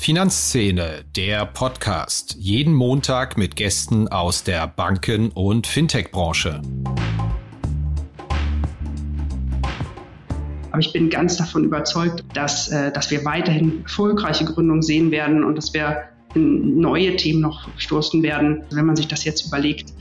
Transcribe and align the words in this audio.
Finanzszene, 0.00 1.04
der 1.14 1.44
Podcast. 1.44 2.34
Jeden 2.38 2.72
Montag 2.72 3.36
mit 3.36 3.54
Gästen 3.54 4.08
aus 4.08 4.42
der 4.42 4.66
Banken- 4.66 5.28
und 5.28 5.66
Fintech-Branche. 5.66 6.62
Aber 10.70 10.78
ich 10.78 10.90
bin 10.94 11.10
ganz 11.10 11.36
davon 11.36 11.64
überzeugt, 11.64 12.24
dass, 12.32 12.68
äh, 12.68 12.90
dass 12.90 13.10
wir 13.10 13.26
weiterhin 13.26 13.82
erfolgreiche 13.82 14.46
Gründungen 14.46 14.80
sehen 14.80 15.10
werden 15.10 15.44
und 15.44 15.56
dass 15.56 15.74
wir 15.74 16.04
in 16.34 16.80
neue 16.80 17.14
Themen 17.16 17.42
noch 17.42 17.68
stoßen 17.76 18.22
werden, 18.22 18.64
wenn 18.72 18.86
man 18.86 18.96
sich 18.96 19.06
das 19.06 19.24
jetzt 19.24 19.48
überlegt. 19.48 19.92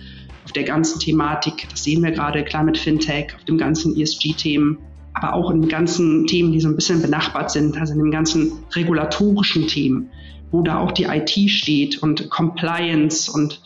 Auf 0.45 0.53
der 0.53 0.63
ganzen 0.63 1.01
Thematik, 1.01 1.67
das 1.69 1.83
sehen 1.83 2.01
wir 2.03 2.11
gerade, 2.11 2.45
klar 2.45 2.63
mit 2.63 2.77
Fintech, 2.77 3.35
auf 3.35 3.43
dem 3.43 3.57
ganzen 3.57 3.99
ESG-Themen, 3.99 4.77
aber 5.21 5.33
auch 5.33 5.51
in 5.51 5.61
den 5.61 5.69
ganzen 5.69 6.27
Themen, 6.27 6.51
die 6.51 6.59
so 6.59 6.69
ein 6.69 6.75
bisschen 6.75 7.01
benachbart 7.01 7.51
sind, 7.51 7.77
also 7.77 7.93
in 7.93 7.99
den 7.99 8.11
ganzen 8.11 8.63
regulatorischen 8.73 9.67
Themen, 9.67 10.09
wo 10.51 10.61
da 10.61 10.79
auch 10.79 10.91
die 10.91 11.03
IT 11.03 11.49
steht 11.49 12.01
und 12.01 12.29
Compliance 12.29 13.31
und 13.31 13.61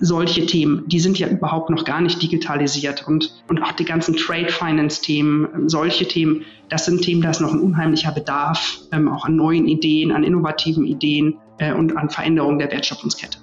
solche 0.00 0.46
Themen, 0.46 0.82
die 0.88 0.98
sind 0.98 1.18
ja 1.18 1.28
überhaupt 1.28 1.70
noch 1.70 1.84
gar 1.84 2.00
nicht 2.00 2.20
digitalisiert 2.20 3.06
und, 3.06 3.44
und 3.48 3.62
auch 3.62 3.72
die 3.72 3.84
ganzen 3.84 4.16
Trade 4.16 4.48
Finance 4.48 5.00
Themen, 5.00 5.68
solche 5.68 6.08
Themen, 6.08 6.44
das 6.68 6.86
sind 6.86 7.02
Themen, 7.02 7.22
da 7.22 7.30
ist 7.30 7.40
noch 7.40 7.52
ein 7.52 7.60
unheimlicher 7.60 8.10
Bedarf, 8.10 8.80
ähm, 8.90 9.08
auch 9.08 9.24
an 9.24 9.36
neuen 9.36 9.68
Ideen, 9.68 10.10
an 10.10 10.24
innovativen 10.24 10.84
Ideen 10.84 11.38
äh, 11.58 11.72
und 11.72 11.96
an 11.96 12.10
Veränderungen 12.10 12.58
der 12.58 12.72
Wertschöpfungskette. 12.72 13.38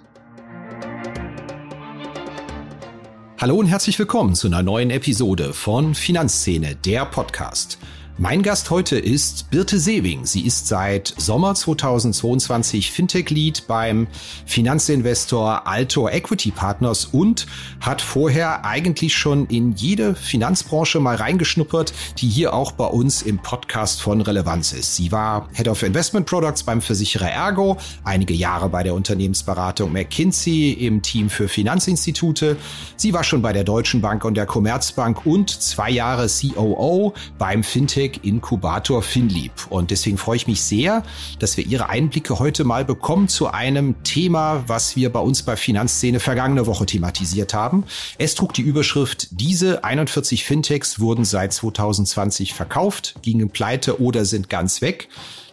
Hallo 3.41 3.55
und 3.55 3.67
herzlich 3.67 3.97
willkommen 3.97 4.35
zu 4.35 4.47
einer 4.47 4.63
neuen 4.63 4.89
Episode 4.89 5.53
von 5.53 5.95
Finanzszene, 5.95 6.75
der 6.75 7.05
Podcast. 7.05 7.77
Mein 8.21 8.43
Gast 8.43 8.69
heute 8.69 8.99
ist 8.99 9.49
Birte 9.49 9.79
Sewing. 9.79 10.25
Sie 10.25 10.45
ist 10.45 10.67
seit 10.67 11.13
Sommer 11.17 11.55
2022 11.55 12.91
Fintech-Lead 12.91 13.65
beim 13.65 14.07
Finanzinvestor 14.45 15.65
Altor 15.65 16.11
Equity 16.11 16.51
Partners 16.51 17.05
und 17.05 17.47
hat 17.79 18.01
vorher 18.01 18.65
eigentlich 18.65 19.15
schon 19.15 19.45
in 19.45 19.71
jede 19.71 20.15
Finanzbranche 20.15 20.99
mal 20.99 21.15
reingeschnuppert, 21.15 21.93
die 22.17 22.27
hier 22.27 22.53
auch 22.53 22.73
bei 22.73 22.87
uns 22.87 23.21
im 23.21 23.37
Podcast 23.37 24.01
von 24.01 24.19
Relevanz 24.19 24.73
ist. 24.73 24.97
Sie 24.97 25.13
war 25.13 25.47
Head 25.53 25.69
of 25.69 25.81
Investment 25.81 26.25
Products 26.25 26.63
beim 26.63 26.81
Versicherer 26.81 27.31
Ergo, 27.31 27.77
einige 28.03 28.33
Jahre 28.33 28.67
bei 28.67 28.83
der 28.83 28.95
Unternehmensberatung 28.95 29.93
McKinsey 29.93 30.71
im 30.73 31.01
Team 31.01 31.29
für 31.29 31.47
Finanzinstitute. 31.47 32.57
Sie 32.97 33.13
war 33.13 33.23
schon 33.23 33.41
bei 33.41 33.53
der 33.53 33.63
Deutschen 33.63 34.01
Bank 34.01 34.25
und 34.25 34.35
der 34.35 34.45
Commerzbank 34.45 35.25
und 35.25 35.49
zwei 35.49 35.89
Jahre 35.89 36.27
COO 36.27 37.13
beim 37.37 37.63
Fintech 37.63 38.08
Fintech 38.09 38.23
Inkubator 38.23 39.01
Finlieb. 39.01 39.51
Und 39.69 39.91
deswegen 39.91 40.17
freue 40.17 40.37
ich 40.37 40.47
mich 40.47 40.61
sehr, 40.61 41.03
dass 41.39 41.57
wir 41.57 41.65
Ihre 41.65 41.89
Einblicke 41.89 42.39
heute 42.39 42.63
mal 42.63 42.85
bekommen 42.85 43.27
zu 43.27 43.47
einem 43.47 44.03
Thema, 44.03 44.63
was 44.67 44.95
wir 44.95 45.11
bei 45.11 45.19
uns 45.19 45.43
bei 45.43 45.55
Finanzszene 45.55 46.19
vergangene 46.19 46.65
Woche 46.65 46.85
thematisiert 46.85 47.53
haben. 47.53 47.83
Es 48.17 48.35
trug 48.35 48.53
die 48.53 48.61
Überschrift, 48.61 49.27
diese 49.31 49.83
41 49.83 50.43
Fintechs 50.43 50.99
wurden 50.99 51.25
seit 51.25 51.53
2020 51.53 52.53
verkauft, 52.53 53.15
gingen 53.21 53.49
pleite 53.49 54.01
oder 54.01 54.25
sind 54.25 54.49
ganz 54.49 54.81
weg. 54.81 55.09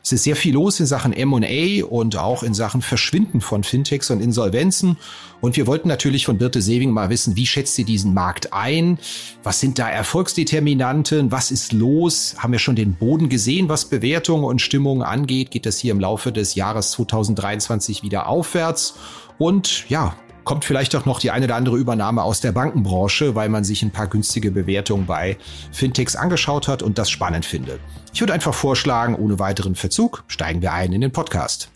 Es 0.07 0.13
ist 0.13 0.23
sehr 0.23 0.37
viel 0.37 0.55
los 0.55 0.79
in 0.79 0.87
Sachen 0.87 1.13
M&A 1.13 1.85
und 1.85 2.17
auch 2.17 2.45
in 2.45 2.55
Sachen 2.55 2.81
Verschwinden 2.81 3.41
von 3.41 3.65
Fintechs 3.65 4.09
und 4.09 4.21
Insolvenzen. 4.21 4.99
Und 5.41 5.57
wir 5.57 5.67
wollten 5.67 5.89
natürlich 5.89 6.27
von 6.27 6.39
Birte 6.39 6.63
Sewing 6.63 6.93
mal 6.93 7.11
wissen, 7.11 7.35
wie 7.35 7.45
schätzt 7.45 7.75
sie 7.75 7.83
diesen 7.83 8.15
Markt 8.15 8.53
ein? 8.53 9.01
Was 9.43 9.59
sind 9.59 9.81
da 9.81 9.89
Erfolgsdeterminanten? 9.89 11.33
Was 11.33 11.51
ist 11.51 11.73
los? 11.73 12.37
Haben 12.39 12.53
wir 12.53 12.61
schon 12.61 12.77
den 12.77 12.95
Boden 12.95 13.29
gesehen, 13.29 13.69
was 13.69 13.87
Bewertungen 13.87 14.45
und 14.45 14.63
Stimmungen 14.63 15.03
angeht? 15.03 15.51
Geht 15.51 15.67
das 15.67 15.79
hier 15.79 15.91
im 15.91 15.99
Laufe 15.99 16.31
des 16.31 16.55
Jahres 16.55 16.93
2023 16.93 18.05
wieder 18.05 18.29
aufwärts? 18.29 18.95
Und 19.39 19.89
ja, 19.89 20.15
kommt 20.47 20.65
vielleicht 20.65 20.95
auch 20.95 21.05
noch 21.07 21.19
die 21.19 21.33
eine 21.33 21.47
oder 21.47 21.57
andere 21.57 21.77
Übernahme 21.77 22.23
aus 22.23 22.41
der 22.41 22.53
Bankenbranche, 22.53 23.35
weil 23.35 23.49
man 23.49 23.65
sich 23.65 23.83
ein 23.83 23.91
paar 23.91 24.07
günstige 24.07 24.53
Bewertungen 24.53 25.05
bei 25.05 25.37
Fintechs 25.73 26.15
angeschaut 26.15 26.69
hat 26.69 26.85
und 26.85 26.99
das 26.99 27.11
spannend 27.11 27.45
findet. 27.45 27.81
Ich 28.15 28.21
würde 28.21 28.33
einfach 28.33 28.55
vorschlagen, 28.55 29.17
ohne 29.17 29.41
weiteren 29.41 29.75
Verzug 29.75 30.23
steigen 30.29 30.63
wir 30.63 30.73
ein 30.73 30.93
in 30.93 31.01
den 31.01 31.11
Podcast. 31.11 31.69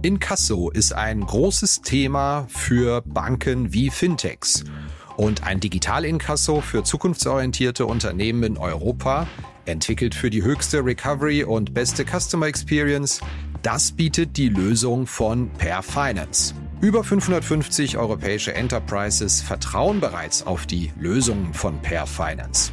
Inkasso 0.00 0.70
ist 0.70 0.94
ein 0.94 1.20
großes 1.20 1.82
Thema 1.82 2.46
für 2.48 3.02
Banken 3.02 3.74
wie 3.74 3.90
Fintechs. 3.90 4.64
Und 5.18 5.44
ein 5.44 5.60
Digital-Inkasso 5.60 6.62
für 6.62 6.82
zukunftsorientierte 6.82 7.84
Unternehmen 7.84 8.42
in 8.42 8.56
Europa 8.56 9.28
Entwickelt 9.64 10.14
für 10.14 10.28
die 10.28 10.42
höchste 10.42 10.84
Recovery 10.84 11.44
und 11.44 11.72
beste 11.72 12.04
Customer 12.04 12.46
Experience, 12.46 13.20
das 13.62 13.92
bietet 13.92 14.36
die 14.36 14.48
Lösung 14.48 15.06
von 15.06 15.50
Per 15.50 15.82
Finance. 15.82 16.54
Über 16.80 17.04
550 17.04 17.96
europäische 17.96 18.54
Enterprises 18.54 19.40
vertrauen 19.40 20.00
bereits 20.00 20.44
auf 20.44 20.66
die 20.66 20.92
Lösungen 20.98 21.54
von 21.54 21.80
Per 21.80 22.08
Finance. 22.08 22.72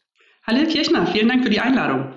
Hallo 0.53 0.67
Kirchner, 0.67 1.07
vielen 1.07 1.29
Dank 1.29 1.45
für 1.45 1.49
die 1.49 1.61
Einladung. 1.61 2.11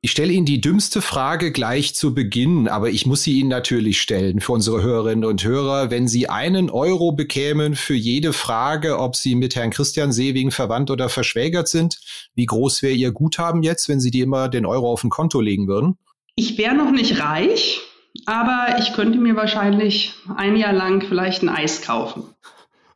Ich 0.00 0.10
stelle 0.10 0.32
Ihnen 0.32 0.46
die 0.46 0.58
dümmste 0.58 1.02
Frage 1.02 1.52
gleich 1.52 1.94
zu 1.94 2.14
Beginn, 2.14 2.66
aber 2.66 2.88
ich 2.88 3.04
muss 3.04 3.24
sie 3.24 3.38
Ihnen 3.38 3.50
natürlich 3.50 4.00
stellen 4.00 4.40
für 4.40 4.52
unsere 4.52 4.80
Hörerinnen 4.80 5.26
und 5.26 5.44
Hörer. 5.44 5.90
Wenn 5.90 6.08
Sie 6.08 6.30
einen 6.30 6.70
Euro 6.70 7.12
bekämen 7.12 7.74
für 7.74 7.92
jede 7.92 8.32
Frage, 8.32 8.98
ob 8.98 9.16
Sie 9.16 9.34
mit 9.34 9.54
Herrn 9.54 9.68
Christian 9.68 10.12
Sewing 10.12 10.50
verwandt 10.50 10.90
oder 10.90 11.10
verschwägert 11.10 11.68
sind, 11.68 12.00
wie 12.34 12.46
groß 12.46 12.80
wäre 12.80 12.94
Ihr 12.94 13.12
Guthaben 13.12 13.62
jetzt, 13.62 13.86
wenn 13.90 14.00
Sie 14.00 14.10
die 14.10 14.20
immer 14.20 14.48
den 14.48 14.64
Euro 14.64 14.90
auf 14.90 15.04
ein 15.04 15.10
Konto 15.10 15.42
legen 15.42 15.68
würden? 15.68 15.98
Ich 16.36 16.56
wäre 16.56 16.74
noch 16.74 16.90
nicht 16.90 17.20
reich, 17.20 17.82
aber 18.24 18.78
ich 18.78 18.94
könnte 18.94 19.18
mir 19.18 19.36
wahrscheinlich 19.36 20.14
ein 20.34 20.56
Jahr 20.56 20.72
lang 20.72 21.04
vielleicht 21.06 21.42
ein 21.42 21.50
Eis 21.50 21.82
kaufen. 21.82 22.24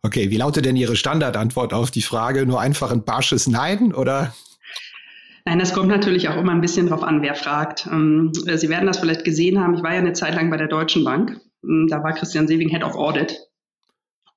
Okay, 0.03 0.31
wie 0.31 0.39
lautet 0.39 0.65
denn 0.65 0.77
Ihre 0.77 0.97
Standardantwort 0.97 1.75
auf 1.75 1.91
die 1.91 2.01
Frage? 2.01 2.47
Nur 2.47 2.63
einfach 2.63 2.91
ein 2.91 3.05
barsches 3.05 3.49
Nein 3.49 3.93
oder 3.93 4.33
Nein, 5.49 5.61
das 5.61 5.73
kommt 5.73 5.89
natürlich 5.89 6.29
auch 6.29 6.37
immer 6.37 6.53
ein 6.53 6.61
bisschen 6.61 6.89
drauf 6.89 7.03
an, 7.03 7.23
wer 7.23 7.35
fragt. 7.35 7.89
Ähm, 7.91 8.33
Sie 8.35 8.69
werden 8.69 8.87
das 8.87 8.99
vielleicht 8.99 9.25
gesehen 9.25 9.59
haben. 9.59 9.77
Ich 9.77 9.83
war 9.83 9.95
ja 9.95 9.99
eine 9.99 10.13
Zeit 10.13 10.35
lang 10.35 10.51
bei 10.51 10.59
der 10.59 10.69
Deutschen 10.69 11.05
Bank. 11.05 11.41
Ähm, 11.65 11.87
da 11.89 12.03
war 12.03 12.13
Christian 12.13 12.47
Sewing 12.47 12.69
Head 12.69 12.85
of 12.85 12.95
Audit. 12.95 13.35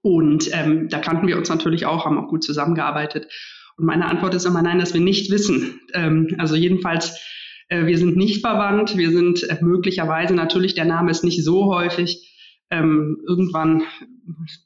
Und 0.02 0.50
ähm, 0.54 0.88
da 0.88 1.00
kannten 1.00 1.28
wir 1.28 1.38
uns 1.38 1.50
natürlich 1.50 1.86
auch, 1.86 2.06
haben 2.06 2.18
auch 2.18 2.30
gut 2.30 2.46
zusammengearbeitet. 2.46 3.28
Und 3.76 3.88
meine 3.88 4.06
Antwort 4.06 4.36
ist 4.36 4.46
immer 4.46 4.62
nein, 4.62 4.80
dass 4.80 4.94
wir 4.94 5.02
nicht 5.02 5.30
wissen. 5.30 5.82
Ähm, 5.94 6.34
also 6.38 6.56
jedenfalls, 6.56 7.20
äh, 7.68 7.86
wir 7.88 7.98
sind 7.98 8.16
nicht 8.16 8.40
verwandt. 8.40 8.96
Wir 8.96 9.12
sind 9.12 9.44
äh, 9.44 9.58
möglicherweise, 9.60 10.34
natürlich, 10.34 10.76
der 10.76 10.86
Name 10.86 11.12
ist 11.12 11.26
nicht 11.26 11.44
so 11.44 11.66
häufig. 11.76 12.26
Ähm, 12.70 13.18
irgendwann 13.28 13.84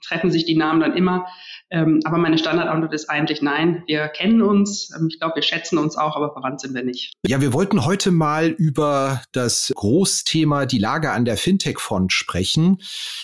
treffen 0.04 0.32
sich 0.32 0.46
die 0.46 0.56
Namen 0.56 0.80
dann 0.80 0.96
immer. 0.96 1.26
Ähm, 1.72 2.00
aber 2.04 2.18
meine 2.18 2.38
Standardantwort 2.38 2.94
ist 2.94 3.10
eigentlich 3.10 3.42
nein. 3.42 3.84
Wir 3.88 4.08
kennen 4.08 4.42
uns. 4.42 4.92
Ähm, 4.96 5.08
ich 5.10 5.20
glaube, 5.20 5.36
wir 5.36 5.42
schätzen 5.42 5.78
uns 5.80 5.98
auch, 5.98 6.16
aber 6.16 6.32
verwandt 6.32 6.62
sind 6.62 6.76
wir 6.76 6.84
nicht. 6.84 7.14
Ja, 7.26 7.42
wir 7.42 7.54
wollten 7.54 7.86
heute 7.86 8.12
mal 8.12 8.50
über 8.50 9.22
das 9.32 9.74
Großthema 9.76 10.68
die 10.68 10.78
Lage 10.78 11.12
an 11.12 11.26
der 11.26 11.38
Fintech-Front 11.38 12.14
sprechen. 12.14 12.78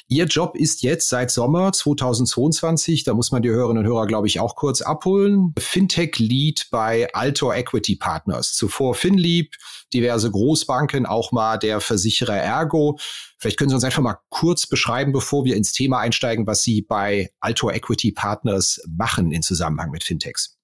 Ihr 0.08 0.26
Job 0.26 0.56
ist 0.56 0.82
jetzt 0.82 1.10
seit 1.10 1.30
Sommer 1.30 1.72
2022, 1.72 3.04
da 3.04 3.14
muss 3.14 3.32
man 3.32 3.44
die 3.44 3.50
Hörerinnen 3.50 3.86
und 3.86 3.90
Hörer, 3.90 4.08
glaube 4.08 4.28
ich, 4.28 4.40
auch 4.40 4.56
kurz 4.56 4.82
abholen. 4.82 5.54
Fintech-Lead 5.60 6.70
bei 6.72 7.14
Altor 7.14 7.56
Equity 7.56 7.96
Partners. 7.96 8.54
Zuvor 8.54 8.96
FinLeap, 8.96 9.54
diverse 9.94 10.32
Großbanken, 10.32 11.06
auch 11.06 11.32
mal 11.32 11.58
der 11.58 11.80
Versicherer 11.80 12.38
Ergo. 12.38 12.98
Vielleicht 13.42 13.58
können 13.58 13.70
Sie 13.70 13.76
uns 13.76 13.84
einfach 13.84 14.04
mal 14.04 14.20
kurz 14.30 14.68
beschreiben, 14.68 15.12
bevor 15.12 15.46
wir 15.46 15.56
ins 15.56 15.74
Thema 15.74 16.00
einsteigen, 16.00 16.46
was 16.46 16.62
Sie 16.62 16.84
bei 16.84 17.32
Altor 17.40 17.74
Equity 17.74 18.12
Partners 18.12 18.80
machen 18.88 19.32
in 19.32 19.42
Zusammenhang 19.42 19.90
mit 19.90 20.04
Fintechs. 20.04 20.60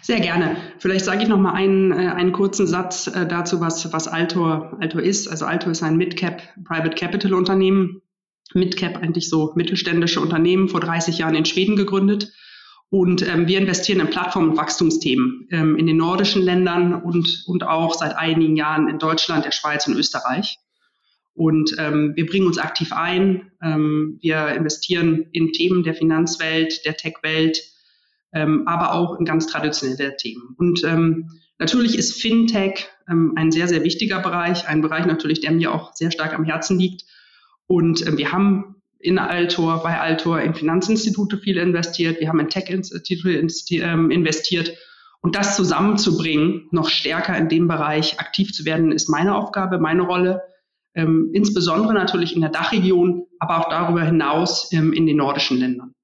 Sehr 0.00 0.18
gerne. 0.20 0.56
Vielleicht 0.78 1.04
sage 1.04 1.22
ich 1.22 1.28
noch 1.28 1.38
mal 1.38 1.52
einen, 1.52 1.92
äh, 1.92 2.08
einen 2.08 2.32
kurzen 2.32 2.66
Satz 2.66 3.06
äh, 3.06 3.26
dazu, 3.26 3.60
was, 3.60 3.92
was 3.92 4.08
Altor, 4.08 4.78
Altor 4.80 5.02
ist. 5.02 5.28
Also 5.28 5.44
Altor 5.44 5.72
ist 5.72 5.82
ein 5.82 5.98
Midcap 5.98 6.42
Private 6.64 6.94
Capital 6.94 7.34
Unternehmen. 7.34 8.00
Midcap 8.54 8.96
eigentlich 8.96 9.28
so 9.28 9.52
mittelständische 9.54 10.20
Unternehmen, 10.20 10.70
vor 10.70 10.80
30 10.80 11.18
Jahren 11.18 11.34
in 11.34 11.44
Schweden 11.44 11.76
gegründet. 11.76 12.32
Und 12.88 13.26
ähm, 13.28 13.46
wir 13.46 13.58
investieren 13.58 14.00
in 14.00 14.08
Plattform- 14.08 14.50
und 14.50 14.56
Wachstumsthemen 14.56 15.48
ähm, 15.50 15.76
in 15.76 15.86
den 15.86 15.98
nordischen 15.98 16.42
Ländern 16.42 16.94
und, 16.94 17.44
und 17.46 17.62
auch 17.64 17.92
seit 17.94 18.16
einigen 18.16 18.56
Jahren 18.56 18.88
in 18.88 18.98
Deutschland, 18.98 19.44
der 19.44 19.52
Schweiz 19.52 19.86
und 19.86 19.96
Österreich. 19.96 20.58
Und 21.34 21.74
ähm, 21.78 22.12
wir 22.14 22.26
bringen 22.26 22.46
uns 22.46 22.58
aktiv 22.58 22.92
ein. 22.92 23.50
Ähm, 23.62 24.18
wir 24.20 24.48
investieren 24.48 25.26
in 25.32 25.52
Themen 25.52 25.82
der 25.82 25.94
Finanzwelt, 25.94 26.84
der 26.84 26.96
Tech-Welt, 26.96 27.62
ähm, 28.32 28.66
aber 28.66 28.92
auch 28.94 29.18
in 29.18 29.24
ganz 29.24 29.46
traditionelle 29.46 30.16
Themen. 30.16 30.54
Und 30.58 30.84
ähm, 30.84 31.30
natürlich 31.58 31.96
ist 31.96 32.20
Fintech 32.20 32.88
ähm, 33.08 33.32
ein 33.36 33.50
sehr, 33.50 33.68
sehr 33.68 33.84
wichtiger 33.84 34.20
Bereich, 34.20 34.68
ein 34.68 34.82
Bereich 34.82 35.06
natürlich, 35.06 35.40
der 35.40 35.52
mir 35.52 35.72
auch 35.72 35.94
sehr 35.94 36.10
stark 36.10 36.34
am 36.34 36.44
Herzen 36.44 36.78
liegt. 36.78 37.04
Und 37.66 38.06
ähm, 38.06 38.18
wir 38.18 38.32
haben 38.32 38.76
in 38.98 39.18
Altor, 39.18 39.82
bei 39.82 39.98
Altor 39.98 40.40
in 40.40 40.54
Finanzinstitute 40.54 41.38
viel 41.38 41.56
investiert, 41.56 42.20
wir 42.20 42.28
haben 42.28 42.40
in 42.40 42.48
Tech-Institute 42.48 43.84
ähm, 43.84 44.10
investiert. 44.10 44.72
Und 45.20 45.36
das 45.36 45.56
zusammenzubringen, 45.56 46.68
noch 46.72 46.88
stärker 46.88 47.36
in 47.36 47.48
dem 47.48 47.68
Bereich 47.68 48.18
aktiv 48.18 48.52
zu 48.52 48.64
werden, 48.64 48.92
ist 48.92 49.08
meine 49.08 49.36
Aufgabe, 49.36 49.78
meine 49.78 50.02
Rolle. 50.02 50.42
Ähm, 50.94 51.30
insbesondere 51.32 51.94
natürlich 51.94 52.34
in 52.34 52.42
der 52.42 52.50
Dachregion, 52.50 53.24
aber 53.38 53.58
auch 53.58 53.68
darüber 53.68 54.04
hinaus 54.04 54.70
ähm, 54.72 54.92
in 54.92 55.06
den 55.06 55.16
nordischen 55.16 55.58
Ländern. 55.58 55.94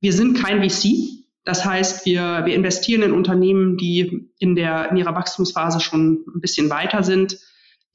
Wir 0.00 0.12
sind 0.12 0.38
kein 0.38 0.62
VC, 0.62 1.20
das 1.44 1.64
heißt, 1.64 2.06
wir, 2.06 2.42
wir 2.44 2.54
investieren 2.54 3.02
in 3.02 3.12
Unternehmen, 3.12 3.76
die 3.76 4.30
in, 4.38 4.54
der, 4.54 4.90
in 4.90 4.96
ihrer 4.96 5.14
Wachstumsphase 5.14 5.80
schon 5.80 6.24
ein 6.34 6.40
bisschen 6.40 6.70
weiter 6.70 7.02
sind, 7.02 7.38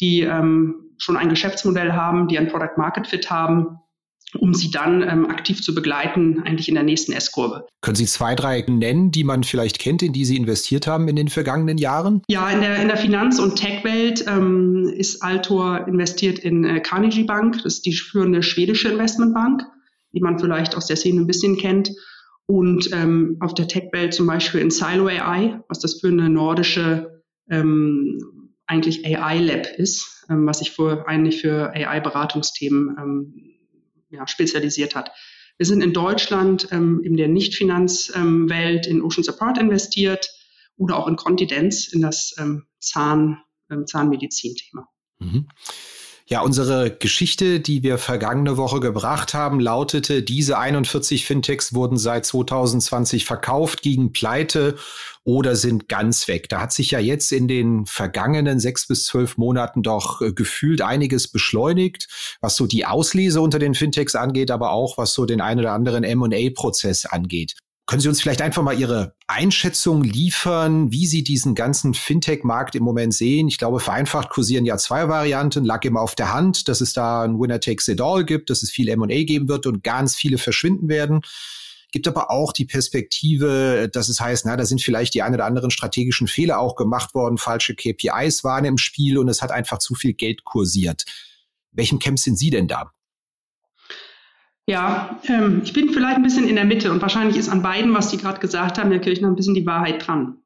die 0.02 0.22
ähm, 0.22 0.92
schon 0.98 1.18
ein 1.18 1.30
Geschäftsmodell 1.30 1.94
haben, 1.94 2.28
die 2.28 2.38
ein 2.38 2.48
Product 2.48 2.78
Market 2.78 3.08
Fit 3.08 3.30
haben, 3.30 3.80
um 4.38 4.54
sie 4.54 4.72
dann 4.72 5.02
ähm, 5.02 5.30
aktiv 5.30 5.62
zu 5.62 5.74
begleiten, 5.76 6.44
eigentlich 6.44 6.70
in 6.70 6.76
der 6.76 6.84
nächsten 6.84 7.14
S-Kurve. 7.14 7.66
Können 7.82 7.96
Sie 7.96 8.06
zwei, 8.06 8.36
drei 8.36 8.64
nennen, 8.68 9.12
die 9.12 9.24
man 9.24 9.44
vielleicht 9.44 9.80
kennt, 9.80 10.02
in 10.02 10.14
die 10.14 10.26
Sie 10.26 10.38
investiert 10.38 10.88
haben 10.88 11.08
in 11.08 11.16
den 11.16 11.30
vergangenen 11.30 11.78
Jahren? 11.78 12.22
Ja, 12.28 12.50
in 12.50 12.62
der, 12.62 12.78
in 12.82 12.88
der 12.88 12.98
Finanz- 12.98 13.40
und 13.40 13.56
Tech-Welt 13.56 14.26
ähm, 14.28 14.92
ist 14.96 15.22
Altor 15.22 15.88
investiert 15.88 16.40
in 16.40 16.64
äh, 16.66 16.80
Carnegie 16.80 17.24
Bank, 17.24 17.56
das 17.64 17.76
ist 17.76 17.86
die 17.86 17.94
führende 17.94 18.44
schwedische 18.44 18.90
Investmentbank, 18.90 19.64
die 20.14 20.22
man 20.22 20.40
vielleicht 20.40 20.76
aus 20.76 20.88
der 20.88 20.96
Szene 20.96 21.22
ein 21.22 21.28
bisschen 21.28 21.58
kennt 21.58 21.92
und 22.48 22.90
ähm, 22.94 23.38
auf 23.40 23.54
der 23.54 23.68
Tech-Welt 23.68 24.14
zum 24.14 24.28
Beispiel 24.28 24.62
in 24.62 24.72
Silo 24.72 25.08
AI, 25.08 25.60
was 25.68 25.80
das 25.80 26.00
für 26.00 26.08
eine 26.08 26.30
nordische 26.30 27.24
ähm, 27.50 28.52
eigentlich 28.68 29.06
AI-Lab 29.06 29.68
ist, 29.78 30.26
ähm, 30.30 30.46
was 30.46 30.60
sich 30.60 30.72
für, 30.72 31.08
eigentlich 31.08 31.42
für 31.42 31.74
AI-Beratungsthemen 31.74 32.96
ähm, 33.00 33.55
ja, 34.16 34.28
spezialisiert 34.28 34.96
hat. 34.96 35.12
Wir 35.58 35.66
sind 35.66 35.82
in 35.82 35.94
Deutschland 35.94 36.68
ähm, 36.72 37.02
in 37.04 37.16
der 37.16 37.28
Nicht-Finanzwelt 37.28 38.88
in 38.88 39.02
Oceans 39.02 39.30
Apart 39.30 39.58
investiert 39.58 40.30
oder 40.78 40.98
auch 40.98 41.08
in 41.08 41.16
Kontidenz 41.16 41.88
in 41.88 42.02
das 42.02 42.36
ähm, 42.38 42.66
Zahn, 42.80 43.42
ähm, 43.70 43.88
Zahnmedizin-Thema. 43.88 44.88
Mhm. 45.20 45.48
Ja, 46.28 46.42
unsere 46.42 46.90
Geschichte, 46.90 47.60
die 47.60 47.84
wir 47.84 48.00
vergangene 48.00 48.58
Woche 48.58 48.80
gebracht 48.80 49.36
haben, 49.36 49.60
lautete, 49.60 50.24
diese 50.24 50.58
41 50.58 51.24
Fintechs 51.24 51.76
wurden 51.76 52.00
seit 52.00 52.26
2020 52.26 53.26
verkauft, 53.26 53.84
gegen 53.84 54.12
Pleite 54.12 54.76
oder 55.24 55.56
sind 55.56 55.88
ganz 55.88 56.28
weg. 56.28 56.50
Da 56.50 56.62
hat 56.62 56.74
sich 56.74 56.90
ja 56.90 57.00
jetzt 57.00 57.32
in 57.32 57.48
den 57.48 57.86
vergangenen 57.86 58.60
sechs 58.60 58.88
bis 58.88 59.06
zwölf 59.06 59.38
Monaten 59.38 59.84
doch 59.84 60.20
äh, 60.22 60.34
gefühlt 60.34 60.82
einiges 60.82 61.28
beschleunigt, 61.28 62.08
was 62.42 62.56
so 62.56 62.66
die 62.66 62.88
Auslese 62.88 63.40
unter 63.40 63.60
den 63.60 63.76
Fintechs 63.76 64.16
angeht, 64.16 64.50
aber 64.50 64.72
auch 64.72 64.98
was 64.98 65.14
so 65.14 65.26
den 65.26 65.42
ein 65.42 65.60
oder 65.60 65.74
anderen 65.74 66.04
M&A-Prozess 66.04 67.06
angeht. 67.06 67.54
Können 67.88 68.02
Sie 68.02 68.10
uns 68.10 68.20
vielleicht 68.20 68.42
einfach 68.42 68.64
mal 68.64 68.78
Ihre 68.80 69.14
Einschätzung 69.28 70.04
liefern, 70.04 70.92
wie 70.92 71.06
Sie 71.06 71.24
diesen 71.24 71.54
ganzen 71.54 71.94
Fintech-Markt 71.94 72.74
im 72.74 72.82
Moment 72.82 73.14
sehen? 73.14 73.48
Ich 73.48 73.60
glaube, 73.60 73.80
vereinfacht 73.80 74.30
kursieren 74.30 74.66
ja 74.66 74.78
zwei 74.78 75.08
Varianten. 75.08 75.64
Lag 75.64 75.84
immer 75.84 76.02
auf 76.02 76.16
der 76.16 76.34
Hand, 76.34 76.68
dass 76.68 76.82
es 76.82 76.94
da 76.94 77.22
ein 77.22 77.40
Winner 77.40 77.60
takes 77.60 77.88
it 77.88 78.02
all 78.02 78.26
gibt, 78.26 78.50
dass 78.50 78.64
es 78.64 78.72
viel 78.72 78.90
M&A 78.90 79.24
geben 79.24 79.48
wird 79.48 79.68
und 79.68 79.84
ganz 79.84 80.16
viele 80.16 80.40
verschwinden 80.40 80.90
werden. 80.90 81.22
Gibt 81.92 82.08
aber 82.08 82.32
auch 82.32 82.54
die 82.54 82.66
Perspektive, 82.66 83.88
dass 83.94 84.10
es 84.10 84.20
heißt, 84.20 84.48
na, 84.48 84.58
da 84.58 84.66
sind 84.66 84.82
vielleicht 84.82 85.14
die 85.14 85.22
ein 85.22 85.36
oder 85.36 85.46
anderen 85.46 85.70
strategischen 85.70 86.28
Fehler 86.28 86.60
auch 86.60 86.76
gemacht 86.76 87.14
worden, 87.14 87.38
falsche 87.38 87.76
KPIs 87.76 88.44
waren 88.44 88.66
im 88.66 88.80
Spiel 88.80 89.20
und 89.20 89.30
es 89.30 89.44
hat 89.44 89.52
einfach 89.52 89.78
zu 89.78 89.94
viel 89.94 90.14
Geld 90.14 90.44
kursiert. 90.44 91.06
Welchem 91.72 92.00
Camp 92.00 92.18
sind 92.18 92.38
Sie 92.40 92.50
denn 92.50 92.68
da? 92.68 92.95
Ja, 94.68 95.20
ähm, 95.28 95.62
ich 95.64 95.74
bin 95.74 95.90
vielleicht 95.90 96.18
ein 96.18 96.24
bisschen 96.24 96.48
in 96.48 96.56
der 96.56 96.66
Mitte 96.66 96.92
und 96.92 97.02
wahrscheinlich 97.02 97.38
ist 97.38 97.50
an 97.50 97.62
beiden, 97.62 97.94
was 97.94 98.10
die 98.10 98.18
gerade 98.18 98.40
gesagt 98.40 98.80
haben, 98.80 98.90
natürlich 98.90 99.22
noch 99.22 99.30
ein 99.30 99.36
bisschen 99.36 99.54
die 99.54 99.66
Wahrheit 99.66 100.06
dran. 100.06 100.38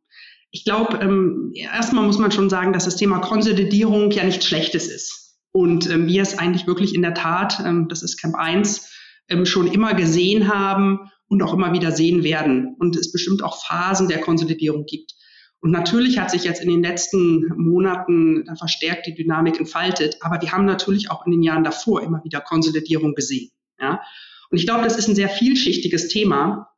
Ich 0.52 0.66
glaube, 0.66 0.98
ähm, 0.98 1.52
erstmal 1.54 2.06
muss 2.06 2.18
man 2.18 2.32
schon 2.32 2.50
sagen, 2.50 2.74
dass 2.74 2.86
das 2.86 2.98
Thema 2.98 3.20
Konsolidierung 3.20 4.12
ja 4.12 4.26
nichts 4.26 4.46
Schlechtes 4.46 4.88
ist. 4.88 5.38
Und 5.52 5.90
ähm, 5.90 6.08
wir 6.08 6.22
es 6.22 6.38
eigentlich 6.38 6.68
wirklich 6.68 6.96
in 6.96 7.02
der 7.02 7.14
Tat, 7.14 7.62
ähm, 7.66 7.88
das 7.88 8.04
ist 8.04 8.20
Camp 8.20 8.36
1, 8.36 8.92
ähm, 9.30 9.46
schon 9.46 9.68
immer 9.68 9.94
gesehen 9.94 10.54
haben 10.54 11.12
und 11.28 11.42
auch 11.42 11.54
immer 11.54 11.72
wieder 11.72 11.92
sehen 11.92 12.24
werden. 12.24 12.76
Und 12.78 12.98
es 12.98 13.12
bestimmt 13.12 13.42
auch 13.42 13.64
Phasen 13.64 14.10
der 14.10 14.20
Konsolidierung 14.20 14.86
gibt. 14.86 15.14
Und 15.62 15.72
natürlich 15.72 16.18
hat 16.18 16.32
sich 16.32 16.44
jetzt 16.44 16.62
in 16.62 16.70
den 16.70 16.84
letzten 16.84 17.46
Monaten 17.56 18.46
verstärkt 18.58 19.08
die 19.08 19.14
Dynamik 19.14 19.60
entfaltet, 19.60 20.18
aber 20.22 20.42
wir 20.42 20.52
haben 20.52 20.66
natürlich 20.66 21.12
auch 21.12 21.26
in 21.26 21.32
den 21.32 21.44
Jahren 21.44 21.66
davor 21.66 22.02
immer 22.02 22.24
wieder 22.24 22.40
Konsolidierung 22.40 23.14
gesehen. 23.14 23.52
Ja? 23.80 24.02
Und 24.50 24.58
ich 24.58 24.66
glaube, 24.66 24.84
das 24.84 24.98
ist 24.98 25.08
ein 25.08 25.16
sehr 25.16 25.30
vielschichtiges 25.30 26.08
Thema, 26.08 26.70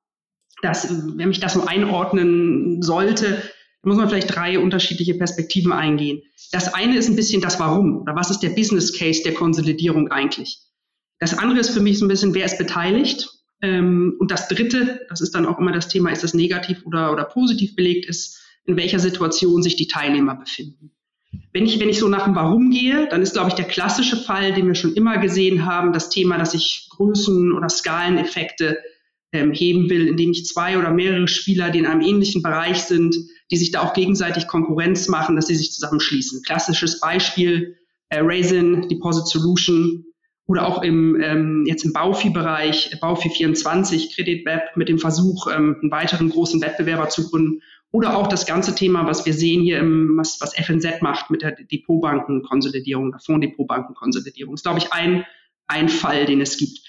dass, 0.61 0.89
wenn 1.17 1.29
mich 1.29 1.39
das 1.39 1.53
so 1.53 1.65
einordnen 1.65 2.81
sollte, 2.81 3.41
muss 3.83 3.97
man 3.97 4.09
vielleicht 4.09 4.35
drei 4.35 4.59
unterschiedliche 4.59 5.15
Perspektiven 5.15 5.71
eingehen. 5.71 6.21
Das 6.51 6.73
eine 6.73 6.97
ist 6.97 7.09
ein 7.09 7.15
bisschen 7.15 7.41
das 7.41 7.59
Warum 7.59 8.01
oder 8.01 8.15
was 8.15 8.29
ist 8.29 8.39
der 8.39 8.49
Business 8.49 8.97
Case 8.97 9.23
der 9.23 9.33
Konsolidierung 9.33 10.11
eigentlich? 10.11 10.59
Das 11.19 11.37
andere 11.37 11.59
ist 11.59 11.71
für 11.71 11.81
mich 11.81 11.99
so 11.99 12.05
ein 12.05 12.09
bisschen, 12.09 12.33
wer 12.33 12.45
ist 12.45 12.57
beteiligt? 12.57 13.29
Ähm, 13.61 14.15
und 14.19 14.31
das 14.31 14.47
dritte, 14.47 15.05
das 15.09 15.21
ist 15.21 15.33
dann 15.33 15.45
auch 15.45 15.59
immer 15.59 15.71
das 15.71 15.87
Thema, 15.87 16.11
ist 16.11 16.23
das 16.23 16.33
negativ 16.33 16.85
oder, 16.85 17.11
oder 17.11 17.25
positiv 17.25 17.75
belegt 17.75 18.07
ist, 18.07 18.39
in 18.65 18.75
welcher 18.75 18.99
Situation 18.99 19.63
sich 19.63 19.75
die 19.75 19.87
Teilnehmer 19.87 20.35
befinden. 20.35 20.91
Wenn 21.53 21.65
ich, 21.65 21.79
wenn 21.79 21.89
ich 21.89 21.99
so 21.99 22.07
nach 22.07 22.25
dem 22.25 22.35
Warum 22.35 22.71
gehe, 22.71 23.07
dann 23.09 23.21
ist, 23.21 23.33
glaube 23.33 23.49
ich, 23.49 23.55
der 23.55 23.65
klassische 23.65 24.17
Fall, 24.17 24.53
den 24.53 24.67
wir 24.67 24.75
schon 24.75 24.93
immer 24.93 25.17
gesehen 25.17 25.65
haben, 25.65 25.93
das 25.93 26.09
Thema, 26.09 26.37
dass 26.37 26.53
ich 26.53 26.89
Größen- 26.91 27.53
oder 27.53 27.69
Skaleneffekte 27.69 28.77
ähm, 29.33 29.53
heben 29.53 29.89
will, 29.89 30.07
indem 30.07 30.31
ich 30.31 30.45
zwei 30.45 30.77
oder 30.77 30.91
mehrere 30.91 31.27
Spieler, 31.27 31.69
die 31.69 31.79
in 31.79 31.85
einem 31.85 32.01
ähnlichen 32.01 32.41
Bereich 32.41 32.83
sind, 32.83 33.15
die 33.49 33.57
sich 33.57 33.71
da 33.71 33.81
auch 33.81 33.93
gegenseitig 33.93 34.47
Konkurrenz 34.47 35.07
machen, 35.07 35.35
dass 35.35 35.47
sie 35.47 35.55
sich 35.55 35.71
zusammenschließen. 35.71 36.41
Klassisches 36.43 36.99
Beispiel, 36.99 37.77
äh, 38.09 38.19
Raisin, 38.21 38.87
Deposit 38.89 39.27
Solution 39.27 40.05
oder 40.47 40.67
auch 40.67 40.83
im, 40.83 41.19
ähm, 41.21 41.65
jetzt 41.65 41.85
im 41.85 41.93
Baufi-Bereich, 41.93 42.97
Baufi 42.99 43.29
24, 43.29 44.15
Kreditweb 44.15 44.75
mit 44.75 44.89
dem 44.89 44.99
Versuch, 44.99 45.47
ähm, 45.47 45.77
einen 45.81 45.91
weiteren 45.91 46.29
großen 46.29 46.61
Wettbewerber 46.61 47.07
zu 47.09 47.29
gründen 47.29 47.61
oder 47.91 48.15
auch 48.15 48.27
das 48.27 48.45
ganze 48.45 48.73
Thema, 48.73 49.05
was 49.05 49.25
wir 49.25 49.33
sehen 49.33 49.61
hier, 49.61 49.79
im, 49.79 50.17
was, 50.17 50.39
was 50.39 50.53
FNZ 50.53 51.01
macht 51.01 51.29
mit 51.29 51.41
der 51.41 51.51
Depotbankenkonsolidierung, 51.51 53.11
der 53.11 53.19
Fonddepotbankenkonsolidierung. 53.19 54.53
ist, 54.53 54.63
glaube 54.63 54.79
ich, 54.79 54.93
ein, 54.93 55.25
ein 55.67 55.89
Fall, 55.89 56.25
den 56.25 56.41
es 56.41 56.57
gibt. 56.57 56.79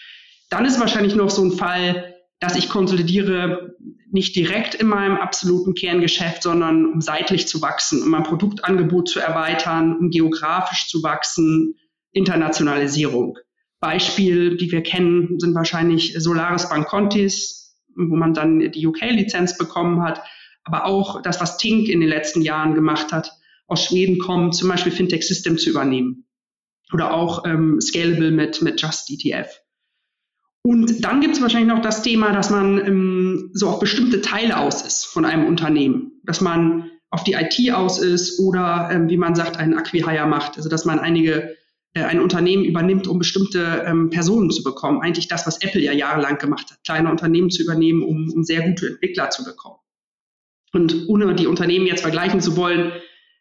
Dann 0.49 0.65
ist 0.65 0.79
wahrscheinlich 0.79 1.15
noch 1.17 1.31
so 1.31 1.45
ein 1.45 1.53
Fall, 1.53 2.15
dass 2.39 2.57
ich 2.57 2.69
konsolidiere 2.69 3.77
nicht 4.11 4.37
direkt 4.37 4.75
in 4.75 4.87
meinem 4.87 5.17
absoluten 5.17 5.75
Kerngeschäft, 5.75 6.43
sondern 6.43 6.93
um 6.93 7.01
seitlich 7.01 7.49
zu 7.49 7.63
wachsen, 7.63 8.03
um 8.03 8.11
mein 8.11 8.25
Produktangebot 8.25 9.09
zu 9.09 9.21
erweitern, 9.21 9.97
um 9.97 10.11
geografisch 10.11 10.89
zu 10.89 11.03
wachsen, 11.03 11.77
Internationalisierung. 12.13 13.39
Beispiel, 13.81 14.57
die 14.57 14.71
wir 14.71 14.83
kennen, 14.83 15.41
sind 15.41 15.55
wahrscheinlich 15.55 16.15
Solaris 16.19 16.69
Bank 16.69 16.87
Contis, 16.87 17.77
wo 17.97 18.17
man 18.17 18.35
dann 18.35 18.71
die 18.73 18.87
UK-Lizenz 18.87 19.57
bekommen 19.57 20.03
hat, 20.03 20.23
aber 20.64 20.87
auch 20.87 21.23
das, 21.23 21.40
was 21.40 21.59
Tink 21.59 21.88
in 21.88 22.00
den 22.00 22.09
letzten 22.09 22.42
Jahren 22.42 22.75
gemacht 22.75 23.12
hat, 23.12 23.33
aus 23.66 23.85
Schweden 23.85 24.19
kommen, 24.19 24.52
zum 24.52 24.69
Beispiel 24.69 24.92
Fintech 24.92 25.26
System 25.26 25.59
zu 25.59 25.71
übernehmen. 25.71 26.26
Oder 26.92 27.14
auch 27.14 27.45
ähm, 27.47 27.81
Scalable 27.81 28.31
mit, 28.31 28.61
mit 28.61 28.81
Just 28.81 29.11
ETF. 29.11 29.49
Und 30.62 31.04
dann 31.04 31.21
gibt 31.21 31.35
es 31.35 31.42
wahrscheinlich 31.42 31.73
noch 31.75 31.83
das 31.83 32.02
Thema, 32.02 32.33
dass 32.33 32.50
man 32.50 32.78
ähm, 32.78 33.50
so 33.52 33.69
auf 33.69 33.81
bestimmte 33.81 34.21
Teile 34.21 34.59
aus 34.59 34.83
ist 34.83 35.07
von 35.07 35.25
einem 35.25 35.47
Unternehmen. 35.47 36.21
Dass 36.25 36.40
man 36.40 36.90
auf 37.11 37.25
die 37.25 37.33
IT 37.33 37.73
aus 37.73 37.99
ist 37.99 38.38
oder, 38.38 38.90
ähm, 38.92 39.09
wie 39.09 39.16
man 39.16 39.35
sagt, 39.35 39.57
einen 39.57 39.75
Acquihire 39.75 40.26
macht. 40.26 40.57
Also 40.57 40.69
dass 40.69 40.85
man 40.85 41.00
einige 41.00 41.57
äh, 41.95 42.04
ein 42.04 42.21
Unternehmen 42.21 42.64
übernimmt, 42.64 43.07
um 43.07 43.19
bestimmte 43.19 43.85
ähm, 43.87 44.11
Personen 44.11 44.50
zu 44.50 44.62
bekommen. 44.62 45.02
Eigentlich 45.02 45.28
das, 45.28 45.47
was 45.47 45.61
Apple 45.62 45.83
ja 45.83 45.92
jahrelang 45.92 46.38
gemacht 46.38 46.71
hat, 46.71 46.78
kleine 46.85 47.11
Unternehmen 47.11 47.50
zu 47.50 47.62
übernehmen, 47.62 48.02
um, 48.02 48.31
um 48.33 48.45
sehr 48.45 48.62
gute 48.62 48.87
Entwickler 48.88 49.31
zu 49.31 49.45
bekommen. 49.45 49.76
Und 50.73 51.09
ohne 51.09 51.35
die 51.35 51.47
Unternehmen 51.47 51.87
jetzt 51.87 52.02
vergleichen 52.02 52.41
zu 52.41 52.57
wollen, 52.57 52.93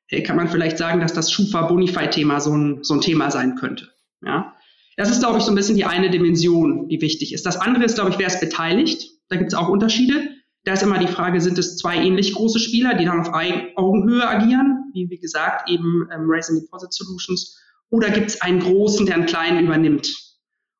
äh, 0.09 0.21
kann 0.21 0.35
man 0.35 0.49
vielleicht 0.49 0.77
sagen, 0.77 0.99
dass 0.99 1.13
das 1.13 1.31
Schufa-Bonify-Thema 1.31 2.39
so 2.39 2.55
ein, 2.55 2.79
so 2.83 2.93
ein 2.93 3.01
Thema 3.01 3.31
sein 3.31 3.55
könnte. 3.55 3.89
Ja? 4.23 4.53
Das 4.97 5.09
ist, 5.09 5.19
glaube 5.19 5.37
ich, 5.39 5.43
so 5.43 5.51
ein 5.51 5.55
bisschen 5.55 5.77
die 5.77 5.85
eine 5.85 6.09
Dimension, 6.09 6.87
die 6.89 7.01
wichtig 7.01 7.33
ist. 7.33 7.45
Das 7.45 7.57
andere 7.57 7.85
ist, 7.85 7.95
glaube 7.95 8.11
ich, 8.11 8.19
wer 8.19 8.27
ist 8.27 8.41
beteiligt. 8.41 9.09
Da 9.29 9.37
gibt 9.37 9.53
es 9.53 9.57
auch 9.57 9.69
Unterschiede. 9.69 10.29
Da 10.63 10.73
ist 10.73 10.83
immer 10.83 10.99
die 10.99 11.07
Frage, 11.07 11.41
sind 11.41 11.57
es 11.57 11.77
zwei 11.77 11.95
ähnlich 11.95 12.33
große 12.33 12.59
Spieler, 12.59 12.93
die 12.93 13.05
dann 13.05 13.21
auf 13.21 13.31
Augenhöhe 13.75 14.27
agieren, 14.27 14.91
wie, 14.93 15.09
wie 15.09 15.17
gesagt, 15.17 15.69
eben 15.69 16.07
ähm, 16.13 16.25
Raising 16.27 16.59
Deposit 16.59 16.93
Solutions, 16.93 17.57
oder 17.89 18.09
gibt 18.09 18.29
es 18.29 18.41
einen 18.41 18.59
großen, 18.59 19.05
der 19.05 19.15
einen 19.15 19.25
kleinen 19.25 19.65
übernimmt? 19.65 20.13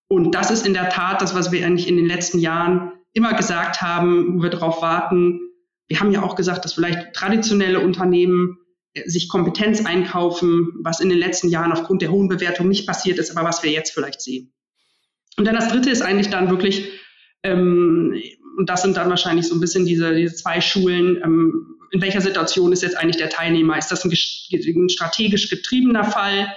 Und 0.08 0.36
das 0.36 0.52
ist 0.52 0.68
in 0.68 0.74
der 0.74 0.90
Tat 0.90 1.22
das, 1.22 1.34
was 1.34 1.52
wir 1.52 1.66
eigentlich 1.66 1.88
in 1.88 1.98
den 1.98 2.06
letzten 2.06 2.40
Jahren 2.40 2.92
immer 3.14 3.34
gesagt 3.34 3.82
haben, 3.82 4.36
wo 4.38 4.44
wir 4.44 4.50
darauf 4.50 4.82
warten. 4.82 5.40
Wir 5.92 6.00
haben 6.00 6.14
ja 6.14 6.24
auch 6.24 6.38
gesagt, 6.38 6.64
dass 6.64 6.72
vielleicht 6.72 7.14
traditionelle 7.14 7.82
Unternehmen 7.82 8.58
sich 9.06 9.28
Kompetenz 9.28 9.86
einkaufen, 9.86 10.72
was 10.84 11.02
in 11.02 11.10
den 11.10 11.18
letzten 11.18 11.50
Jahren 11.50 11.74
aufgrund 11.74 12.02
der 12.02 12.12
hohen 12.12 12.30
Bewertung 12.30 12.70
nicht 12.70 12.88
passiert 12.88 13.20
ist, 13.20 13.36
aber 13.36 13.46
was 13.46 13.62
wir 13.62 13.72
jetzt 13.72 13.92
vielleicht 13.92 14.22
sehen. 14.22 14.54
Und 15.36 15.44
dann 15.44 15.56
das 15.56 15.68
Dritte 15.68 15.90
ist 15.90 16.02
eigentlich 16.02 16.30
dann 16.30 16.50
wirklich, 16.50 16.90
ähm, 17.44 18.16
und 18.58 18.70
das 18.70 18.84
sind 18.84 18.96
dann 18.96 19.10
wahrscheinlich 19.10 19.50
so 19.50 19.54
ein 19.54 19.60
bisschen 19.60 19.86
diese, 19.86 20.16
diese 20.16 20.34
zwei 20.34 20.62
Schulen, 20.62 21.20
ähm, 21.22 21.76
in 21.92 22.02
welcher 22.02 22.22
Situation 22.22 22.72
ist 22.72 22.84
jetzt 22.84 22.98
eigentlich 22.98 23.18
der 23.18 23.30
Teilnehmer? 23.30 23.78
Ist 23.78 23.92
das 23.92 24.06
ein, 24.06 24.12
ein 24.12 24.90
strategisch 24.90 25.50
getriebener 25.50 26.06
Fall, 26.06 26.56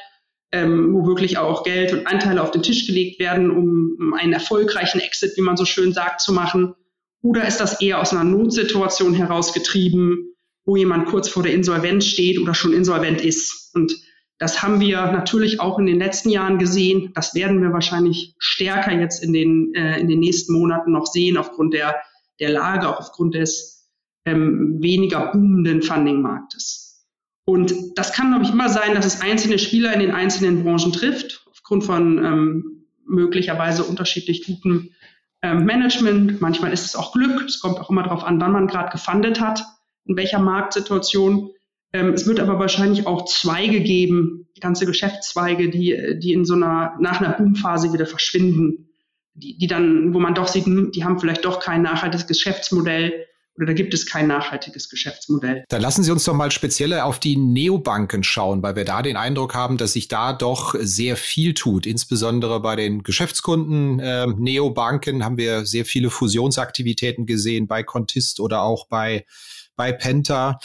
ähm, 0.52 0.94
wo 0.94 1.08
wirklich 1.08 1.38
auch 1.38 1.64
Geld 1.64 1.92
und 1.92 2.06
Anteile 2.06 2.40
auf 2.40 2.52
den 2.52 2.62
Tisch 2.62 2.86
gelegt 2.86 3.18
werden, 3.18 3.50
um, 3.50 3.96
um 3.98 4.14
einen 4.14 4.32
erfolgreichen 4.32 5.00
Exit, 5.00 5.36
wie 5.36 5.42
man 5.42 5.56
so 5.56 5.64
schön 5.64 5.92
sagt, 5.92 6.20
zu 6.20 6.32
machen? 6.32 6.76
Oder 7.24 7.48
ist 7.48 7.56
das 7.56 7.80
eher 7.80 8.02
aus 8.02 8.12
einer 8.12 8.22
Notsituation 8.22 9.14
herausgetrieben, 9.14 10.34
wo 10.66 10.76
jemand 10.76 11.06
kurz 11.06 11.26
vor 11.26 11.42
der 11.42 11.54
Insolvenz 11.54 12.04
steht 12.04 12.38
oder 12.38 12.52
schon 12.52 12.74
insolvent 12.74 13.22
ist. 13.22 13.70
Und 13.74 13.94
das 14.38 14.62
haben 14.62 14.78
wir 14.78 15.00
natürlich 15.06 15.58
auch 15.58 15.78
in 15.78 15.86
den 15.86 15.98
letzten 15.98 16.28
Jahren 16.28 16.58
gesehen. 16.58 17.12
Das 17.14 17.34
werden 17.34 17.62
wir 17.62 17.72
wahrscheinlich 17.72 18.34
stärker 18.38 18.92
jetzt 18.92 19.24
in 19.24 19.32
den, 19.32 19.72
äh, 19.74 19.98
in 20.00 20.08
den 20.08 20.20
nächsten 20.20 20.52
Monaten 20.52 20.92
noch 20.92 21.06
sehen, 21.06 21.38
aufgrund 21.38 21.72
der, 21.72 21.96
der 22.40 22.50
Lage, 22.50 22.90
auch 22.90 23.00
aufgrund 23.00 23.34
des 23.34 23.88
ähm, 24.26 24.76
weniger 24.82 25.32
boomenden 25.32 25.80
Funding-Marktes. 25.80 27.06
Und 27.46 27.74
das 27.96 28.12
kann, 28.12 28.32
glaube 28.32 28.44
ich, 28.44 28.50
immer 28.50 28.68
sein, 28.68 28.94
dass 28.94 29.06
es 29.06 29.22
einzelne 29.22 29.58
Spieler 29.58 29.94
in 29.94 30.00
den 30.00 30.10
einzelnen 30.10 30.62
Branchen 30.62 30.92
trifft, 30.92 31.46
aufgrund 31.50 31.84
von 31.84 32.22
ähm, 32.22 32.84
möglicherweise 33.06 33.82
unterschiedlich 33.84 34.44
gutem 34.44 34.90
ähm, 35.44 35.66
Management. 35.66 36.40
Manchmal 36.40 36.72
ist 36.72 36.86
es 36.86 36.96
auch 36.96 37.12
Glück. 37.12 37.42
Es 37.42 37.60
kommt 37.60 37.78
auch 37.78 37.90
immer 37.90 38.02
darauf 38.02 38.24
an, 38.24 38.40
wann 38.40 38.52
man 38.52 38.66
gerade 38.66 38.90
gefundet 38.90 39.40
hat 39.40 39.62
in 40.06 40.16
welcher 40.16 40.38
Marktsituation. 40.38 41.50
Ähm, 41.92 42.14
es 42.14 42.26
wird 42.26 42.40
aber 42.40 42.58
wahrscheinlich 42.58 43.06
auch 43.06 43.26
Zweige 43.26 43.80
geben, 43.80 44.48
ganze 44.60 44.86
Geschäftszweige, 44.86 45.68
die, 45.68 46.18
die 46.18 46.32
in 46.32 46.46
so 46.46 46.54
einer, 46.54 46.96
nach 46.98 47.20
einer 47.20 47.32
Boomphase 47.32 47.92
wieder 47.92 48.06
verschwinden, 48.06 48.88
die, 49.34 49.58
die 49.58 49.66
dann, 49.66 50.14
wo 50.14 50.18
man 50.18 50.34
doch 50.34 50.48
sieht, 50.48 50.64
hm, 50.64 50.92
die 50.92 51.04
haben 51.04 51.18
vielleicht 51.18 51.44
doch 51.44 51.60
kein 51.60 51.82
nachhaltiges 51.82 52.26
Geschäftsmodell 52.26 53.26
oder 53.56 53.66
da 53.66 53.72
gibt 53.72 53.94
es 53.94 54.06
kein 54.06 54.26
nachhaltiges 54.26 54.88
Geschäftsmodell. 54.88 55.64
Dann 55.68 55.80
lassen 55.80 56.02
Sie 56.02 56.10
uns 56.10 56.24
doch 56.24 56.34
mal 56.34 56.50
speziell 56.50 56.98
auf 57.00 57.20
die 57.20 57.36
Neobanken 57.36 58.24
schauen, 58.24 58.62
weil 58.62 58.74
wir 58.74 58.84
da 58.84 59.02
den 59.02 59.16
Eindruck 59.16 59.54
haben, 59.54 59.76
dass 59.76 59.92
sich 59.92 60.08
da 60.08 60.32
doch 60.32 60.74
sehr 60.78 61.16
viel 61.16 61.54
tut. 61.54 61.86
Insbesondere 61.86 62.60
bei 62.60 62.74
den 62.74 63.02
Geschäftskunden 63.02 64.00
äh, 64.00 64.26
Neobanken 64.26 65.24
haben 65.24 65.36
wir 65.36 65.66
sehr 65.66 65.84
viele 65.84 66.10
Fusionsaktivitäten 66.10 67.26
gesehen 67.26 67.68
bei 67.68 67.82
Contist 67.82 68.40
oder 68.40 68.62
auch 68.62 68.88
bei 68.88 69.24
bei 69.76 69.92
Penta. 69.92 70.58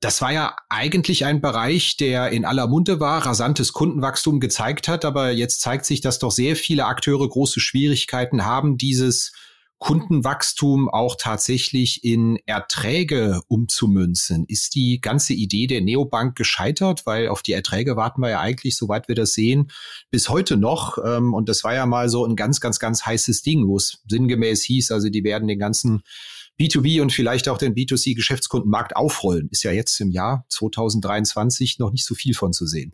Das 0.00 0.22
war 0.22 0.32
ja 0.32 0.56
eigentlich 0.70 1.26
ein 1.26 1.40
Bereich, 1.40 1.96
der 1.96 2.30
in 2.30 2.44
aller 2.44 2.66
Munde 2.66 3.00
war, 3.00 3.26
rasantes 3.26 3.72
Kundenwachstum 3.74 4.40
gezeigt 4.40 4.88
hat, 4.88 5.04
aber 5.04 5.30
jetzt 5.30 5.60
zeigt 5.60 5.84
sich, 5.84 6.00
dass 6.00 6.18
doch 6.18 6.30
sehr 6.30 6.56
viele 6.56 6.86
Akteure 6.86 7.28
große 7.28 7.60
Schwierigkeiten 7.60 8.46
haben, 8.46 8.78
dieses 8.78 9.32
Kundenwachstum 9.80 10.90
auch 10.90 11.16
tatsächlich 11.18 12.04
in 12.04 12.38
Erträge 12.44 13.40
umzumünzen. 13.48 14.44
Ist 14.46 14.74
die 14.74 15.00
ganze 15.00 15.32
Idee 15.32 15.66
der 15.66 15.80
Neobank 15.80 16.36
gescheitert? 16.36 17.06
Weil 17.06 17.28
auf 17.28 17.42
die 17.42 17.54
Erträge 17.54 17.96
warten 17.96 18.20
wir 18.20 18.28
ja 18.28 18.40
eigentlich, 18.40 18.76
soweit 18.76 19.08
wir 19.08 19.14
das 19.14 19.32
sehen, 19.32 19.72
bis 20.10 20.28
heute 20.28 20.58
noch. 20.58 20.98
Ähm, 21.02 21.32
und 21.32 21.48
das 21.48 21.64
war 21.64 21.74
ja 21.74 21.86
mal 21.86 22.10
so 22.10 22.26
ein 22.26 22.36
ganz, 22.36 22.60
ganz, 22.60 22.78
ganz 22.78 23.06
heißes 23.06 23.40
Ding, 23.40 23.66
wo 23.66 23.78
es 23.78 24.02
sinngemäß 24.06 24.62
hieß, 24.64 24.92
also 24.92 25.08
die 25.08 25.24
werden 25.24 25.48
den 25.48 25.58
ganzen 25.58 26.02
B2B 26.60 27.00
und 27.00 27.10
vielleicht 27.10 27.48
auch 27.48 27.56
den 27.56 27.74
B2C-Geschäftskundenmarkt 27.74 28.94
aufrollen. 28.94 29.48
Ist 29.50 29.62
ja 29.62 29.72
jetzt 29.72 29.98
im 30.00 30.10
Jahr 30.10 30.44
2023 30.50 31.78
noch 31.78 31.90
nicht 31.90 32.04
so 32.04 32.14
viel 32.14 32.34
von 32.34 32.52
zu 32.52 32.66
sehen. 32.66 32.92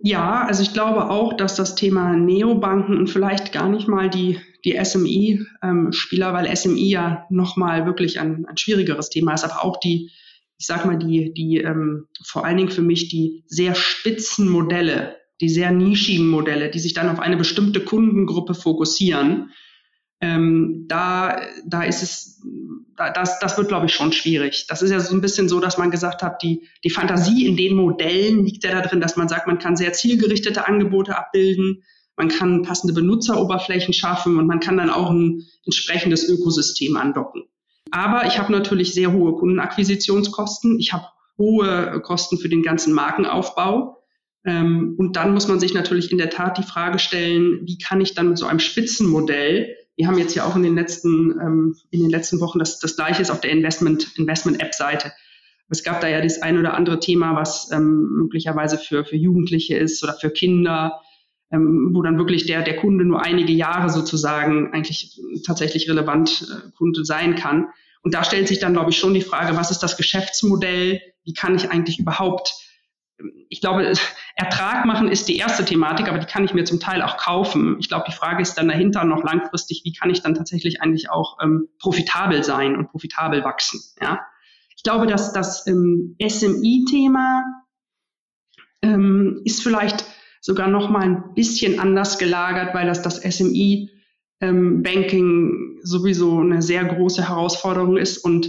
Ja, 0.00 0.44
also 0.46 0.62
ich 0.62 0.72
glaube 0.72 1.10
auch, 1.10 1.32
dass 1.32 1.56
das 1.56 1.74
Thema 1.74 2.14
Neobanken 2.16 2.96
und 2.98 3.08
vielleicht 3.08 3.52
gar 3.52 3.68
nicht 3.68 3.88
mal 3.88 4.08
die, 4.08 4.38
die 4.68 4.84
SMI-Spieler, 4.84 6.28
ähm, 6.28 6.34
weil 6.34 6.56
SMI 6.56 6.88
ja 6.90 7.26
nochmal 7.30 7.86
wirklich 7.86 8.20
ein, 8.20 8.46
ein 8.46 8.56
schwierigeres 8.56 9.08
Thema 9.08 9.34
ist, 9.34 9.44
aber 9.44 9.64
auch 9.64 9.80
die, 9.80 10.10
ich 10.58 10.66
sag 10.66 10.84
mal, 10.84 10.98
die, 10.98 11.32
die 11.32 11.58
ähm, 11.58 12.06
vor 12.24 12.44
allen 12.44 12.56
Dingen 12.56 12.70
für 12.70 12.82
mich 12.82 13.08
die 13.08 13.44
sehr 13.46 13.74
spitzen 13.74 14.48
Modelle, 14.48 15.16
die 15.40 15.48
sehr 15.48 15.70
nischigen 15.70 16.28
Modelle, 16.28 16.70
die 16.70 16.80
sich 16.80 16.94
dann 16.94 17.08
auf 17.08 17.20
eine 17.20 17.36
bestimmte 17.36 17.80
Kundengruppe 17.80 18.54
fokussieren, 18.54 19.50
ähm, 20.20 20.86
da, 20.88 21.40
da 21.64 21.84
ist 21.84 22.02
es, 22.02 22.42
da, 22.96 23.10
das, 23.10 23.38
das 23.38 23.56
wird, 23.56 23.68
glaube 23.68 23.86
ich, 23.86 23.94
schon 23.94 24.12
schwierig. 24.12 24.66
Das 24.68 24.82
ist 24.82 24.90
ja 24.90 24.98
so 24.98 25.14
ein 25.14 25.20
bisschen 25.20 25.48
so, 25.48 25.60
dass 25.60 25.78
man 25.78 25.92
gesagt 25.92 26.22
hat, 26.22 26.42
die, 26.42 26.68
die 26.82 26.90
Fantasie 26.90 27.46
in 27.46 27.56
den 27.56 27.76
Modellen 27.76 28.44
liegt 28.44 28.64
ja 28.64 28.72
da 28.72 28.80
drin, 28.80 29.00
dass 29.00 29.16
man 29.16 29.28
sagt, 29.28 29.46
man 29.46 29.60
kann 29.60 29.76
sehr 29.76 29.92
zielgerichtete 29.92 30.66
Angebote 30.66 31.16
abbilden, 31.16 31.84
man 32.18 32.28
kann 32.28 32.62
passende 32.62 32.94
Benutzeroberflächen 32.94 33.94
schaffen 33.94 34.38
und 34.38 34.46
man 34.46 34.60
kann 34.60 34.76
dann 34.76 34.90
auch 34.90 35.10
ein 35.10 35.46
entsprechendes 35.64 36.28
Ökosystem 36.28 36.96
andocken. 36.96 37.44
Aber 37.90 38.26
ich 38.26 38.38
habe 38.38 38.52
natürlich 38.52 38.92
sehr 38.92 39.12
hohe 39.12 39.34
Kundenakquisitionskosten, 39.34 40.78
ich 40.78 40.92
habe 40.92 41.06
hohe 41.38 42.00
Kosten 42.02 42.38
für 42.38 42.48
den 42.48 42.62
ganzen 42.62 42.92
Markenaufbau. 42.92 43.96
Ähm, 44.44 44.94
und 44.98 45.16
dann 45.16 45.32
muss 45.32 45.48
man 45.48 45.60
sich 45.60 45.72
natürlich 45.72 46.12
in 46.12 46.18
der 46.18 46.30
Tat 46.30 46.58
die 46.58 46.62
Frage 46.62 46.98
stellen, 46.98 47.60
wie 47.64 47.78
kann 47.78 48.00
ich 48.00 48.14
dann 48.14 48.28
mit 48.28 48.38
so 48.38 48.46
einem 48.46 48.58
Spitzenmodell 48.58 49.74
wir 49.98 50.06
haben 50.06 50.16
jetzt 50.16 50.36
ja 50.36 50.44
auch 50.44 50.54
in 50.54 50.62
den 50.62 50.76
letzten, 50.76 51.32
ähm, 51.40 51.76
in 51.90 52.00
den 52.00 52.10
letzten 52.10 52.40
Wochen 52.40 52.60
das, 52.60 52.78
das 52.78 52.94
Gleiche 52.94 53.20
ist 53.20 53.30
auf 53.30 53.40
der 53.40 53.50
Investment, 53.50 54.16
Investment 54.16 54.62
App 54.62 54.72
Seite. 54.72 55.12
Es 55.68 55.82
gab 55.82 56.00
da 56.00 56.08
ja 56.08 56.20
das 56.22 56.40
ein 56.40 56.56
oder 56.56 56.74
andere 56.74 57.00
Thema, 57.00 57.34
was 57.34 57.70
ähm, 57.72 58.08
möglicherweise 58.16 58.78
für, 58.78 59.04
für 59.04 59.16
Jugendliche 59.16 59.76
ist 59.76 60.02
oder 60.04 60.14
für 60.14 60.30
Kinder, 60.30 61.00
ähm, 61.50 61.90
wo 61.92 62.02
dann 62.02 62.18
wirklich 62.18 62.46
der, 62.46 62.62
der 62.62 62.76
Kunde 62.76 63.04
nur 63.04 63.22
einige 63.22 63.52
Jahre 63.52 63.88
sozusagen 63.88 64.72
eigentlich 64.72 65.20
tatsächlich 65.46 65.88
relevant 65.88 66.46
äh, 66.50 66.70
Kunde 66.76 67.04
sein 67.04 67.34
kann. 67.34 67.68
Und 68.02 68.14
da 68.14 68.24
stellt 68.24 68.48
sich 68.48 68.58
dann, 68.58 68.74
glaube 68.74 68.90
ich, 68.90 68.98
schon 68.98 69.14
die 69.14 69.22
Frage, 69.22 69.56
was 69.56 69.70
ist 69.70 69.82
das 69.82 69.96
Geschäftsmodell? 69.96 71.00
Wie 71.24 71.34
kann 71.34 71.56
ich 71.56 71.70
eigentlich 71.70 71.98
überhaupt 71.98 72.68
ich 73.48 73.60
glaube, 73.60 73.92
Ertrag 74.36 74.84
machen 74.84 75.08
ist 75.08 75.28
die 75.28 75.36
erste 75.36 75.64
Thematik, 75.64 76.08
aber 76.08 76.18
die 76.18 76.26
kann 76.26 76.44
ich 76.44 76.54
mir 76.54 76.64
zum 76.64 76.80
Teil 76.80 77.02
auch 77.02 77.16
kaufen. 77.16 77.76
Ich 77.80 77.88
glaube, 77.88 78.04
die 78.08 78.14
Frage 78.14 78.42
ist 78.42 78.54
dann 78.54 78.68
dahinter 78.68 79.04
noch 79.04 79.24
langfristig, 79.24 79.82
wie 79.84 79.92
kann 79.92 80.10
ich 80.10 80.22
dann 80.22 80.34
tatsächlich 80.34 80.80
eigentlich 80.80 81.10
auch 81.10 81.38
ähm, 81.42 81.68
profitabel 81.80 82.44
sein 82.44 82.76
und 82.76 82.90
profitabel 82.90 83.44
wachsen. 83.44 83.80
Ja? 84.00 84.20
Ich 84.76 84.82
glaube, 84.82 85.06
dass 85.06 85.32
das 85.32 85.66
ähm, 85.66 86.16
SMI-Thema 86.22 87.42
ähm, 88.82 89.40
ist 89.44 89.62
vielleicht 89.62 90.04
sogar 90.40 90.68
noch 90.68 90.88
mal 90.90 91.02
ein 91.02 91.34
bisschen 91.34 91.80
anders 91.80 92.18
gelagert, 92.18 92.74
weil 92.74 92.86
das 92.86 93.02
das 93.02 93.16
SMI 93.22 93.90
ähm, 94.40 94.82
Banking 94.82 95.80
sowieso 95.82 96.38
eine 96.38 96.62
sehr 96.62 96.84
große 96.84 97.28
Herausforderung 97.28 97.96
ist 97.96 98.18
und 98.18 98.46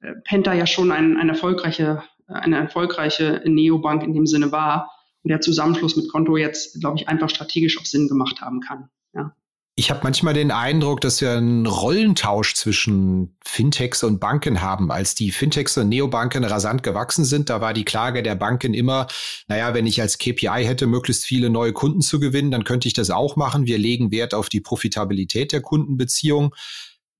äh, 0.00 0.12
Penta 0.24 0.52
ja 0.52 0.66
schon 0.66 0.90
ein, 0.90 1.16
ein 1.16 1.28
erfolgreiche 1.28 2.02
eine 2.26 2.56
erfolgreiche 2.56 3.42
Neobank 3.44 4.02
in 4.02 4.14
dem 4.14 4.26
Sinne 4.26 4.52
war. 4.52 4.90
der 5.24 5.40
Zusammenschluss 5.40 5.96
mit 5.96 6.10
Konto 6.10 6.36
jetzt, 6.36 6.80
glaube 6.80 6.98
ich, 6.98 7.08
einfach 7.08 7.30
strategisch 7.30 7.78
auch 7.78 7.84
Sinn 7.84 8.08
gemacht 8.08 8.40
haben 8.40 8.60
kann. 8.60 8.88
Ja. 9.14 9.36
Ich 9.74 9.90
habe 9.90 10.00
manchmal 10.02 10.34
den 10.34 10.50
Eindruck, 10.50 11.00
dass 11.00 11.22
wir 11.22 11.32
einen 11.32 11.66
Rollentausch 11.66 12.54
zwischen 12.54 13.38
Fintechs 13.42 14.04
und 14.04 14.20
Banken 14.20 14.60
haben. 14.60 14.92
Als 14.92 15.14
die 15.14 15.30
Fintechs 15.30 15.78
und 15.78 15.88
Neobanken 15.88 16.44
rasant 16.44 16.82
gewachsen 16.82 17.24
sind, 17.24 17.48
da 17.48 17.62
war 17.62 17.72
die 17.72 17.86
Klage 17.86 18.22
der 18.22 18.34
Banken 18.34 18.74
immer, 18.74 19.06
naja, 19.48 19.72
wenn 19.72 19.86
ich 19.86 20.02
als 20.02 20.18
KPI 20.18 20.64
hätte, 20.66 20.86
möglichst 20.86 21.24
viele 21.24 21.48
neue 21.48 21.72
Kunden 21.72 22.02
zu 22.02 22.20
gewinnen, 22.20 22.50
dann 22.50 22.64
könnte 22.64 22.86
ich 22.86 22.92
das 22.92 23.08
auch 23.08 23.36
machen. 23.36 23.64
Wir 23.66 23.78
legen 23.78 24.10
Wert 24.10 24.34
auf 24.34 24.50
die 24.50 24.60
Profitabilität 24.60 25.52
der 25.52 25.62
Kundenbeziehung. 25.62 26.54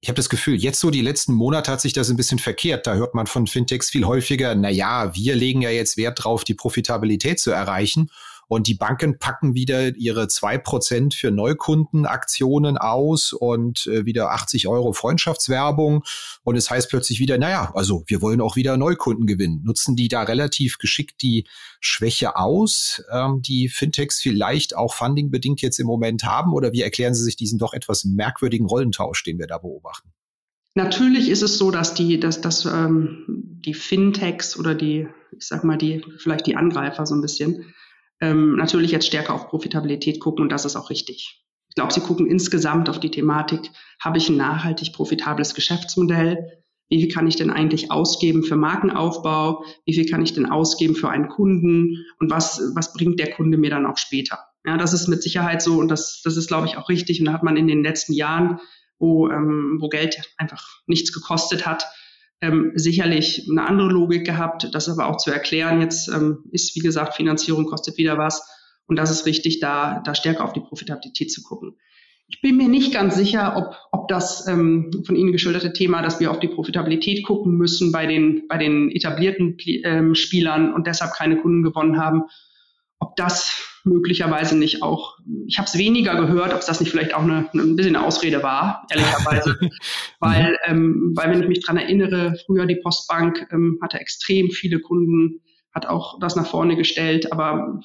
Ich 0.02 0.10
habe 0.10 0.16
das 0.16 0.28
Gefühl, 0.28 0.56
jetzt 0.56 0.80
so 0.80 0.90
die 0.90 1.00
letzten 1.00 1.32
Monate 1.32 1.72
hat 1.72 1.80
sich 1.80 1.94
das 1.94 2.10
ein 2.10 2.16
bisschen 2.16 2.38
verkehrt. 2.38 2.86
Da 2.86 2.96
hört 2.96 3.14
man 3.14 3.26
von 3.26 3.46
Fintechs 3.46 3.88
viel 3.88 4.04
häufiger, 4.04 4.54
naja, 4.54 5.14
wir 5.14 5.36
legen 5.36 5.62
ja 5.62 5.70
jetzt 5.70 5.96
Wert 5.96 6.22
drauf, 6.22 6.44
die 6.44 6.54
Profitabilität 6.54 7.40
zu 7.40 7.50
erreichen. 7.50 8.10
Und 8.52 8.66
die 8.66 8.74
Banken 8.74 9.18
packen 9.18 9.54
wieder 9.54 9.96
ihre 9.96 10.28
zwei 10.28 10.58
Prozent 10.58 11.14
für 11.14 11.30
Neukundenaktionen 11.30 12.76
aus 12.76 13.32
und 13.32 13.86
äh, 13.86 14.04
wieder 14.04 14.32
80 14.32 14.68
Euro 14.68 14.92
Freundschaftswerbung. 14.92 16.04
Und 16.42 16.56
es 16.56 16.68
heißt 16.68 16.90
plötzlich 16.90 17.18
wieder, 17.18 17.38
naja, 17.38 17.72
also 17.74 18.04
wir 18.08 18.20
wollen 18.20 18.42
auch 18.42 18.54
wieder 18.54 18.76
Neukunden 18.76 19.26
gewinnen. 19.26 19.62
Nutzen 19.64 19.96
die 19.96 20.08
da 20.08 20.24
relativ 20.24 20.76
geschickt 20.76 21.22
die 21.22 21.46
Schwäche 21.80 22.36
aus, 22.36 23.02
ähm, 23.10 23.40
die 23.40 23.70
Fintechs 23.70 24.20
vielleicht 24.20 24.76
auch 24.76 24.92
fundingbedingt 24.92 25.62
jetzt 25.62 25.80
im 25.80 25.86
Moment 25.86 26.24
haben? 26.24 26.52
Oder 26.52 26.74
wie 26.74 26.82
erklären 26.82 27.14
Sie 27.14 27.24
sich 27.24 27.36
diesen 27.36 27.58
doch 27.58 27.72
etwas 27.72 28.04
merkwürdigen 28.04 28.66
Rollentausch, 28.66 29.24
den 29.24 29.38
wir 29.38 29.46
da 29.46 29.56
beobachten? 29.56 30.12
Natürlich 30.74 31.30
ist 31.30 31.40
es 31.40 31.56
so, 31.56 31.70
dass 31.70 31.94
die, 31.94 32.20
dass, 32.20 32.42
dass 32.42 32.66
ähm, 32.66 33.24
die 33.64 33.72
Fintechs 33.72 34.58
oder 34.58 34.74
die, 34.74 35.08
ich 35.34 35.46
sag 35.46 35.64
mal, 35.64 35.78
die, 35.78 36.04
vielleicht 36.18 36.46
die 36.46 36.56
Angreifer 36.56 37.06
so 37.06 37.14
ein 37.14 37.22
bisschen, 37.22 37.72
ähm, 38.22 38.56
natürlich 38.56 38.92
jetzt 38.92 39.06
stärker 39.06 39.34
auf 39.34 39.48
Profitabilität 39.48 40.20
gucken 40.20 40.44
und 40.44 40.52
das 40.52 40.64
ist 40.64 40.76
auch 40.76 40.88
richtig. 40.88 41.44
Ich 41.68 41.74
glaube, 41.74 41.92
sie 41.92 42.00
gucken 42.00 42.26
insgesamt 42.26 42.88
auf 42.88 43.00
die 43.00 43.10
Thematik, 43.10 43.70
habe 44.00 44.18
ich 44.18 44.28
ein 44.28 44.36
nachhaltig 44.36 44.92
profitables 44.92 45.54
Geschäftsmodell? 45.54 46.62
Wie 46.88 47.00
viel 47.00 47.10
kann 47.10 47.26
ich 47.26 47.36
denn 47.36 47.50
eigentlich 47.50 47.90
ausgeben 47.90 48.42
für 48.44 48.56
Markenaufbau? 48.56 49.64
Wie 49.86 49.94
viel 49.94 50.06
kann 50.08 50.22
ich 50.22 50.34
denn 50.34 50.46
ausgeben 50.46 50.94
für 50.94 51.08
einen 51.08 51.28
Kunden? 51.28 52.04
Und 52.20 52.30
was, 52.30 52.62
was 52.74 52.92
bringt 52.92 53.18
der 53.18 53.32
Kunde 53.32 53.58
mir 53.58 53.70
dann 53.70 53.86
auch 53.86 53.96
später? 53.96 54.38
Ja, 54.64 54.76
das 54.76 54.92
ist 54.92 55.08
mit 55.08 55.22
Sicherheit 55.22 55.62
so 55.62 55.78
und 55.78 55.88
das, 55.88 56.20
das 56.22 56.36
ist, 56.36 56.48
glaube 56.48 56.66
ich, 56.66 56.76
auch 56.76 56.88
richtig. 56.88 57.18
Und 57.18 57.26
da 57.26 57.32
hat 57.32 57.42
man 57.42 57.56
in 57.56 57.66
den 57.66 57.82
letzten 57.82 58.12
Jahren, 58.12 58.60
wo, 58.98 59.28
ähm, 59.28 59.78
wo 59.80 59.88
Geld 59.88 60.22
einfach 60.36 60.64
nichts 60.86 61.12
gekostet 61.12 61.66
hat, 61.66 61.86
ähm, 62.42 62.72
sicherlich 62.74 63.48
eine 63.50 63.66
andere 63.66 63.88
Logik 63.88 64.26
gehabt, 64.26 64.68
das 64.74 64.88
aber 64.88 65.06
auch 65.06 65.16
zu 65.16 65.30
erklären. 65.30 65.80
Jetzt 65.80 66.08
ähm, 66.08 66.44
ist, 66.50 66.74
wie 66.76 66.80
gesagt, 66.80 67.14
Finanzierung 67.14 67.64
kostet 67.66 67.96
wieder 67.96 68.18
was. 68.18 68.46
Und 68.86 68.96
das 68.96 69.10
ist 69.10 69.24
richtig, 69.24 69.60
da, 69.60 70.02
da 70.04 70.14
stärker 70.14 70.44
auf 70.44 70.52
die 70.52 70.60
Profitabilität 70.60 71.32
zu 71.32 71.42
gucken. 71.42 71.76
Ich 72.26 72.40
bin 72.40 72.56
mir 72.56 72.68
nicht 72.68 72.92
ganz 72.92 73.14
sicher, 73.14 73.56
ob, 73.56 73.76
ob 73.92 74.08
das 74.08 74.46
ähm, 74.48 74.90
von 75.06 75.16
Ihnen 75.16 75.32
geschilderte 75.32 75.72
Thema, 75.72 76.02
dass 76.02 76.18
wir 76.18 76.30
auf 76.30 76.40
die 76.40 76.48
Profitabilität 76.48 77.24
gucken 77.24 77.56
müssen 77.56 77.92
bei 77.92 78.06
den, 78.06 78.48
bei 78.48 78.58
den 78.58 78.90
etablierten 78.90 79.56
ähm, 79.84 80.14
Spielern 80.14 80.74
und 80.74 80.86
deshalb 80.86 81.12
keine 81.12 81.40
Kunden 81.40 81.62
gewonnen 81.62 81.98
haben, 81.98 82.22
ob 82.98 83.16
das 83.16 83.71
möglicherweise 83.84 84.56
nicht 84.56 84.82
auch, 84.82 85.18
ich 85.46 85.58
habe 85.58 85.66
es 85.66 85.76
weniger 85.76 86.14
gehört, 86.16 86.54
ob 86.54 86.64
das 86.64 86.80
nicht 86.80 86.90
vielleicht 86.90 87.14
auch 87.14 87.22
eine, 87.22 87.48
ein 87.54 87.76
bisschen 87.76 87.96
eine 87.96 88.06
Ausrede 88.06 88.42
war, 88.42 88.86
ehrlicherweise. 88.90 89.58
weil, 90.20 90.58
ähm, 90.66 91.12
weil, 91.14 91.30
wenn 91.30 91.42
ich 91.42 91.48
mich 91.48 91.64
dran 91.64 91.76
erinnere, 91.76 92.34
früher 92.46 92.66
die 92.66 92.76
Postbank 92.76 93.46
ähm, 93.50 93.78
hatte 93.82 93.98
extrem 93.98 94.50
viele 94.50 94.80
Kunden, 94.80 95.40
hat 95.74 95.86
auch 95.86 96.18
das 96.20 96.36
nach 96.36 96.46
vorne 96.46 96.76
gestellt, 96.76 97.32
aber 97.32 97.80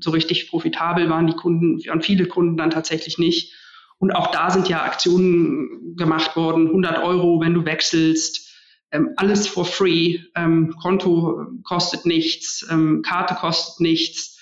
so 0.00 0.10
richtig 0.10 0.48
profitabel 0.48 1.10
waren 1.10 1.26
die 1.26 1.34
Kunden, 1.34 1.78
waren 1.86 2.02
viele 2.02 2.26
Kunden 2.26 2.56
dann 2.56 2.70
tatsächlich 2.70 3.18
nicht. 3.18 3.52
Und 3.98 4.12
auch 4.12 4.30
da 4.30 4.50
sind 4.50 4.68
ja 4.68 4.82
Aktionen 4.82 5.96
gemacht 5.96 6.36
worden, 6.36 6.68
100 6.68 7.02
Euro, 7.02 7.40
wenn 7.40 7.54
du 7.54 7.64
wechselst, 7.64 8.46
ähm, 8.92 9.10
alles 9.16 9.48
for 9.48 9.64
free, 9.64 10.20
ähm, 10.36 10.74
Konto 10.80 11.46
kostet 11.64 12.06
nichts, 12.06 12.66
ähm, 12.70 13.02
Karte 13.02 13.34
kostet 13.34 13.80
nichts 13.80 14.35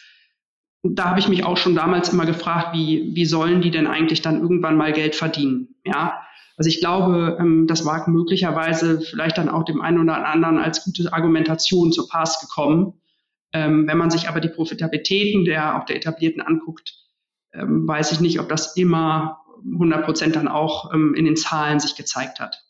da 0.85 1.11
habe 1.11 1.21
ich 1.21 1.29
mich 1.29 1.45
auch 1.45 1.57
schon 1.57 1.75
damals 1.75 2.13
immer 2.13 2.27
gefragt, 2.27 2.75
wie, 2.75 3.11
wie 3.15 3.25
sollen 3.25 3.63
die 3.63 3.71
denn 3.71 3.87
eigentlich 3.87 4.21
dann 4.21 4.43
irgendwann 4.43 4.77
mal 4.77 4.93
Geld 4.93 5.15
verdienen? 5.15 5.75
Ja, 5.85 6.21
also 6.57 6.69
ich 6.69 6.81
glaube, 6.81 7.39
ähm, 7.41 7.67
das 7.67 7.85
war 7.85 8.09
möglicherweise 8.09 9.01
vielleicht 9.01 9.39
dann 9.39 9.49
auch 9.49 9.65
dem 9.65 9.81
einen 9.81 9.99
oder 9.99 10.27
anderen 10.27 10.59
als 10.59 10.85
gute 10.85 11.13
Argumentation 11.13 11.91
zur 11.91 12.09
Pass 12.09 12.41
gekommen. 12.41 12.95
Ähm, 13.53 13.87
wenn 13.87 13.99
man 13.99 14.11
sich 14.11 14.29
aber 14.29 14.41
die 14.41 14.49
Profitabilitäten 14.49 15.45
der 15.45 15.81
auch 15.81 15.87
der 15.87 15.97
etablierten 15.97 16.43
anguckt, 16.43 16.95
ähm, 17.53 17.89
weiß 17.89 18.13
ich 18.13 18.21
nicht, 18.21 18.41
ob 18.41 18.49
das 18.49 18.77
immer 18.77 19.41
100 19.65 20.05
Prozent 20.05 20.37
dann 20.37 20.49
auch 20.49 20.93
in 20.93 21.25
den 21.25 21.37
Zahlen 21.37 21.81
sich 21.81 21.97
gezeigt 21.97 22.39
hat. 22.39 22.64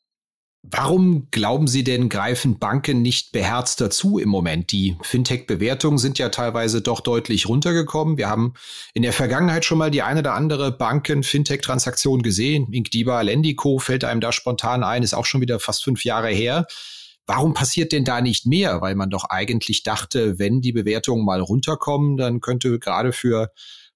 Warum 0.71 1.29
glauben 1.31 1.67
Sie 1.69 1.85
denn, 1.85 2.09
greifen 2.09 2.59
Banken 2.59 3.03
nicht 3.03 3.33
beherzt 3.33 3.83
dazu 3.83 4.19
im 4.19 4.31
Moment? 4.31 4.73
Die 4.73 4.97
Fintech-Bewertungen 5.03 5.99
sind 5.99 6.19
ja 6.19 6.31
teilweise 6.31 6.81
doch 6.81 7.01
deutlich 7.01 7.49
runtergekommen. 7.49 8.17
Wir 8.17 8.31
haben 8.31 8.55
in 8.95 9.03
der 9.03 9.13
Vergangenheit 9.13 9.67
schon 9.67 9.77
mal 9.77 9.91
die 9.91 10.01
eine 10.01 10.21
oder 10.21 10.33
andere 10.33 10.73
Banken-Fintech-Transaktion 10.73 12.23
gesehen. 12.23 12.73
Inkdiba, 12.73 13.21
Lendico 13.21 13.79
fällt 13.79 14.05
einem 14.05 14.23
da 14.23 14.33
spontan 14.33 14.83
ein, 14.83 15.03
ist 15.03 15.13
auch 15.13 15.27
schon 15.27 15.43
wieder 15.43 15.61
fast 15.61 15.85
fünf 15.85 16.03
Jahre 16.03 16.29
her. 16.29 16.67
Warum 17.27 17.53
passiert 17.53 17.93
denn 17.93 18.05
da 18.05 18.23
nicht 18.23 18.47
mehr? 18.47 18.81
Weil 18.81 18.95
man 18.95 19.11
doch 19.11 19.25
eigentlich 19.25 19.83
dachte, 19.83 20.39
wenn 20.39 20.63
die 20.63 20.73
Bewertungen 20.73 21.27
mal 21.27 21.41
runterkommen, 21.41 22.17
dann 22.17 22.41
könnte 22.41 22.79
gerade 22.79 23.13
für 23.13 23.51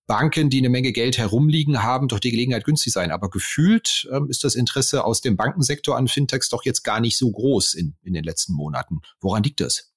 Banken, 0.09 0.51
die 0.51 0.59
eine 0.59 0.71
Menge 0.71 0.91
Geld 0.91 1.19
herumliegen 1.19 1.85
haben, 1.85 2.09
doch 2.09 2.19
die 2.19 2.31
Gelegenheit 2.31 2.65
günstig 2.65 2.93
sein. 2.93 3.13
Aber 3.13 3.31
gefühlt 3.31 4.09
ähm, 4.11 4.29
ist 4.29 4.43
das 4.43 4.57
Interesse 4.57 5.05
aus 5.05 5.21
dem 5.21 5.37
Bankensektor 5.37 5.97
an 5.97 6.09
Fintechs 6.09 6.49
doch 6.49 6.65
jetzt 6.65 6.83
gar 6.83 6.99
nicht 6.99 7.17
so 7.17 7.31
groß 7.31 7.75
in, 7.75 7.95
in 8.03 8.15
den 8.15 8.25
letzten 8.25 8.55
Monaten. 8.55 9.03
Woran 9.21 9.43
liegt 9.45 9.61
das? 9.61 9.93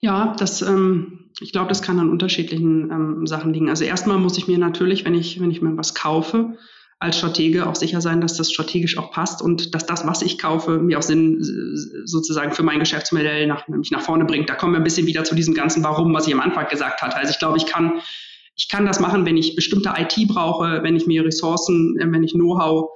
Ja, 0.00 0.34
das, 0.38 0.62
ähm, 0.62 1.30
ich 1.40 1.50
glaube, 1.50 1.68
das 1.68 1.82
kann 1.82 1.98
an 1.98 2.08
unterschiedlichen 2.08 2.90
ähm, 2.90 3.26
Sachen 3.26 3.52
liegen. 3.52 3.68
Also 3.68 3.84
erstmal 3.84 4.18
muss 4.18 4.38
ich 4.38 4.46
mir 4.46 4.58
natürlich, 4.58 5.04
wenn 5.04 5.14
ich, 5.14 5.40
wenn 5.40 5.50
ich 5.50 5.60
mir 5.60 5.76
was 5.76 5.94
kaufe, 5.94 6.56
als 7.00 7.18
Stratege 7.18 7.66
auch 7.66 7.74
sicher 7.74 8.00
sein, 8.00 8.20
dass 8.20 8.36
das 8.36 8.52
strategisch 8.52 8.96
auch 8.96 9.10
passt 9.10 9.42
und 9.42 9.74
dass 9.74 9.86
das, 9.86 10.06
was 10.06 10.22
ich 10.22 10.38
kaufe, 10.38 10.78
mir 10.78 10.98
auch 10.98 11.02
Sinn 11.02 11.38
sozusagen 12.04 12.52
für 12.52 12.64
mein 12.64 12.80
Geschäftsmodell 12.80 13.46
nach, 13.46 13.68
nämlich 13.68 13.90
nach 13.90 14.02
vorne 14.02 14.24
bringt. 14.24 14.48
Da 14.48 14.54
kommen 14.54 14.72
wir 14.72 14.78
ein 14.78 14.84
bisschen 14.84 15.06
wieder 15.06 15.24
zu 15.24 15.34
diesem 15.34 15.54
ganzen 15.54 15.84
Warum, 15.84 16.12
was 16.14 16.26
ich 16.26 16.34
am 16.34 16.40
Anfang 16.40 16.68
gesagt 16.68 17.02
hatte. 17.02 17.16
Also 17.16 17.30
ich 17.30 17.38
glaube, 17.38 17.56
ich 17.56 17.66
kann 17.66 18.00
ich 18.58 18.68
kann 18.68 18.84
das 18.84 18.98
machen, 18.98 19.24
wenn 19.24 19.36
ich 19.36 19.54
bestimmte 19.54 19.94
IT 19.96 20.28
brauche, 20.28 20.82
wenn 20.82 20.96
ich 20.96 21.06
mir 21.06 21.24
Ressourcen, 21.24 21.96
äh, 21.98 22.10
wenn 22.10 22.24
ich 22.24 22.32
Know-how 22.32 22.90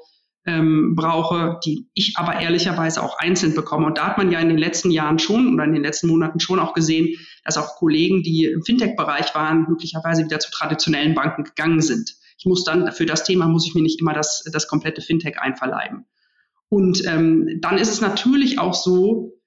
ähm, 0.44 0.96
brauche, 0.96 1.60
die 1.64 1.88
ich 1.94 2.14
aber 2.16 2.40
ehrlicherweise 2.40 3.00
auch 3.00 3.16
einzeln 3.18 3.54
bekomme. 3.54 3.86
Und 3.86 3.96
da 3.96 4.08
hat 4.08 4.18
man 4.18 4.32
ja 4.32 4.40
in 4.40 4.48
den 4.48 4.58
letzten 4.58 4.90
Jahren 4.90 5.20
schon 5.20 5.54
oder 5.54 5.64
in 5.64 5.72
den 5.72 5.84
letzten 5.84 6.08
Monaten 6.08 6.40
schon 6.40 6.58
auch 6.58 6.74
gesehen, 6.74 7.16
dass 7.44 7.56
auch 7.56 7.76
Kollegen, 7.76 8.24
die 8.24 8.46
im 8.46 8.64
Fintech-Bereich 8.64 9.34
waren, 9.36 9.66
möglicherweise 9.68 10.24
wieder 10.24 10.40
zu 10.40 10.50
traditionellen 10.50 11.14
Banken 11.14 11.44
gegangen 11.44 11.80
sind. 11.80 12.16
Ich 12.38 12.44
muss 12.44 12.64
dann, 12.64 12.90
für 12.90 13.06
das 13.06 13.22
Thema 13.22 13.46
muss 13.46 13.64
ich 13.64 13.74
mir 13.74 13.82
nicht 13.82 14.00
immer 14.00 14.14
das, 14.14 14.42
das 14.52 14.66
komplette 14.66 15.00
Fintech 15.00 15.38
einverleiben. 15.38 16.06
Und 16.68 17.06
ähm, 17.06 17.58
dann 17.60 17.78
ist 17.78 17.92
es 17.92 18.00
natürlich 18.00 18.58
auch 18.58 18.74
so, 18.74 19.38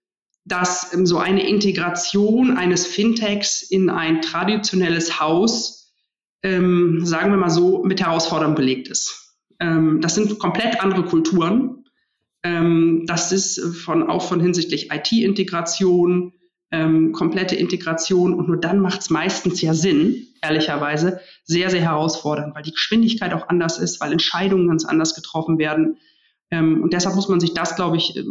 dass 0.45 0.93
ähm, 0.93 1.05
so 1.05 1.17
eine 1.17 1.45
Integration 1.45 2.55
eines 2.55 2.87
Fintechs 2.87 3.63
in 3.63 3.89
ein 3.89 4.21
traditionelles 4.21 5.19
Haus 5.19 5.84
ähm, 6.45 7.03
sagen 7.03 7.31
wir 7.31 7.37
mal 7.37 7.49
so, 7.49 7.83
mit 7.83 7.99
Herausforderungen 7.99 8.55
belegt 8.55 8.87
ist. 8.87 9.35
Ähm, 9.59 9.99
das 10.01 10.13
sind 10.13 10.37
komplett 10.37 10.79
andere 10.79 11.03
Kulturen. 11.03 11.85
Ähm, 12.43 13.05
das 13.07 13.31
ist 13.31 13.59
von, 13.83 14.07
auch 14.07 14.21
von 14.21 14.39
hinsichtlich 14.39 14.91
IT-Integration, 14.91 16.33
ähm, 16.69 17.13
komplette 17.13 17.55
Integration 17.55 18.35
und 18.35 18.47
nur 18.47 18.57
dann 18.57 18.79
macht 18.79 19.01
es 19.01 19.09
meistens 19.09 19.59
ja 19.63 19.73
Sinn, 19.73 20.27
ehrlicherweise, 20.43 21.19
sehr, 21.45 21.71
sehr 21.71 21.81
herausfordernd, 21.81 22.53
weil 22.53 22.61
die 22.61 22.73
Geschwindigkeit 22.73 23.33
auch 23.33 23.49
anders 23.49 23.79
ist, 23.79 23.99
weil 23.99 24.11
Entscheidungen 24.11 24.67
ganz 24.67 24.85
anders 24.85 25.15
getroffen 25.15 25.57
werden. 25.57 25.97
Ähm, 26.51 26.83
und 26.83 26.93
deshalb 26.93 27.15
muss 27.15 27.27
man 27.27 27.39
sich 27.39 27.55
das, 27.55 27.75
glaube 27.75 27.97
ich, 27.97 28.23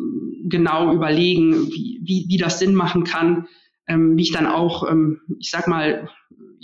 genau 0.45 0.95
überlegen, 0.95 1.67
wie, 1.73 2.01
wie, 2.05 2.27
wie 2.29 2.37
das 2.37 2.61
Sinn 2.61 2.77
machen 2.77 3.03
kann, 3.03 3.49
wie 3.87 4.23
ich 4.23 4.33
dann 4.33 4.47
auch, 4.47 4.91
ich 5.39 5.51
sag 5.51 5.69
mal, 5.69 6.09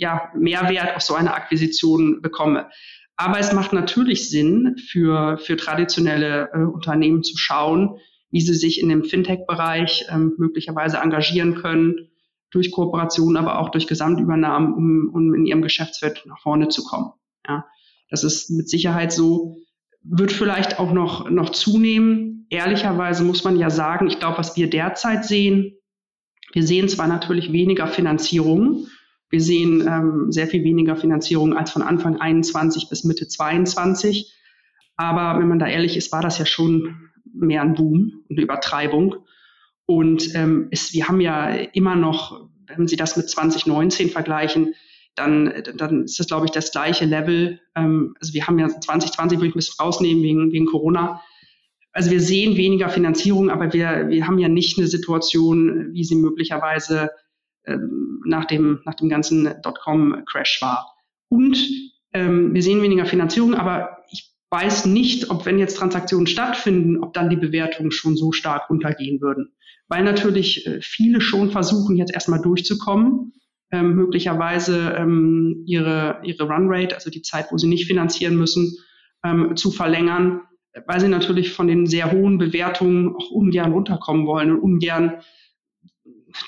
ja, 0.01 0.31
Mehrwert 0.35 0.95
auf 0.95 1.03
so 1.03 1.13
eine 1.13 1.33
Akquisition 1.33 2.21
bekomme. 2.21 2.69
Aber 3.17 3.37
es 3.37 3.53
macht 3.53 3.71
natürlich 3.71 4.29
Sinn 4.29 4.75
für, 4.89 5.37
für 5.37 5.55
traditionelle 5.55 6.49
äh, 6.53 6.63
Unternehmen 6.63 7.23
zu 7.23 7.37
schauen, 7.37 7.99
wie 8.31 8.41
sie 8.41 8.55
sich 8.55 8.81
in 8.81 8.89
dem 8.89 9.03
Fintech-Bereich 9.03 10.07
ähm, 10.09 10.33
möglicherweise 10.39 10.97
engagieren 10.97 11.53
können, 11.53 12.09
durch 12.49 12.71
Kooperation, 12.71 13.37
aber 13.37 13.59
auch 13.59 13.69
durch 13.69 13.85
Gesamtübernahmen, 13.85 14.73
um, 14.73 15.11
um 15.13 15.33
in 15.35 15.45
ihrem 15.45 15.61
Geschäftsfeld 15.61 16.23
nach 16.25 16.39
vorne 16.39 16.67
zu 16.69 16.83
kommen. 16.83 17.11
Ja, 17.47 17.65
das 18.09 18.23
ist 18.23 18.49
mit 18.49 18.69
Sicherheit 18.69 19.13
so, 19.13 19.57
wird 20.01 20.31
vielleicht 20.31 20.79
auch 20.79 20.93
noch, 20.93 21.29
noch 21.29 21.51
zunehmen. 21.51 22.47
Ehrlicherweise 22.49 23.23
muss 23.23 23.43
man 23.43 23.57
ja 23.57 23.69
sagen, 23.69 24.07
ich 24.07 24.17
glaube, 24.17 24.39
was 24.39 24.57
wir 24.57 24.67
derzeit 24.67 25.25
sehen, 25.25 25.77
wir 26.53 26.63
sehen 26.63 26.89
zwar 26.89 27.07
natürlich 27.07 27.53
weniger 27.53 27.87
Finanzierung, 27.87 28.87
Wir 29.31 29.41
sehen 29.41 29.87
ähm, 29.87 30.31
sehr 30.31 30.47
viel 30.47 30.63
weniger 30.63 30.95
Finanzierung 30.95 31.55
als 31.55 31.71
von 31.71 31.81
Anfang 31.81 32.17
21 32.19 32.89
bis 32.89 33.05
Mitte 33.05 33.27
22. 33.27 34.33
Aber 34.97 35.39
wenn 35.39 35.47
man 35.47 35.57
da 35.57 35.67
ehrlich 35.67 35.97
ist, 35.97 36.11
war 36.11 36.21
das 36.21 36.37
ja 36.37 36.45
schon 36.45 37.09
mehr 37.33 37.61
ein 37.61 37.73
Boom, 37.73 38.23
eine 38.29 38.41
Übertreibung. 38.41 39.15
Und 39.85 40.35
ähm, 40.35 40.67
es, 40.71 40.93
wir 40.93 41.07
haben 41.07 41.21
ja 41.21 41.49
immer 41.49 41.95
noch, 41.95 42.49
wenn 42.67 42.87
Sie 42.87 42.97
das 42.97 43.17
mit 43.17 43.29
2019 43.29 44.09
vergleichen, 44.09 44.73
dann, 45.15 45.51
dann 45.75 46.03
ist 46.03 46.19
das, 46.19 46.27
glaube 46.27 46.45
ich, 46.45 46.51
das 46.51 46.71
gleiche 46.71 47.05
Level. 47.05 47.59
Ähm, 47.75 48.15
also 48.19 48.33
wir 48.33 48.47
haben 48.47 48.59
ja 48.59 48.67
2020, 48.67 49.39
würde 49.39 49.47
ich 49.47 49.55
ein 49.55 49.59
bisschen 49.59 49.83
rausnehmen 49.83 50.23
wegen, 50.23 50.51
wegen 50.51 50.65
Corona. 50.65 51.21
Also 51.93 52.11
wir 52.11 52.21
sehen 52.21 52.55
weniger 52.55 52.89
Finanzierung, 52.89 53.49
aber 53.49 53.73
wir, 53.73 54.07
wir 54.09 54.27
haben 54.27 54.39
ja 54.39 54.47
nicht 54.47 54.77
eine 54.77 54.87
Situation, 54.87 55.89
wie 55.93 56.03
sie 56.03 56.15
möglicherweise 56.15 57.09
nach, 58.25 58.45
dem, 58.45 58.81
nach 58.85 58.95
dem 58.95 59.09
ganzen 59.09 59.53
Dotcom-Crash 59.61 60.61
war. 60.61 60.95
Und 61.29 61.57
ähm, 62.13 62.53
wir 62.53 62.63
sehen 62.63 62.81
weniger 62.81 63.05
Finanzierung, 63.05 63.53
aber 63.53 63.97
ich 64.09 64.31
weiß 64.49 64.85
nicht, 64.85 65.29
ob 65.29 65.45
wenn 65.45 65.59
jetzt 65.59 65.77
Transaktionen 65.77 66.27
stattfinden, 66.27 67.03
ob 67.03 67.13
dann 67.13 67.29
die 67.29 67.37
Bewertungen 67.37 67.91
schon 67.91 68.17
so 68.17 68.31
stark 68.31 68.69
runtergehen 68.69 69.21
würden. 69.21 69.53
Weil 69.87 70.03
natürlich 70.03 70.67
äh, 70.67 70.81
viele 70.81 71.21
schon 71.21 71.51
versuchen, 71.51 71.95
jetzt 71.95 72.13
erstmal 72.13 72.41
durchzukommen 72.41 73.33
ähm, 73.71 73.95
möglicherweise 73.95 74.95
ähm, 74.97 75.63
ihre, 75.65 76.19
ihre 76.23 76.43
Runrate, 76.43 76.95
also 76.95 77.09
die 77.09 77.21
Zeit, 77.21 77.47
wo 77.51 77.57
sie 77.57 77.67
nicht 77.67 77.87
finanzieren 77.87 78.35
müssen, 78.35 78.77
ähm, 79.23 79.55
zu 79.55 79.71
verlängern, 79.71 80.41
weil 80.85 80.99
sie 80.99 81.07
natürlich 81.07 81.53
von 81.53 81.67
den 81.67 81.85
sehr 81.85 82.11
hohen 82.11 82.37
Bewertungen 82.37 83.15
auch 83.15 83.31
ungern 83.31 83.71
runterkommen 83.71 84.25
wollen 84.27 84.51
und 84.51 84.59
ungern 84.59 85.21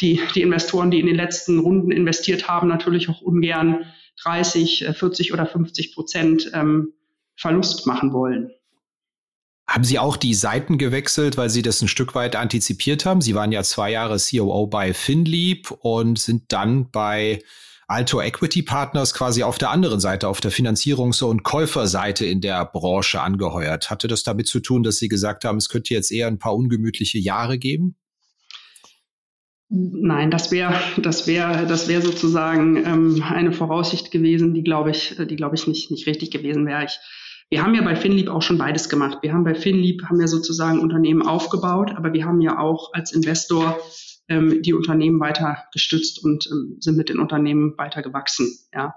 die, 0.01 0.21
die 0.35 0.41
Investoren, 0.41 0.91
die 0.91 0.99
in 0.99 1.07
den 1.07 1.15
letzten 1.15 1.59
Runden 1.59 1.91
investiert 1.91 2.47
haben, 2.47 2.67
natürlich 2.67 3.09
auch 3.09 3.21
ungern 3.21 3.85
30, 4.23 4.89
40 4.93 5.29
äh, 5.29 5.33
oder 5.33 5.45
50 5.45 5.93
Prozent 5.93 6.51
ähm, 6.53 6.93
Verlust 7.35 7.87
machen 7.87 8.13
wollen. 8.13 8.51
Haben 9.67 9.85
Sie 9.85 9.97
auch 9.97 10.17
die 10.17 10.33
Seiten 10.33 10.77
gewechselt, 10.77 11.37
weil 11.37 11.49
Sie 11.49 11.61
das 11.61 11.81
ein 11.81 11.87
Stück 11.87 12.15
weit 12.15 12.35
antizipiert 12.35 13.05
haben? 13.05 13.21
Sie 13.21 13.33
waren 13.33 13.51
ja 13.51 13.63
zwei 13.63 13.91
Jahre 13.91 14.17
COO 14.17 14.67
bei 14.67 14.93
FinLeap 14.93 15.71
und 15.71 16.19
sind 16.19 16.43
dann 16.49 16.91
bei 16.91 17.41
Alto 17.87 18.21
Equity 18.21 18.61
Partners 18.61 19.13
quasi 19.13 19.43
auf 19.43 19.57
der 19.57 19.69
anderen 19.69 19.99
Seite, 19.99 20.27
auf 20.27 20.41
der 20.41 20.51
Finanzierungs- 20.51 21.23
und 21.23 21.43
Käuferseite 21.43 22.25
in 22.25 22.41
der 22.41 22.65
Branche 22.65 23.21
angeheuert. 23.21 23.89
Hatte 23.89 24.07
das 24.07 24.23
damit 24.23 24.47
zu 24.47 24.59
tun, 24.59 24.83
dass 24.83 24.97
Sie 24.97 25.07
gesagt 25.07 25.45
haben, 25.45 25.57
es 25.57 25.69
könnte 25.69 25.93
jetzt 25.93 26.11
eher 26.11 26.27
ein 26.27 26.39
paar 26.39 26.55
ungemütliche 26.55 27.19
Jahre 27.19 27.57
geben? 27.57 27.95
Nein, 29.69 30.29
das 30.29 30.51
wäre 30.51 30.75
das 30.97 31.25
wäre 31.25 31.65
das 31.65 31.87
wäre 31.87 32.01
sozusagen 32.01 32.77
ähm, 32.77 33.23
eine 33.27 33.53
Voraussicht 33.53 34.11
gewesen, 34.11 34.53
die 34.53 34.63
glaube 34.63 34.91
ich, 34.91 35.15
die 35.17 35.35
glaube 35.35 35.55
ich 35.55 35.67
nicht 35.67 35.89
nicht 35.89 36.05
richtig 36.05 36.31
gewesen 36.31 36.65
wäre. 36.65 36.87
Wir 37.49 37.63
haben 37.63 37.75
ja 37.75 37.81
bei 37.81 37.95
FinLeap 37.95 38.29
auch 38.29 38.41
schon 38.41 38.57
beides 38.57 38.89
gemacht. 38.89 39.19
Wir 39.21 39.33
haben 39.33 39.43
bei 39.43 39.55
FinLeap 39.55 40.03
haben 40.09 40.19
ja 40.19 40.27
sozusagen 40.27 40.79
Unternehmen 40.79 41.21
aufgebaut, 41.21 41.91
aber 41.95 42.13
wir 42.13 42.25
haben 42.25 42.41
ja 42.41 42.57
auch 42.57 42.93
als 42.93 43.13
Investor 43.13 43.79
ähm, 44.27 44.61
die 44.61 44.73
Unternehmen 44.73 45.19
weiter 45.19 45.63
gestützt 45.71 46.23
und 46.23 46.47
ähm, 46.51 46.77
sind 46.79 46.97
mit 46.97 47.09
den 47.09 47.19
Unternehmen 47.19 47.77
weiter 47.77 48.01
gewachsen. 48.01 48.47
Ja. 48.73 48.95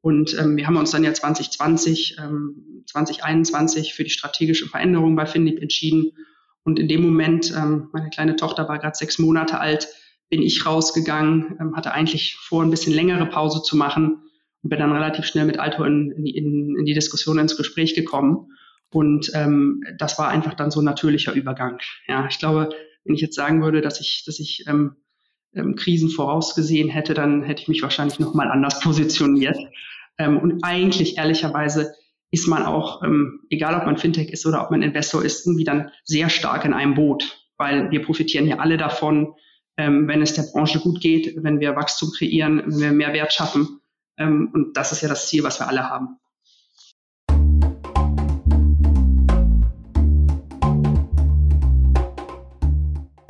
Und 0.00 0.36
ähm, 0.38 0.56
wir 0.56 0.66
haben 0.66 0.76
uns 0.76 0.90
dann 0.90 1.04
ja 1.04 1.12
2020, 1.12 2.16
ähm, 2.18 2.84
2021 2.86 3.94
für 3.94 4.04
die 4.04 4.10
strategische 4.10 4.68
Veränderung 4.68 5.16
bei 5.16 5.26
FinLeap 5.26 5.60
entschieden. 5.60 6.12
Und 6.64 6.78
in 6.78 6.88
dem 6.88 7.02
Moment, 7.02 7.52
ähm, 7.56 7.88
meine 7.92 8.10
kleine 8.10 8.36
Tochter 8.36 8.68
war 8.68 8.78
gerade 8.78 8.96
sechs 8.96 9.18
Monate 9.18 9.60
alt, 9.60 9.88
bin 10.30 10.42
ich 10.42 10.66
rausgegangen, 10.66 11.56
ähm, 11.60 11.76
hatte 11.76 11.92
eigentlich 11.92 12.36
vor, 12.36 12.62
ein 12.62 12.70
bisschen 12.70 12.92
längere 12.92 13.26
Pause 13.26 13.62
zu 13.62 13.76
machen 13.76 14.22
und 14.62 14.70
bin 14.70 14.78
dann 14.78 14.92
relativ 14.92 15.24
schnell 15.24 15.46
mit 15.46 15.58
Alto 15.58 15.84
in, 15.84 16.12
in, 16.12 16.76
in, 16.76 16.84
die 16.84 16.94
Diskussion, 16.94 17.38
ins 17.38 17.56
Gespräch 17.56 17.94
gekommen. 17.94 18.52
Und 18.90 19.30
ähm, 19.34 19.82
das 19.98 20.18
war 20.18 20.28
einfach 20.28 20.54
dann 20.54 20.70
so 20.70 20.80
ein 20.80 20.84
natürlicher 20.84 21.32
Übergang. 21.32 21.78
Ja, 22.06 22.26
ich 22.28 22.38
glaube, 22.38 22.70
wenn 23.04 23.14
ich 23.14 23.20
jetzt 23.20 23.36
sagen 23.36 23.62
würde, 23.62 23.80
dass 23.80 24.00
ich, 24.00 24.24
dass 24.26 24.38
ich 24.38 24.64
ähm, 24.66 24.96
ähm, 25.54 25.74
Krisen 25.76 26.10
vorausgesehen 26.10 26.88
hätte, 26.88 27.14
dann 27.14 27.42
hätte 27.42 27.62
ich 27.62 27.68
mich 27.68 27.82
wahrscheinlich 27.82 28.18
nochmal 28.18 28.50
anders 28.50 28.80
positioniert. 28.80 29.58
Ähm, 30.18 30.38
und 30.38 30.62
eigentlich 30.62 31.16
ehrlicherweise 31.16 31.94
ist 32.30 32.46
man 32.46 32.64
auch, 32.64 33.02
ähm, 33.02 33.40
egal 33.50 33.74
ob 33.74 33.86
man 33.86 33.96
Fintech 33.96 34.30
ist 34.30 34.46
oder 34.46 34.62
ob 34.62 34.70
man 34.70 34.82
Investor 34.82 35.24
ist, 35.24 35.46
irgendwie 35.46 35.64
dann 35.64 35.90
sehr 36.04 36.28
stark 36.28 36.64
in 36.64 36.74
einem 36.74 36.94
Boot, 36.94 37.48
weil 37.56 37.90
wir 37.90 38.02
profitieren 38.02 38.46
ja 38.46 38.58
alle 38.58 38.76
davon, 38.76 39.34
ähm, 39.76 40.08
wenn 40.08 40.22
es 40.22 40.34
der 40.34 40.44
Branche 40.52 40.80
gut 40.80 41.00
geht, 41.00 41.42
wenn 41.42 41.60
wir 41.60 41.76
Wachstum 41.76 42.10
kreieren, 42.16 42.62
wenn 42.66 42.80
wir 42.80 42.92
mehr 42.92 43.12
Wert 43.12 43.32
schaffen. 43.32 43.80
Ähm, 44.18 44.50
und 44.52 44.76
das 44.76 44.92
ist 44.92 45.02
ja 45.02 45.08
das 45.08 45.28
Ziel, 45.28 45.42
was 45.44 45.60
wir 45.60 45.68
alle 45.68 45.88
haben. 45.88 46.18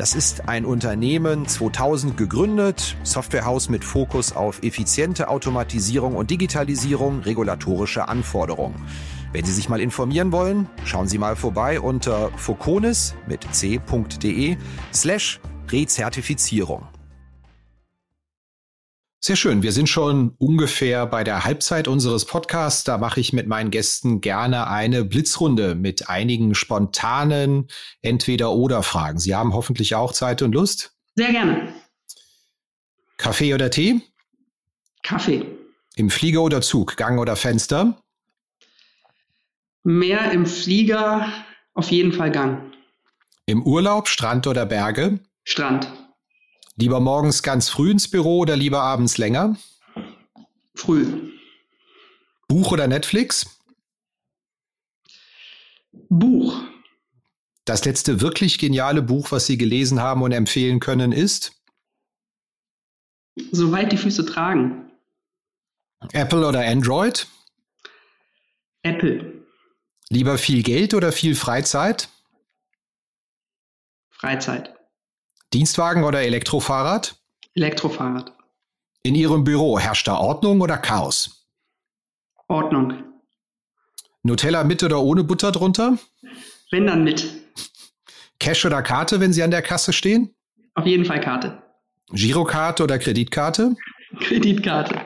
Das 0.00 0.14
ist 0.14 0.48
ein 0.48 0.64
Unternehmen 0.64 1.46
2000 1.46 2.16
gegründet, 2.16 2.96
Softwarehaus 3.02 3.68
mit 3.68 3.84
Fokus 3.84 4.34
auf 4.34 4.62
effiziente 4.62 5.28
Automatisierung 5.28 6.16
und 6.16 6.30
Digitalisierung 6.30 7.20
regulatorischer 7.20 8.08
Anforderungen. 8.08 8.76
Wenn 9.34 9.44
Sie 9.44 9.52
sich 9.52 9.68
mal 9.68 9.78
informieren 9.78 10.32
wollen, 10.32 10.70
schauen 10.86 11.06
Sie 11.06 11.18
mal 11.18 11.36
vorbei 11.36 11.82
unter 11.82 12.30
foconis 12.38 13.14
mit 13.26 13.46
c.de 13.52 14.56
slash 14.90 15.38
Rezertifizierung. 15.68 16.88
Sehr 19.22 19.36
schön. 19.36 19.62
Wir 19.62 19.72
sind 19.72 19.86
schon 19.86 20.34
ungefähr 20.38 21.04
bei 21.04 21.24
der 21.24 21.44
Halbzeit 21.44 21.88
unseres 21.88 22.24
Podcasts. 22.24 22.84
Da 22.84 22.96
mache 22.96 23.20
ich 23.20 23.34
mit 23.34 23.46
meinen 23.46 23.70
Gästen 23.70 24.22
gerne 24.22 24.66
eine 24.66 25.04
Blitzrunde 25.04 25.74
mit 25.74 26.08
einigen 26.08 26.54
spontanen 26.54 27.68
Entweder-Oder-Fragen. 28.00 29.18
Sie 29.18 29.34
haben 29.34 29.52
hoffentlich 29.52 29.94
auch 29.94 30.14
Zeit 30.14 30.40
und 30.40 30.54
Lust? 30.54 30.96
Sehr 31.16 31.32
gerne. 31.32 31.74
Kaffee 33.18 33.52
oder 33.52 33.70
Tee? 33.70 34.00
Kaffee. 35.02 35.44
Im 35.96 36.08
Flieger 36.08 36.40
oder 36.40 36.62
Zug? 36.62 36.96
Gang 36.96 37.20
oder 37.20 37.36
Fenster? 37.36 38.00
Mehr 39.82 40.32
im 40.32 40.46
Flieger, 40.46 41.30
auf 41.74 41.90
jeden 41.90 42.14
Fall 42.14 42.30
Gang. 42.30 42.72
Im 43.44 43.62
Urlaub, 43.64 44.08
Strand 44.08 44.46
oder 44.46 44.64
Berge? 44.64 45.20
Strand. 45.44 45.90
Lieber 46.80 46.98
morgens 46.98 47.42
ganz 47.42 47.68
früh 47.68 47.90
ins 47.90 48.08
Büro 48.08 48.38
oder 48.38 48.56
lieber 48.56 48.80
abends 48.80 49.18
länger? 49.18 49.54
Früh. 50.74 51.30
Buch 52.48 52.72
oder 52.72 52.88
Netflix? 52.88 53.60
Buch. 56.08 56.64
Das 57.66 57.84
letzte 57.84 58.22
wirklich 58.22 58.58
geniale 58.58 59.02
Buch, 59.02 59.30
was 59.30 59.44
Sie 59.44 59.58
gelesen 59.58 60.00
haben 60.00 60.22
und 60.22 60.32
empfehlen 60.32 60.80
können, 60.80 61.12
ist? 61.12 61.52
Soweit 63.52 63.92
die 63.92 63.98
Füße 63.98 64.24
tragen. 64.24 64.90
Apple 66.12 66.48
oder 66.48 66.66
Android? 66.66 67.28
Apple. 68.82 69.44
Lieber 70.08 70.38
viel 70.38 70.62
Geld 70.62 70.94
oder 70.94 71.12
viel 71.12 71.34
Freizeit? 71.34 72.08
Freizeit. 74.08 74.79
Dienstwagen 75.52 76.04
oder 76.04 76.22
Elektrofahrrad? 76.22 77.16
Elektrofahrrad. 77.54 78.32
In 79.02 79.14
Ihrem 79.14 79.44
Büro 79.44 79.78
herrscht 79.78 80.06
da 80.06 80.16
Ordnung 80.16 80.60
oder 80.60 80.78
Chaos? 80.78 81.46
Ordnung. 82.46 83.02
Nutella 84.22 84.64
mit 84.64 84.82
oder 84.82 85.00
ohne 85.00 85.24
Butter 85.24 85.50
drunter? 85.50 85.98
Wenn 86.70 86.86
dann 86.86 87.02
mit. 87.02 87.26
Cash 88.38 88.64
oder 88.64 88.82
Karte, 88.82 89.18
wenn 89.20 89.32
Sie 89.32 89.42
an 89.42 89.50
der 89.50 89.62
Kasse 89.62 89.92
stehen? 89.92 90.34
Auf 90.74 90.86
jeden 90.86 91.04
Fall 91.04 91.20
Karte. 91.20 91.62
Girokarte 92.12 92.84
oder 92.84 92.98
Kreditkarte? 92.98 93.74
Kreditkarte. 94.20 95.00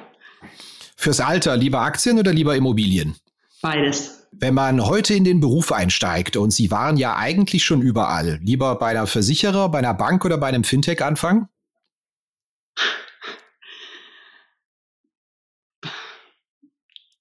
Fürs 0.96 1.20
Alter 1.20 1.56
lieber 1.56 1.80
Aktien 1.80 2.18
oder 2.18 2.32
lieber 2.32 2.54
Immobilien? 2.56 3.16
Beides. 3.62 4.23
Wenn 4.40 4.54
man 4.54 4.84
heute 4.84 5.14
in 5.14 5.24
den 5.24 5.40
Beruf 5.40 5.72
einsteigt 5.72 6.36
und 6.36 6.50
Sie 6.50 6.70
waren 6.70 6.96
ja 6.96 7.16
eigentlich 7.16 7.64
schon 7.64 7.82
überall, 7.82 8.40
lieber 8.42 8.76
bei 8.78 8.88
einer 8.88 9.06
Versicherer, 9.06 9.68
bei 9.68 9.78
einer 9.78 9.94
Bank 9.94 10.24
oder 10.24 10.38
bei 10.38 10.48
einem 10.48 10.64
Fintech 10.64 11.02
anfangen? 11.02 11.48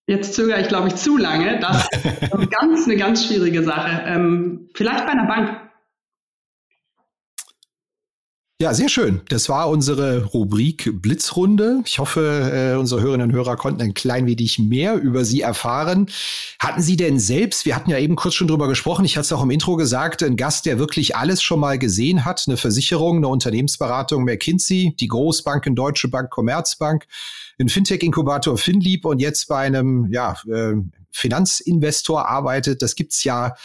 Jetzt 0.06 0.34
zögere 0.34 0.60
ich, 0.60 0.68
glaube 0.68 0.90
ich, 0.90 0.96
zu 0.96 1.18
lange. 1.18 1.60
Das 1.60 1.88
ist 1.92 2.34
eine 2.34 2.48
ganz, 2.48 2.86
eine 2.86 2.98
ganz 2.98 3.26
schwierige 3.26 3.64
Sache. 3.64 4.04
Ähm, 4.06 4.70
vielleicht 4.74 5.06
bei 5.06 5.12
einer 5.12 5.28
Bank. 5.28 5.62
Ja, 8.64 8.74
sehr 8.74 8.88
schön. 8.88 9.20
Das 9.28 9.50
war 9.50 9.70
unsere 9.70 10.24
Rubrik 10.24 10.90
Blitzrunde. 11.02 11.82
Ich 11.86 12.00
hoffe, 12.00 12.72
äh, 12.74 12.80
unsere 12.80 13.02
Hörerinnen 13.02 13.30
und 13.30 13.36
Hörer 13.36 13.58
konnten 13.58 13.82
ein 13.82 13.94
klein 13.94 14.26
wenig 14.26 14.58
mehr 14.58 14.96
über 14.96 15.26
Sie 15.26 15.42
erfahren. 15.42 16.10
Hatten 16.60 16.82
Sie 16.82 16.96
denn 16.96 17.20
selbst, 17.20 17.66
wir 17.66 17.76
hatten 17.76 17.90
ja 17.90 17.98
eben 17.98 18.16
kurz 18.16 18.36
schon 18.36 18.48
drüber 18.48 18.70
gesprochen, 18.70 19.04
ich 19.04 19.18
hatte 19.18 19.26
es 19.26 19.34
auch 19.34 19.44
im 19.44 19.52
Intro 19.52 19.76
gesagt, 19.76 20.24
einen 20.24 20.38
Gast, 20.38 20.66
der 20.66 20.80
wirklich 20.80 21.18
alles 21.18 21.44
schon 21.44 21.60
mal 21.60 21.78
gesehen 21.78 22.24
hat, 22.24 22.46
eine 22.48 22.56
Versicherung, 22.56 23.18
eine 23.18 23.28
Unternehmensberatung 23.28 24.24
McKinsey, 24.24 24.96
die 24.98 25.08
Großbanken 25.10 25.76
Deutsche 25.76 26.08
Bank, 26.08 26.30
Commerzbank, 26.30 27.06
ein 27.60 27.68
Fintech-Inkubator 27.68 28.58
Finlieb 28.58 29.04
und 29.04 29.20
jetzt 29.20 29.50
bei 29.50 29.58
einem 29.58 30.10
ja, 30.10 30.38
äh, 30.50 30.76
Finanzinvestor 31.12 32.30
arbeitet. 32.30 32.82
Das 32.82 32.96
gibt's 32.96 33.26
ja 33.26 33.56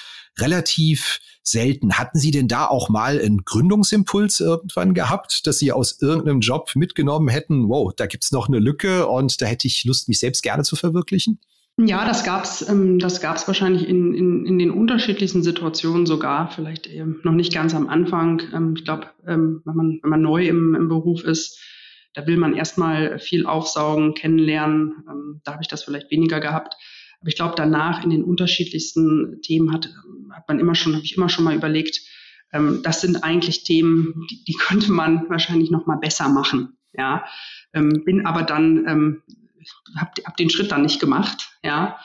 relativ 0.41 1.21
selten. 1.43 1.95
Hatten 1.95 2.19
Sie 2.19 2.31
denn 2.31 2.49
da 2.49 2.67
auch 2.67 2.89
mal 2.89 3.21
einen 3.21 3.45
Gründungsimpuls 3.45 4.41
irgendwann 4.41 4.95
gehabt, 4.95 5.47
dass 5.47 5.59
Sie 5.59 5.73
aus 5.73 6.01
irgendeinem 6.01 6.41
Job 6.41 6.71
mitgenommen 6.75 7.29
hätten, 7.29 7.69
wow, 7.69 7.93
da 7.95 8.07
gibt's 8.07 8.33
noch 8.33 8.49
eine 8.49 8.59
Lücke 8.59 9.07
und 9.07 9.41
da 9.41 9.47
hätte 9.47 9.67
ich 9.67 9.85
Lust, 9.85 10.09
mich 10.09 10.21
selbst 10.21 10.43
gerne 10.43 10.63
zu 10.63 10.77
verwirklichen? 10.77 11.41
Ja, 11.81 12.05
das 12.05 12.25
gab's, 12.25 12.69
ähm, 12.69 12.99
das 12.99 13.21
gab's 13.21 13.47
wahrscheinlich 13.47 13.89
in, 13.89 14.13
in, 14.13 14.47
in 14.47 14.59
den 14.59 14.73
unterschiedlichsten 14.73 15.45
Situationen 15.45 16.07
sogar, 16.07 16.51
vielleicht 16.51 16.89
eben 16.89 17.21
noch 17.23 17.33
nicht 17.33 17.53
ganz 17.53 17.73
am 17.73 17.89
Anfang. 17.89 18.43
Ähm, 18.53 18.75
ich 18.77 18.85
glaube, 18.85 19.07
ähm, 19.27 19.63
wenn, 19.65 19.75
man, 19.77 20.01
wenn 20.03 20.11
man 20.11 20.21
neu 20.21 20.47
im, 20.47 20.75
im 20.75 20.89
Beruf 20.89 21.23
ist, 21.23 21.61
da 22.15 22.27
will 22.27 22.37
man 22.37 22.57
erstmal 22.57 23.21
viel 23.21 23.47
aufsaugen, 23.47 24.15
kennenlernen. 24.15 25.05
Ähm, 25.09 25.41
da 25.45 25.53
habe 25.53 25.63
ich 25.63 25.69
das 25.69 25.85
vielleicht 25.85 26.11
weniger 26.11 26.41
gehabt. 26.41 26.75
Aber 27.21 27.29
ich 27.29 27.37
glaube, 27.37 27.55
danach 27.57 28.05
in 28.05 28.11
den 28.11 28.25
unterschiedlichsten 28.25 29.41
Themen 29.43 29.73
hat, 29.73 29.91
hat 30.33 30.49
man 30.49 30.61
immer 30.61 30.75
schon, 30.75 30.95
habe 30.95 31.05
ich 31.05 31.17
immer 31.17 31.29
schon 31.29 31.45
mal 31.45 31.57
überlegt, 31.57 32.01
ähm, 32.53 32.81
das 32.83 33.01
sind 33.01 33.25
eigentlich 33.25 33.65
Themen, 33.65 34.27
die, 34.31 34.45
die 34.45 34.55
könnte 34.55 34.93
man 34.93 35.29
wahrscheinlich 35.29 35.71
noch 35.71 35.87
mal 35.87 35.97
besser 35.97 36.29
machen. 36.29 36.77
Ja, 36.93 37.27
ähm, 37.75 38.05
bin 38.05 38.27
aber 38.27 38.43
dann, 38.43 38.87
ähm, 38.89 39.23
habe 39.97 40.11
hab 40.25 40.37
den 40.37 40.51
Schritt 40.51 40.73
dann 40.73 40.83
nicht 40.83 41.01
gemacht. 41.01 41.51
Ja, 41.63 41.99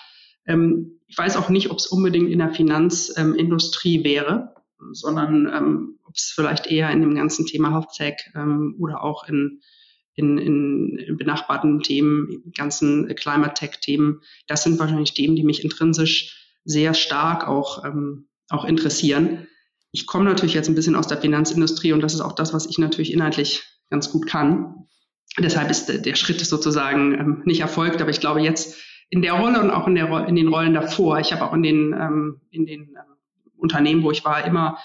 ähm, 0.45 0.99
ich 1.07 1.17
weiß 1.17 1.37
auch 1.37 1.49
nicht, 1.49 1.69
ob 1.69 1.77
es 1.77 1.87
unbedingt 1.87 2.29
in 2.29 2.39
der 2.39 2.53
Finanzindustrie 2.53 4.03
wäre, 4.03 4.55
sondern 4.91 5.47
ähm, 5.53 5.99
ob 6.03 6.15
es 6.15 6.33
vielleicht 6.35 6.67
eher 6.67 6.89
in 6.91 7.01
dem 7.01 7.15
ganzen 7.15 7.45
Thema 7.45 7.71
Health 7.71 7.93
Tech 7.95 8.31
ähm, 8.35 8.75
oder 8.79 9.03
auch 9.03 9.27
in 9.27 9.61
in, 10.15 10.37
in, 10.37 11.17
benachbarten 11.17 11.81
Themen, 11.81 12.51
ganzen 12.55 13.13
Climate 13.15 13.53
Tech-Themen. 13.53 14.21
Das 14.47 14.63
sind 14.63 14.79
wahrscheinlich 14.79 15.13
Themen, 15.13 15.35
die 15.35 15.43
mich 15.43 15.63
intrinsisch 15.63 16.53
sehr 16.65 16.93
stark 16.93 17.47
auch, 17.47 17.83
ähm, 17.83 18.27
auch 18.49 18.65
interessieren. 18.65 19.47
Ich 19.91 20.07
komme 20.07 20.25
natürlich 20.25 20.53
jetzt 20.53 20.69
ein 20.69 20.75
bisschen 20.75 20.95
aus 20.95 21.07
der 21.07 21.19
Finanzindustrie 21.19 21.93
und 21.93 22.01
das 22.01 22.13
ist 22.13 22.21
auch 22.21 22.33
das, 22.33 22.53
was 22.53 22.65
ich 22.65 22.77
natürlich 22.77 23.13
inhaltlich 23.13 23.63
ganz 23.89 24.11
gut 24.11 24.27
kann. 24.27 24.87
Deshalb 25.37 25.71
ist 25.71 25.87
der 25.87 26.15
Schritt 26.15 26.41
sozusagen 26.41 27.13
ähm, 27.13 27.41
nicht 27.45 27.61
erfolgt, 27.61 28.01
aber 28.01 28.11
ich 28.11 28.19
glaube 28.19 28.41
jetzt 28.41 28.79
in 29.09 29.21
der 29.21 29.33
Rolle 29.33 29.59
und 29.61 29.71
auch 29.71 29.87
in, 29.87 29.95
der, 29.95 30.27
in 30.27 30.35
den 30.35 30.47
Rollen 30.47 30.73
davor, 30.73 31.19
ich 31.19 31.31
habe 31.33 31.43
auch 31.45 31.53
in 31.53 31.63
den, 31.63 31.93
ähm, 31.93 32.41
in 32.51 32.65
den 32.65 32.81
ähm, 32.81 33.17
Unternehmen, 33.57 34.03
wo 34.03 34.11
ich 34.11 34.25
war, 34.25 34.45
immer 34.45 34.77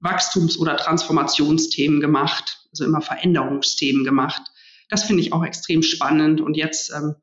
Wachstums- 0.00 0.58
oder 0.58 0.76
Transformationsthemen 0.76 2.00
gemacht, 2.00 2.66
also 2.70 2.84
immer 2.84 3.00
Veränderungsthemen 3.00 4.04
gemacht. 4.04 4.42
Das 4.88 5.04
finde 5.04 5.22
ich 5.22 5.32
auch 5.32 5.44
extrem 5.44 5.82
spannend 5.82 6.40
und 6.40 6.56
jetzt 6.56 6.92
ähm, 6.94 7.16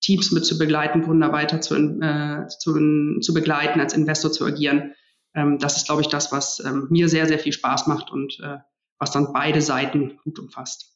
Teams 0.00 0.32
mit 0.32 0.44
zu 0.44 0.58
begleiten, 0.58 1.02
Gründer 1.02 1.32
weiter 1.32 1.60
zu, 1.60 1.76
äh, 1.76 2.48
zu, 2.48 3.20
zu 3.20 3.34
begleiten, 3.34 3.80
als 3.80 3.94
Investor 3.94 4.32
zu 4.32 4.44
agieren. 4.44 4.94
Ähm, 5.34 5.58
das 5.58 5.76
ist, 5.76 5.86
glaube 5.86 6.02
ich, 6.02 6.08
das, 6.08 6.32
was 6.32 6.60
ähm, 6.60 6.88
mir 6.90 7.08
sehr, 7.08 7.26
sehr 7.26 7.38
viel 7.38 7.52
Spaß 7.52 7.86
macht 7.86 8.10
und 8.10 8.38
äh, 8.42 8.58
was 8.98 9.12
dann 9.12 9.32
beide 9.32 9.62
Seiten 9.62 10.18
gut 10.24 10.38
umfasst. 10.38 10.91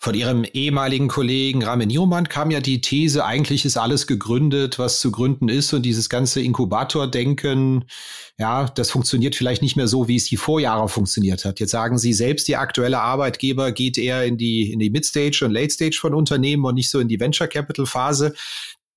Von 0.00 0.14
Ihrem 0.14 0.44
ehemaligen 0.44 1.08
Kollegen 1.08 1.64
Ramin 1.64 1.88
Nioman 1.88 2.28
kam 2.28 2.52
ja 2.52 2.60
die 2.60 2.80
These, 2.80 3.24
eigentlich 3.24 3.64
ist 3.64 3.76
alles 3.76 4.06
gegründet, 4.06 4.78
was 4.78 5.00
zu 5.00 5.10
gründen 5.10 5.48
ist 5.48 5.72
und 5.72 5.82
dieses 5.82 6.08
ganze 6.08 6.40
Inkubator-Denken, 6.40 7.84
ja, 8.38 8.66
das 8.66 8.92
funktioniert 8.92 9.34
vielleicht 9.34 9.60
nicht 9.60 9.74
mehr 9.74 9.88
so, 9.88 10.06
wie 10.06 10.14
es 10.14 10.26
die 10.26 10.36
Vorjahre 10.36 10.88
funktioniert 10.88 11.44
hat. 11.44 11.58
Jetzt 11.58 11.72
sagen 11.72 11.98
Sie 11.98 12.12
selbst, 12.12 12.46
die 12.46 12.54
aktuelle 12.54 13.00
Arbeitgeber 13.00 13.72
geht 13.72 13.98
eher 13.98 14.24
in 14.24 14.38
die, 14.38 14.72
in 14.72 14.78
die 14.78 14.90
Mid-Stage 14.90 15.44
und 15.44 15.50
Late-Stage 15.50 15.98
von 16.00 16.14
Unternehmen 16.14 16.64
und 16.64 16.76
nicht 16.76 16.90
so 16.90 17.00
in 17.00 17.08
die 17.08 17.18
Venture-Capital-Phase. 17.18 18.34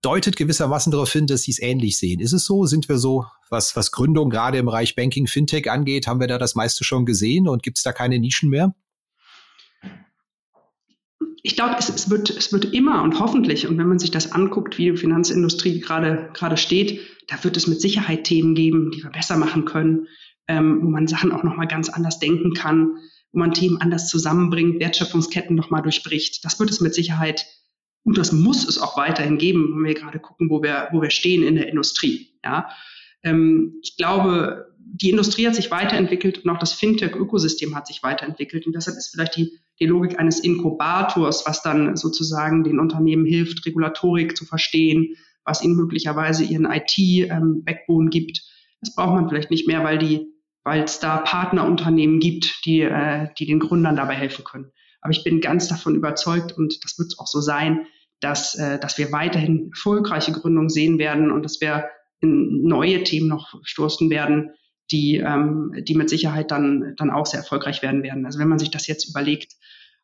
Deutet 0.03 0.35
gewissermaßen 0.35 0.91
darauf 0.91 1.11
hin, 1.11 1.25
dass 1.25 1.41
Sie 1.41 1.51
es 1.51 1.59
ähnlich 1.59 1.97
sehen. 1.97 2.19
Ist 2.19 2.33
es 2.33 2.45
so? 2.45 2.67
Sind 2.67 2.87
wir 2.89 2.99
so, 2.99 3.25
was, 3.49 3.75
was 3.75 3.91
Gründung 3.91 4.29
gerade 4.29 4.59
im 4.59 4.67
Bereich 4.67 4.95
Banking, 4.95 5.25
Fintech 5.25 5.69
angeht, 5.71 6.05
haben 6.05 6.19
wir 6.19 6.27
da 6.27 6.37
das 6.37 6.53
meiste 6.53 6.83
schon 6.83 7.07
gesehen 7.07 7.47
und 7.47 7.63
gibt 7.63 7.77
es 7.77 7.83
da 7.83 7.91
keine 7.91 8.19
Nischen 8.19 8.51
mehr? 8.51 8.75
Ich 11.43 11.55
glaube, 11.55 11.75
es, 11.79 11.89
es, 11.89 12.09
wird, 12.09 12.29
es 12.29 12.53
wird 12.53 12.65
immer 12.65 13.01
und 13.03 13.19
hoffentlich, 13.19 13.67
und 13.67 13.77
wenn 13.77 13.87
man 13.87 13.99
sich 13.99 14.11
das 14.11 14.31
anguckt, 14.31 14.77
wie 14.77 14.91
die 14.91 14.97
Finanzindustrie 14.97 15.79
gerade, 15.79 16.29
gerade 16.33 16.57
steht, 16.57 17.01
da 17.27 17.43
wird 17.43 17.57
es 17.57 17.67
mit 17.67 17.81
Sicherheit 17.81 18.25
Themen 18.25 18.55
geben, 18.55 18.91
die 18.91 19.03
wir 19.03 19.09
besser 19.09 19.37
machen 19.37 19.65
können, 19.65 20.07
ähm, 20.47 20.81
wo 20.83 20.89
man 20.89 21.07
Sachen 21.07 21.31
auch 21.31 21.43
nochmal 21.43 21.67
ganz 21.67 21.89
anders 21.89 22.19
denken 22.19 22.53
kann, 22.53 22.97
wo 23.31 23.39
man 23.39 23.53
Themen 23.53 23.77
anders 23.81 24.07
zusammenbringt, 24.07 24.79
Wertschöpfungsketten 24.79 25.55
nochmal 25.55 25.81
durchbricht. 25.81 26.43
Das 26.45 26.59
wird 26.59 26.69
es 26.69 26.81
mit 26.81 26.93
Sicherheit 26.93 27.45
und 28.03 28.17
das 28.17 28.31
muss 28.31 28.67
es 28.67 28.77
auch 28.77 28.97
weiterhin 28.97 29.37
geben, 29.37 29.73
wenn 29.75 29.85
wir 29.85 29.93
gerade 29.93 30.19
gucken, 30.19 30.49
wo 30.49 30.61
wir, 30.61 30.89
wo 30.91 31.01
wir 31.01 31.11
stehen 31.11 31.43
in 31.43 31.55
der 31.55 31.69
Industrie. 31.69 32.29
Ja. 32.43 32.69
Ähm, 33.23 33.79
ich 33.81 33.97
glaube, 33.97 34.70
die 35.01 35.09
Industrie 35.09 35.47
hat 35.47 35.55
sich 35.55 35.71
weiterentwickelt 35.71 36.43
und 36.43 36.49
auch 36.49 36.59
das 36.59 36.73
Fintech-Ökosystem 36.73 37.75
hat 37.75 37.87
sich 37.87 38.03
weiterentwickelt. 38.03 38.67
Und 38.67 38.75
deshalb 38.75 38.97
ist 38.97 39.09
vielleicht 39.09 39.35
die, 39.35 39.59
die 39.79 39.85
Logik 39.85 40.19
eines 40.19 40.39
Inkubators, 40.39 41.45
was 41.45 41.63
dann 41.63 41.95
sozusagen 41.95 42.63
den 42.63 42.79
Unternehmen 42.79 43.25
hilft, 43.25 43.65
Regulatorik 43.65 44.37
zu 44.37 44.45
verstehen, 44.45 45.15
was 45.43 45.63
ihnen 45.63 45.75
möglicherweise 45.75 46.43
ihren 46.43 46.65
IT-Backbone 46.65 48.09
gibt. 48.09 48.43
Das 48.81 48.93
braucht 48.93 49.15
man 49.15 49.29
vielleicht 49.29 49.49
nicht 49.49 49.67
mehr, 49.67 49.83
weil 49.83 49.97
die, 49.97 50.27
weil 50.63 50.83
es 50.83 50.99
da 50.99 51.17
Partnerunternehmen 51.17 52.19
gibt, 52.19 52.65
die, 52.65 52.81
äh, 52.81 53.29
die 53.39 53.47
den 53.47 53.59
Gründern 53.59 53.95
dabei 53.95 54.13
helfen 54.13 54.43
können. 54.43 54.71
Aber 55.01 55.11
ich 55.11 55.23
bin 55.23 55.41
ganz 55.41 55.67
davon 55.67 55.95
überzeugt 55.95 56.55
und 56.55 56.83
das 56.83 56.99
wird 56.99 57.15
auch 57.17 57.27
so 57.27 57.41
sein, 57.41 57.87
dass, 58.19 58.55
äh, 58.55 58.79
dass 58.79 58.97
wir 58.99 59.11
weiterhin 59.11 59.71
erfolgreiche 59.71 60.31
Gründungen 60.31 60.69
sehen 60.69 60.99
werden 60.99 61.31
und 61.31 61.43
dass 61.43 61.59
wir 61.59 61.89
in 62.19 62.61
neue 62.63 63.03
Themen 63.03 63.27
noch 63.27 63.59
stoßen 63.63 64.11
werden, 64.11 64.51
die, 64.91 65.17
ähm, 65.17 65.73
die 65.87 65.95
mit 65.95 66.09
Sicherheit 66.09 66.51
dann, 66.51 66.95
dann 66.97 67.09
auch 67.09 67.25
sehr 67.25 67.39
erfolgreich 67.39 67.81
werden 67.81 68.03
werden. 68.03 68.25
Also 68.25 68.39
wenn 68.39 68.49
man 68.49 68.59
sich 68.59 68.71
das 68.71 68.87
jetzt 68.87 69.09
überlegt, 69.09 69.53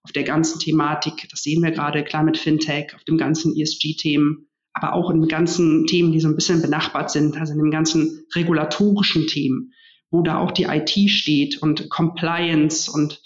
auf 0.04 0.12
der 0.12 0.24
ganzen 0.24 0.60
Thematik, 0.60 1.28
das 1.30 1.44
sehen 1.44 1.62
wir 1.62 1.72
gerade, 1.72 2.04
klar 2.04 2.24
mit 2.24 2.38
Fintech, 2.38 2.96
auf 2.96 3.04
dem 3.04 3.18
ganzen 3.18 3.56
ESG-Themen, 3.56 4.48
aber 4.74 4.94
auch 4.94 5.10
in 5.10 5.20
den 5.20 5.28
ganzen 5.28 5.86
Themen, 5.86 6.12
die 6.12 6.20
so 6.20 6.30
ein 6.30 6.36
bisschen 6.36 6.62
benachbart 6.62 7.12
sind, 7.12 7.36
also 7.38 7.54
in 7.54 7.60
den 7.60 7.72
ganzen 7.72 8.26
regulatorischen 8.36 9.28
Themen, 9.28 9.74
wo 10.12 10.22
da 10.22 10.38
auch 10.38 10.52
die 10.52 10.64
IT 10.64 11.10
steht 11.10 11.62
und 11.62 11.90
Compliance 11.90 12.90
und 12.90 13.22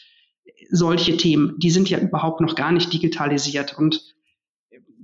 solche 0.72 1.18
Themen, 1.18 1.56
die 1.60 1.70
sind 1.70 1.90
ja 1.90 2.00
überhaupt 2.00 2.42
noch 2.42 2.56
gar 2.56 2.72
nicht 2.72 2.92
digitalisiert. 2.94 3.78
Und 3.78 4.11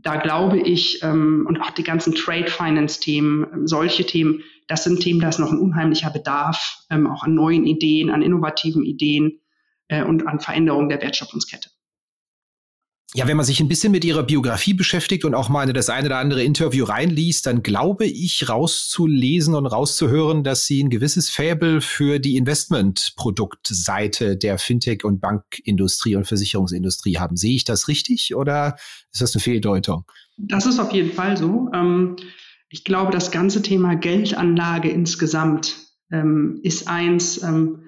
da 0.08 0.16
glaube 0.16 0.58
ich, 0.58 1.04
ähm, 1.04 1.46
und 1.50 1.60
auch 1.60 1.72
die 1.72 1.84
ganzen 1.84 2.16
Trade 2.16 2.48
Finance 2.48 3.02
Themen, 3.02 3.46
ähm, 3.54 3.68
solche 3.68 4.06
Themen, 4.06 4.42
das 4.70 4.86
sind 4.86 5.02
Themen, 5.02 5.20
da 5.20 5.28
ist 5.28 5.38
noch 5.38 5.52
ein 5.52 5.60
unheimlicher 5.60 6.10
Bedarf, 6.10 6.86
ähm, 6.90 7.08
auch 7.08 7.24
an 7.24 7.36
neuen 7.36 7.66
Ideen, 7.66 8.10
an 8.10 8.22
innovativen 8.22 8.86
Ideen 8.86 9.42
äh, 9.90 10.04
und 10.04 10.26
an 10.26 10.40
Veränderungen 10.40 10.88
der 10.88 11.02
Wertschöpfungskette. 11.02 11.72
Ja, 13.18 13.28
wenn 13.28 13.36
man 13.36 13.48
sich 13.48 13.60
ein 13.60 13.68
bisschen 13.68 13.92
mit 13.92 14.06
ihrer 14.06 14.22
Biografie 14.22 14.76
beschäftigt 14.76 15.26
und 15.26 15.34
auch 15.34 15.50
mal 15.50 15.68
in 15.68 15.74
das 15.74 15.90
eine 15.90 16.06
oder 16.06 16.20
andere 16.20 16.44
Interview 16.44 16.86
reinliest, 16.86 17.48
dann 17.48 17.64
glaube 17.64 18.06
ich 18.06 18.48
rauszulesen 18.48 19.56
und 19.56 19.66
rauszuhören, 19.66 20.44
dass 20.44 20.68
sie 20.68 20.84
ein 20.84 20.92
gewisses 20.92 21.32
Faible 21.32 21.82
für 21.82 22.20
die 22.20 22.38
Investmentproduktseite 22.38 24.38
der 24.38 24.60
Fintech- 24.60 25.04
und 25.04 25.20
Bankindustrie 25.20 26.16
und 26.16 26.28
Versicherungsindustrie 26.28 27.18
haben. 27.18 27.38
Sehe 27.38 27.56
ich 27.56 27.64
das 27.64 27.88
richtig 27.88 28.36
oder 28.36 28.76
ist 29.12 29.20
das 29.20 29.34
eine 29.34 29.42
Fehldeutung? 29.42 30.06
Das 30.38 30.68
ist 30.68 30.78
auf 30.78 30.92
jeden 30.92 31.14
Fall 31.14 31.38
so. 31.38 31.72
Ähm, 31.74 32.18
ich 32.70 32.84
glaube, 32.84 33.12
das 33.12 33.32
ganze 33.32 33.64
Thema 33.64 33.96
Geldanlage 33.96 34.92
insgesamt 34.92 35.76
ähm, 36.12 36.60
ist 36.62 36.88
eins, 36.88 37.42
ähm, 37.42 37.86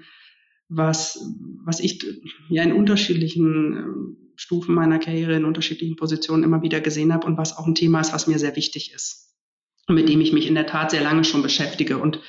was, 0.70 1.24
was 1.66 1.82
ich 1.82 2.04
ja 2.50 2.64
in 2.64 2.74
unterschiedlichen 2.74 4.16
Stufen 4.40 4.74
meiner 4.74 5.00
Karriere 5.00 5.36
in 5.36 5.44
unterschiedlichen 5.44 5.98
Positionen 5.98 6.46
immer 6.46 6.62
wieder 6.62 6.80
gesehen 6.80 7.14
habe 7.14 7.28
und 7.28 7.38
was 7.38 7.58
auch 7.58 7.68
ein 7.68 7.76
Thema 7.76 8.00
ist, 8.00 8.14
was 8.14 8.26
mir 8.26 8.40
sehr 8.40 8.56
wichtig 8.56 8.94
ist 8.94 9.36
und 9.86 9.96
mit 9.96 10.08
dem 10.08 10.22
ich 10.22 10.32
mich 10.32 10.48
in 10.48 10.56
der 10.56 10.66
Tat 10.66 10.92
sehr 10.92 11.04
lange 11.04 11.26
schon 11.26 11.44
beschäftige. 11.44 11.98
Und 11.98 12.22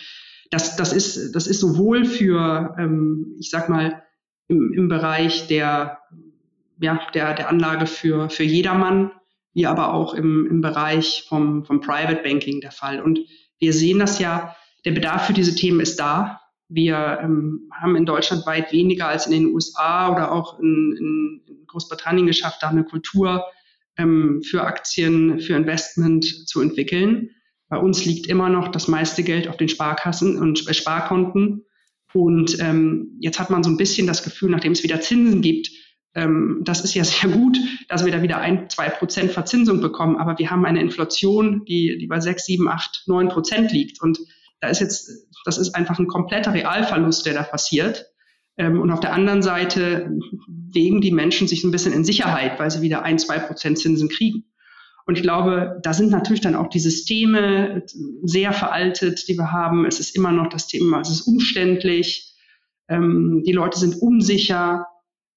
das, 0.51 0.75
das, 0.75 0.93
ist, 0.93 1.37
das 1.37 1.47
ist 1.47 1.61
sowohl 1.61 2.05
für, 2.05 2.75
ähm, 2.81 3.37
ich 3.39 3.51
sag 3.51 3.69
mal, 3.69 4.03
im, 4.49 4.73
im 4.73 4.89
Bereich 4.89 5.47
der, 5.47 6.01
ja, 6.81 7.01
der, 7.15 7.35
der 7.35 7.49
Anlage 7.49 7.87
für, 7.87 8.29
für 8.29 8.43
jedermann, 8.43 9.13
wie 9.53 9.67
aber 9.67 9.95
auch 9.95 10.13
im, 10.13 10.49
im 10.51 10.61
Bereich 10.61 11.27
vom, 11.29 11.65
vom 11.65 11.81
Private 11.81 12.25
Banking 12.25 12.61
der 12.61 12.73
Fall. 12.73 13.01
Und 13.01 13.21
wir 13.61 13.73
sehen 13.73 14.01
das 14.01 14.19
ja, 14.19 14.57
der 14.85 14.91
Bedarf 14.91 15.29
für 15.29 15.33
diese 15.33 15.55
Themen 15.55 15.79
ist 15.79 16.01
da. 16.01 16.41
Wir 16.71 17.19
ähm, 17.23 17.69
haben 17.73 17.97
in 17.97 18.07
Deutschland 18.07 18.47
weit 18.47 18.73
weniger 18.73 19.09
als 19.09 19.27
in 19.27 19.33
den 19.33 19.47
USA 19.47 20.13
oder 20.13 20.33
auch 20.33 20.59
in, 20.61 20.97
in, 20.99 21.67
Großbritannien 21.67 22.27
geschafft, 22.27 22.63
da 22.63 22.69
eine 22.69 22.83
Kultur 22.83 23.45
ähm, 23.97 24.43
für 24.43 24.65
Aktien, 24.65 25.39
für 25.39 25.55
Investment 25.55 26.25
zu 26.49 26.61
entwickeln. 26.61 27.31
Bei 27.69 27.79
uns 27.79 28.05
liegt 28.05 28.27
immer 28.27 28.49
noch 28.49 28.69
das 28.69 28.89
meiste 28.89 29.23
Geld 29.23 29.47
auf 29.47 29.57
den 29.57 29.69
Sparkassen 29.69 30.37
und 30.37 30.69
äh, 30.69 30.75
Sparkonten. 30.75 31.65
Und 32.13 32.59
ähm, 32.61 33.17
jetzt 33.21 33.39
hat 33.39 33.51
man 33.51 33.63
so 33.63 33.71
ein 33.71 33.77
bisschen 33.77 34.09
das 34.09 34.25
Gefühl, 34.25 34.51
nachdem 34.51 34.73
es 34.73 34.83
wieder 34.83 35.01
Zinsen 35.01 35.43
gibt, 35.43 35.71
ähm, 36.15 36.61
das 36.65 36.83
ist 36.83 36.95
ja 36.95 37.05
sehr 37.05 37.31
gut, 37.31 37.59
dass 37.89 38.05
wir 38.05 38.13
da 38.13 38.23
wieder 38.23 38.39
ein, 38.39 38.69
zwei 38.69 38.89
Prozent 38.89 39.33
Verzinsung 39.33 39.81
bekommen. 39.81 40.17
Aber 40.17 40.39
wir 40.39 40.51
haben 40.51 40.65
eine 40.65 40.81
Inflation, 40.81 41.65
die, 41.65 41.99
die 41.99 42.07
bei 42.07 42.21
sechs, 42.21 42.47
sieben, 42.47 42.69
acht, 42.69 43.05
neun 43.07 43.29
Prozent 43.29 43.73
liegt. 43.73 44.01
Und 44.01 44.19
da 44.61 44.69
ist 44.69 44.81
jetzt, 44.81 45.09
das 45.45 45.59
ist 45.59 45.75
einfach 45.75 45.99
ein 45.99 46.07
kompletter 46.07 46.53
Realverlust, 46.53 47.27
der 47.27 47.35
da 47.35 47.43
passiert. 47.43 48.07
Ähm, 48.57 48.81
und 48.81 48.91
auf 48.91 49.01
der 49.01 49.13
anderen 49.13 49.43
Seite 49.43 50.11
wägen 50.47 51.01
die 51.01 51.13
Menschen 51.13 51.49
sich 51.49 51.65
ein 51.65 51.71
bisschen 51.71 51.93
in 51.93 52.05
Sicherheit, 52.05 52.59
weil 52.59 52.71
sie 52.71 52.83
wieder 52.83 53.03
ein, 53.03 53.19
zwei 53.19 53.39
Prozent 53.39 53.79
Zinsen 53.79 54.09
kriegen. 54.09 54.45
Und 55.07 55.17
ich 55.17 55.23
glaube, 55.23 55.81
da 55.83 55.93
sind 55.93 56.11
natürlich 56.11 56.41
dann 56.41 56.55
auch 56.55 56.69
die 56.69 56.79
Systeme 56.79 57.83
sehr 58.23 58.53
veraltet, 58.53 59.27
die 59.29 59.37
wir 59.37 59.51
haben. 59.51 59.87
Es 59.87 59.99
ist 59.99 60.15
immer 60.15 60.31
noch 60.31 60.49
das 60.49 60.67
Thema, 60.67 61.01
es 61.01 61.11
ist 61.11 61.23
umständlich. 61.23 62.35
Ähm, 62.89 63.43
die 63.47 63.53
Leute 63.53 63.79
sind 63.79 63.97
unsicher. 63.97 64.87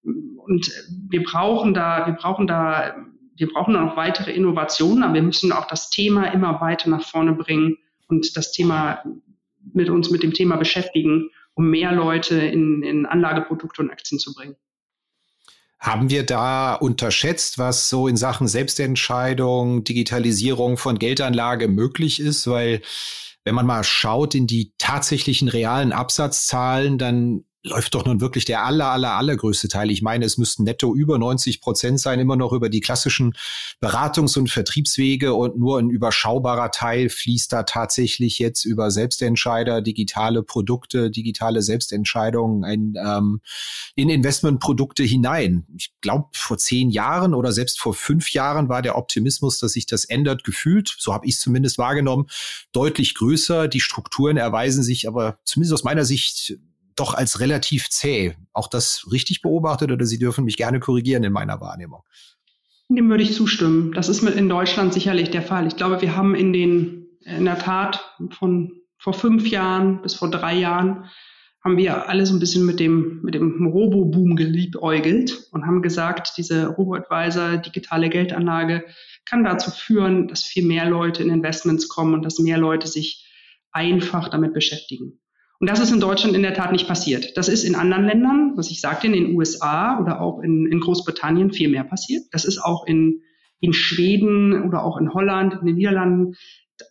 Und 0.03 0.71
wir 1.09 1.23
brauchen 1.23 1.73
da, 1.73 2.05
wir 2.05 2.13
brauchen 2.13 2.45
da, 2.45 2.95
wir 3.37 3.47
brauchen 3.47 3.73
da 3.73 3.81
noch 3.81 3.95
weitere 3.95 4.31
Innovationen, 4.31 5.01
aber 5.01 5.13
wir 5.13 5.23
müssen 5.23 5.51
auch 5.51 5.65
das 5.65 5.89
Thema 5.89 6.25
immer 6.25 6.59
weiter 6.59 6.89
nach 6.89 7.03
vorne 7.03 7.33
bringen 7.33 7.77
und 8.07 8.35
das 8.35 8.51
Thema 8.51 9.01
mit 9.73 9.89
uns 9.89 10.10
mit 10.10 10.23
dem 10.23 10.34
Thema 10.34 10.58
beschäftigen, 10.58 11.30
um 11.54 11.69
mehr 11.69 11.91
Leute 11.91 12.36
in, 12.36 12.84
in 12.84 13.06
Anlageprodukte 13.06 13.82
und 13.82 13.91
Aktien 13.91 14.19
zu 14.19 14.34
bringen. 14.34 14.56
Haben 15.80 16.10
wir 16.10 16.26
da 16.26 16.76
unterschätzt, 16.76 17.58
was 17.58 17.89
so 17.89 18.08
in 18.08 18.15
Sachen 18.15 18.47
Selbstentscheidung, 18.47 19.84
Digitalisierung 19.84 20.78
von 20.78 20.97
Geldanlage 20.97 21.67
möglich 21.67 22.21
ist? 22.21 22.47
Weil 22.47 22.82
wenn 23.43 23.54
man 23.54 23.65
mal 23.65 23.84
schaut 23.84 24.34
in 24.34 24.47
die 24.47 24.71
tatsächlichen 24.78 25.49
realen 25.49 25.91
Absatzzahlen, 25.91 26.97
dann 26.97 27.43
läuft 27.65 27.95
doch 27.95 28.06
nun 28.06 28.19
wirklich 28.19 28.43
der 28.43 28.65
aller, 28.65 28.88
aller, 28.88 29.13
allergrößte 29.13 29.69
Teil. 29.69 29.89
Ich 29.89 30.02
meine, 30.02 30.26
es 30.26 30.38
müssten 30.38 30.63
netto 30.63 30.93
über 30.93 31.17
90 31.17 31.62
Prozent 31.62 31.99
sein, 31.99 32.19
immer 32.19 32.36
noch 32.36 32.52
über 32.52 32.67
die 32.67 32.82
klassischen 32.82 33.34
Beratungs- 33.82 34.38
und 34.38 34.49
Vertriebswege 34.49 35.34
und 35.34 35.58
nur 35.58 35.80
ein 35.80 35.89
überschaubarer 35.89 36.71
Teil 36.71 37.08
fließt 37.08 37.54
da 37.54 37.63
tatsächlich 37.63 38.38
jetzt 38.38 38.65
über 38.65 38.91
Selbstentscheider, 38.91 39.82
digitale 39.82 40.43
Produkte, 40.43 41.10
digitale 41.10 41.62
Selbstentscheidungen 41.62 42.63
in, 42.69 42.95
ähm, 42.97 43.39
in 43.95 44.10
Investmentprodukte 44.10 45.04
hinein. 45.04 45.65
Ich 45.78 45.93
glaube, 46.02 46.28
vor 46.34 46.58
zehn 46.58 46.89
Jahren 46.89 47.34
oder 47.34 47.54
selbst 47.54 47.80
vor 47.80 47.93
fünf 47.93 48.34
Jahren 48.34 48.67
war 48.67 48.82
der 48.82 48.97
Optimismus, 48.97 49.60
dass 49.60 49.71
sich 49.71 49.86
das 49.86 50.04
ändert, 50.04 50.43
gefühlt, 50.43 50.93
so 50.99 51.13
habe 51.13 51.26
ich 51.28 51.36
es 51.36 51.39
zumindest 51.39 51.78
wahrgenommen, 51.78 52.28
deutlich 52.73 53.15
größer. 53.15 53.69
Die 53.69 53.80
Strukturen 53.80 54.36
erweisen 54.36 54.84
sich 54.84 55.08
aber 55.08 55.38
zumindest 55.45 55.73
aus 55.73 55.84
meiner 55.86 56.04
Sicht 56.04 56.58
doch 56.95 57.13
als 57.13 57.39
relativ 57.39 57.89
zäh. 57.89 58.36
Auch 58.53 58.67
das 58.67 59.08
richtig 59.12 59.41
beobachtet 59.41 59.91
oder 59.91 60.06
Sie 60.06 60.19
dürfen 60.19 60.45
mich 60.45 60.58
gerne 60.58 60.79
korrigieren 60.79 61.23
in 61.23 61.34
meiner 61.34 61.62
Wahrnehmung. 61.62 62.03
Dem 62.89 63.10
würde 63.10 63.23
ich 63.23 63.34
zustimmen. 63.34 63.91
Das 63.93 64.10
ist 64.10 64.23
in 64.23 64.49
Deutschland 64.49 64.93
sicherlich 64.93 65.32
der 65.32 65.41
Fall. 65.41 65.67
Ich 65.67 65.75
glaube, 65.75 66.01
wir 66.01 66.15
haben 66.15 66.36
in 66.36 66.53
den, 66.53 67.08
in 67.21 67.45
der 67.45 67.58
Tat 67.58 68.03
von 68.32 68.73
vor 68.97 69.13
fünf 69.13 69.47
Jahren 69.47 70.01
bis 70.01 70.15
vor 70.15 70.29
drei 70.29 70.56
Jahren 70.56 71.10
haben 71.63 71.77
wir 71.77 72.10
alle 72.10 72.25
so 72.25 72.34
ein 72.34 72.39
bisschen 72.39 72.65
mit 72.65 72.79
dem, 72.79 73.21
mit 73.23 73.36
dem 73.36 73.65
Robo-Boom 73.65 74.36
geliebäugelt 74.36 75.47
und 75.51 75.65
haben 75.65 75.82
gesagt, 75.82 76.34
diese 76.38 76.67
Robo-Advisor, 76.67 77.58
digitale 77.58 78.10
Geldanlage 78.10 78.84
kann 79.25 79.45
dazu 79.45 79.71
führen, 79.71 80.27
dass 80.27 80.43
viel 80.43 80.65
mehr 80.65 80.89
Leute 80.89 81.23
in 81.23 81.29
Investments 81.29 81.88
kommen 81.88 82.13
und 82.13 82.23
dass 82.23 82.39
mehr 82.39 82.58
Leute 82.58 82.88
sich 82.88 83.25
einfach 83.71 84.27
damit 84.27 84.53
beschäftigen. 84.53 85.19
Und 85.63 85.69
das 85.69 85.80
ist 85.80 85.93
in 85.93 86.02
Deutschland 86.02 86.36
in 86.36 86.41
der 86.41 86.54
Tat 86.54 86.73
nicht 86.73 86.89
passiert. 86.89 87.38
Das 87.38 87.47
ist 87.47 87.63
in 87.63 87.73
anderen 87.73 88.04
Ländern, 88.04 88.52
was 88.58 88.69
ich 88.69 88.82
sagte, 88.82 89.08
in 89.08 89.13
den 89.13 89.34
USA 89.34 89.97
oder 89.97 90.19
auch 90.19 90.41
in, 90.41 90.65
in 90.69 90.82
Großbritannien 90.82 91.54
viel 91.54 91.69
mehr 91.69 91.86
passiert. 91.86 92.23
Das 92.32 92.43
ist 92.43 92.58
auch 92.58 92.86
in, 92.86 93.21
in 93.62 93.71
Schweden 93.71 94.63
oder 94.63 94.84
auch 94.84 94.97
in 94.97 95.13
Holland, 95.13 95.54
in 95.62 95.67
den 95.67 95.78
Niederlanden. 95.78 96.36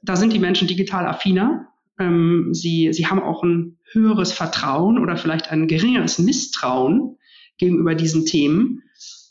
Da 0.02 0.16
sind 0.16 0.32
die 0.32 0.38
Menschen 0.38 0.68
digital 0.68 1.04
affiner. 1.04 1.68
Ähm, 1.98 2.54
sie, 2.54 2.94
sie 2.94 3.08
haben 3.08 3.20
auch 3.20 3.42
ein 3.42 3.76
höheres 3.92 4.32
Vertrauen 4.32 4.98
oder 4.98 5.18
vielleicht 5.18 5.50
ein 5.50 5.68
geringeres 5.68 6.18
Misstrauen 6.18 7.18
gegenüber 7.58 7.94
diesen 7.94 8.24
Themen 8.24 8.84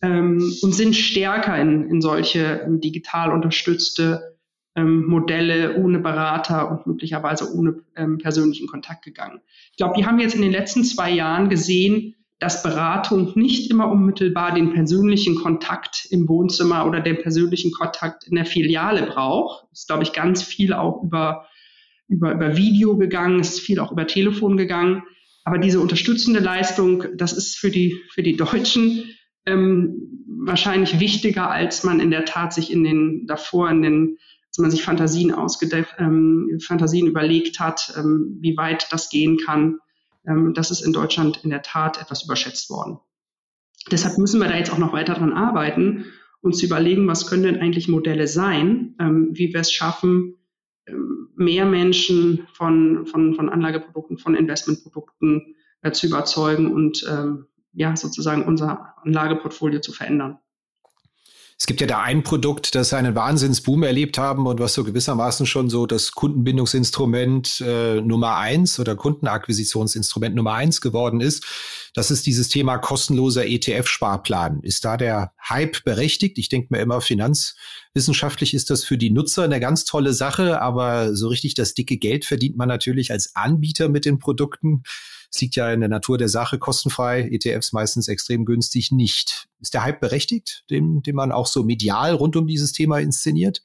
ähm, 0.04 0.54
und 0.62 0.76
sind 0.76 0.96
stärker 0.96 1.60
in, 1.60 1.90
in 1.90 2.00
solche 2.00 2.68
digital 2.70 3.32
unterstützte 3.32 4.31
ähm, 4.76 5.06
Modelle 5.06 5.78
ohne 5.78 6.00
Berater 6.00 6.72
und 6.72 6.88
möglicherweise 6.88 7.54
ohne 7.54 7.84
ähm, 7.96 8.18
persönlichen 8.18 8.68
Kontakt 8.68 9.04
gegangen. 9.04 9.42
Ich 9.72 9.78
glaube, 9.78 9.98
wir 9.98 10.06
haben 10.06 10.20
jetzt 10.20 10.36
in 10.36 10.42
den 10.42 10.52
letzten 10.52 10.84
zwei 10.84 11.12
Jahren 11.12 11.50
gesehen, 11.50 12.16
dass 12.40 12.64
Beratung 12.64 13.34
nicht 13.36 13.70
immer 13.70 13.92
unmittelbar 13.92 14.54
den 14.56 14.74
persönlichen 14.74 15.36
Kontakt 15.36 16.08
im 16.10 16.28
Wohnzimmer 16.28 16.88
oder 16.88 17.00
den 17.00 17.22
persönlichen 17.22 17.72
Kontakt 17.72 18.24
in 18.24 18.36
der 18.36 18.46
Filiale 18.46 19.04
braucht. 19.04 19.68
Es 19.72 19.82
ist, 19.82 19.88
glaube 19.88 20.04
ich, 20.04 20.12
ganz 20.12 20.42
viel 20.42 20.74
auch 20.74 21.04
über, 21.04 21.46
über, 22.08 22.32
über 22.34 22.58
Video 22.58 22.98
gegangen, 22.98 23.40
es 23.40 23.50
ist 23.50 23.60
viel 23.60 23.80
auch 23.80 23.92
über 23.92 24.08
Telefon 24.08 24.58
gegangen. 24.58 25.04
Aber 25.44 25.60
diese 25.60 25.80
unterstützende 25.80 26.40
Leistung, 26.40 27.04
das 27.16 27.34
ist 27.34 27.58
für 27.58 27.70
die, 27.70 28.00
für 28.12 28.24
die 28.24 28.38
Deutschen 28.38 29.04
ähm, 29.46 30.26
wahrscheinlich 30.44 31.00
wichtiger, 31.00 31.52
als 31.52 31.84
man 31.84 32.00
in 32.00 32.10
der 32.10 32.26
Tat 32.26 32.54
sich 32.54 32.72
in 32.72 32.84
den 32.84 33.28
davor 33.28 33.70
in 33.70 33.82
den 33.84 34.18
dass 34.52 34.60
man 34.60 34.72
sich 34.72 34.84
Fantasien 34.84 35.34
ähm, 35.98 36.60
Fantasien 36.62 37.08
überlegt 37.08 37.60
hat, 37.60 37.94
ähm, 37.98 38.38
wie 38.42 38.58
weit 38.58 38.92
das 38.92 39.10
gehen 39.10 39.38
kann. 39.38 39.80
Ähm, 40.28 40.54
das 40.54 40.72
ist 40.72 40.82
in 40.82 40.92
Deutschland 40.92 41.44
in 41.44 41.50
der 41.50 41.62
Tat 41.62 42.02
etwas 42.02 42.26
überschätzt 42.26 42.70
worden. 42.70 43.00
Deshalb 43.90 44.18
müssen 44.18 44.42
wir 44.42 44.50
da 44.50 44.58
jetzt 44.58 44.72
auch 44.72 44.78
noch 44.78 44.94
weiter 44.94 45.14
dran 45.14 45.34
arbeiten 45.34 46.06
und 46.42 46.56
zu 46.56 46.66
überlegen, 46.66 47.08
was 47.08 47.28
können 47.28 47.44
denn 47.44 47.62
eigentlich 47.62 47.88
Modelle 47.88 48.28
sein, 48.28 48.96
ähm, 49.00 49.30
wie 49.32 49.54
wir 49.54 49.62
es 49.62 49.72
schaffen, 49.72 50.36
ähm, 50.86 51.30
mehr 51.36 51.66
Menschen 51.66 52.48
von, 52.54 53.06
von, 53.06 53.36
von 53.36 53.50
Anlageprodukten, 53.50 54.18
von 54.18 54.36
Investmentprodukten 54.36 55.56
äh, 55.82 55.92
zu 55.92 56.08
überzeugen 56.08 56.74
und 56.74 57.06
ähm, 57.10 57.48
ja, 57.74 57.96
sozusagen 57.96 58.44
unser 58.44 58.96
Anlageportfolio 59.04 59.80
zu 59.80 59.94
verändern. 59.94 60.40
Es 61.62 61.68
gibt 61.68 61.80
ja 61.80 61.86
da 61.86 62.02
ein 62.02 62.24
Produkt, 62.24 62.74
das 62.74 62.92
einen 62.92 63.14
Wahnsinnsboom 63.14 63.84
erlebt 63.84 64.18
haben 64.18 64.48
und 64.48 64.60
was 64.60 64.74
so 64.74 64.84
gewissermaßen 64.84 65.46
schon 65.46 65.70
so 65.70 65.86
das 65.86 66.12
Kundenbindungsinstrument 66.14 67.62
äh, 67.62 68.02
Nummer 68.02 68.38
eins 68.38 68.80
oder 68.80 68.96
Kundenakquisitionsinstrument 68.96 70.34
Nummer 70.34 70.56
eins 70.56 70.82
geworden 70.82 71.22
ist. 71.22 71.46
Das 71.94 72.10
ist 72.10 72.26
dieses 72.26 72.50
Thema 72.50 72.80
kostenloser 72.80 73.46
ETF-Sparplan. 73.46 74.62
Ist 74.64 74.86
da 74.86 74.98
der 74.98 75.34
Hype 75.48 75.84
berechtigt? 75.84 76.40
Ich 76.40 76.50
denke 76.50 76.70
mir 76.72 76.82
immer, 76.82 77.00
finanzwissenschaftlich 77.00 78.56
ist 78.56 78.72
das 78.72 78.84
für 78.84 78.98
die 78.98 79.12
Nutzer 79.12 79.44
eine 79.44 79.60
ganz 79.60 79.86
tolle 79.86 80.14
Sache, 80.16 80.64
aber 80.64 81.16
so 81.16 81.28
richtig 81.28 81.54
das 81.54 81.76
dicke 81.76 81.98
Geld 81.98 82.26
verdient 82.26 82.58
man 82.58 82.70
natürlich 82.70 83.12
als 83.12 83.36
Anbieter 83.36 83.88
mit 83.88 84.06
den 84.06 84.18
Produkten 84.18 84.82
Es 85.34 85.40
liegt 85.40 85.56
ja 85.56 85.72
in 85.72 85.80
der 85.80 85.90
Natur 85.90 86.18
der 86.18 86.30
Sache, 86.30 86.60
kostenfrei, 86.60 87.30
ETFs 87.32 87.72
meistens 87.72 88.08
extrem 88.08 88.46
günstig 88.46 88.92
nicht. 88.92 89.48
Ist 89.62 89.74
der 89.74 89.84
Hype 89.84 90.02
berechtigt, 90.02 90.66
den, 90.70 91.02
den 91.04 91.16
man 91.16 91.32
auch 91.32 91.48
so 91.48 91.64
medial 91.64 92.14
rund 92.14 92.36
um 92.36 92.48
dieses 92.48 92.74
Thema 92.74 93.00
inszeniert? 93.00 93.64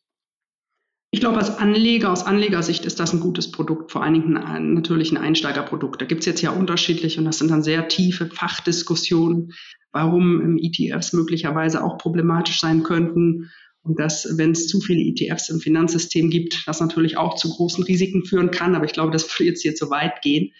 Ich 1.10 1.20
glaube, 1.20 1.38
als 1.38 1.56
Anleger, 1.58 2.12
aus 2.12 2.24
Anlegersicht 2.24 2.84
ist 2.84 3.00
das 3.00 3.12
ein 3.12 3.20
gutes 3.20 3.50
Produkt, 3.50 3.90
vor 3.90 4.02
allen 4.02 4.14
Dingen 4.14 4.36
ein, 4.36 4.74
natürlich 4.74 5.12
ein 5.12 5.16
Einsteigerprodukt. 5.16 6.00
Da 6.00 6.06
gibt 6.06 6.20
es 6.20 6.26
jetzt 6.26 6.42
ja 6.42 6.50
unterschiedlich 6.50 7.18
und 7.18 7.24
das 7.24 7.38
sind 7.38 7.50
dann 7.50 7.62
sehr 7.62 7.88
tiefe 7.88 8.26
Fachdiskussionen, 8.26 9.52
warum 9.92 10.58
ETFs 10.58 11.12
möglicherweise 11.14 11.82
auch 11.82 11.96
problematisch 11.98 12.60
sein 12.60 12.82
könnten 12.82 13.50
und 13.86 14.00
dass, 14.00 14.36
wenn 14.36 14.50
es 14.50 14.66
zu 14.66 14.80
viele 14.80 15.00
ETFs 15.00 15.48
im 15.48 15.60
Finanzsystem 15.60 16.28
gibt, 16.28 16.64
das 16.66 16.80
natürlich 16.80 17.16
auch 17.16 17.36
zu 17.36 17.50
großen 17.50 17.84
Risiken 17.84 18.24
führen 18.24 18.50
kann. 18.50 18.74
Aber 18.74 18.84
ich 18.84 18.92
glaube, 18.92 19.12
das 19.12 19.24
würde 19.24 19.50
jetzt 19.50 19.62
hier 19.62 19.76
zu 19.76 19.90
weit 19.90 20.22
gehen. 20.22 20.52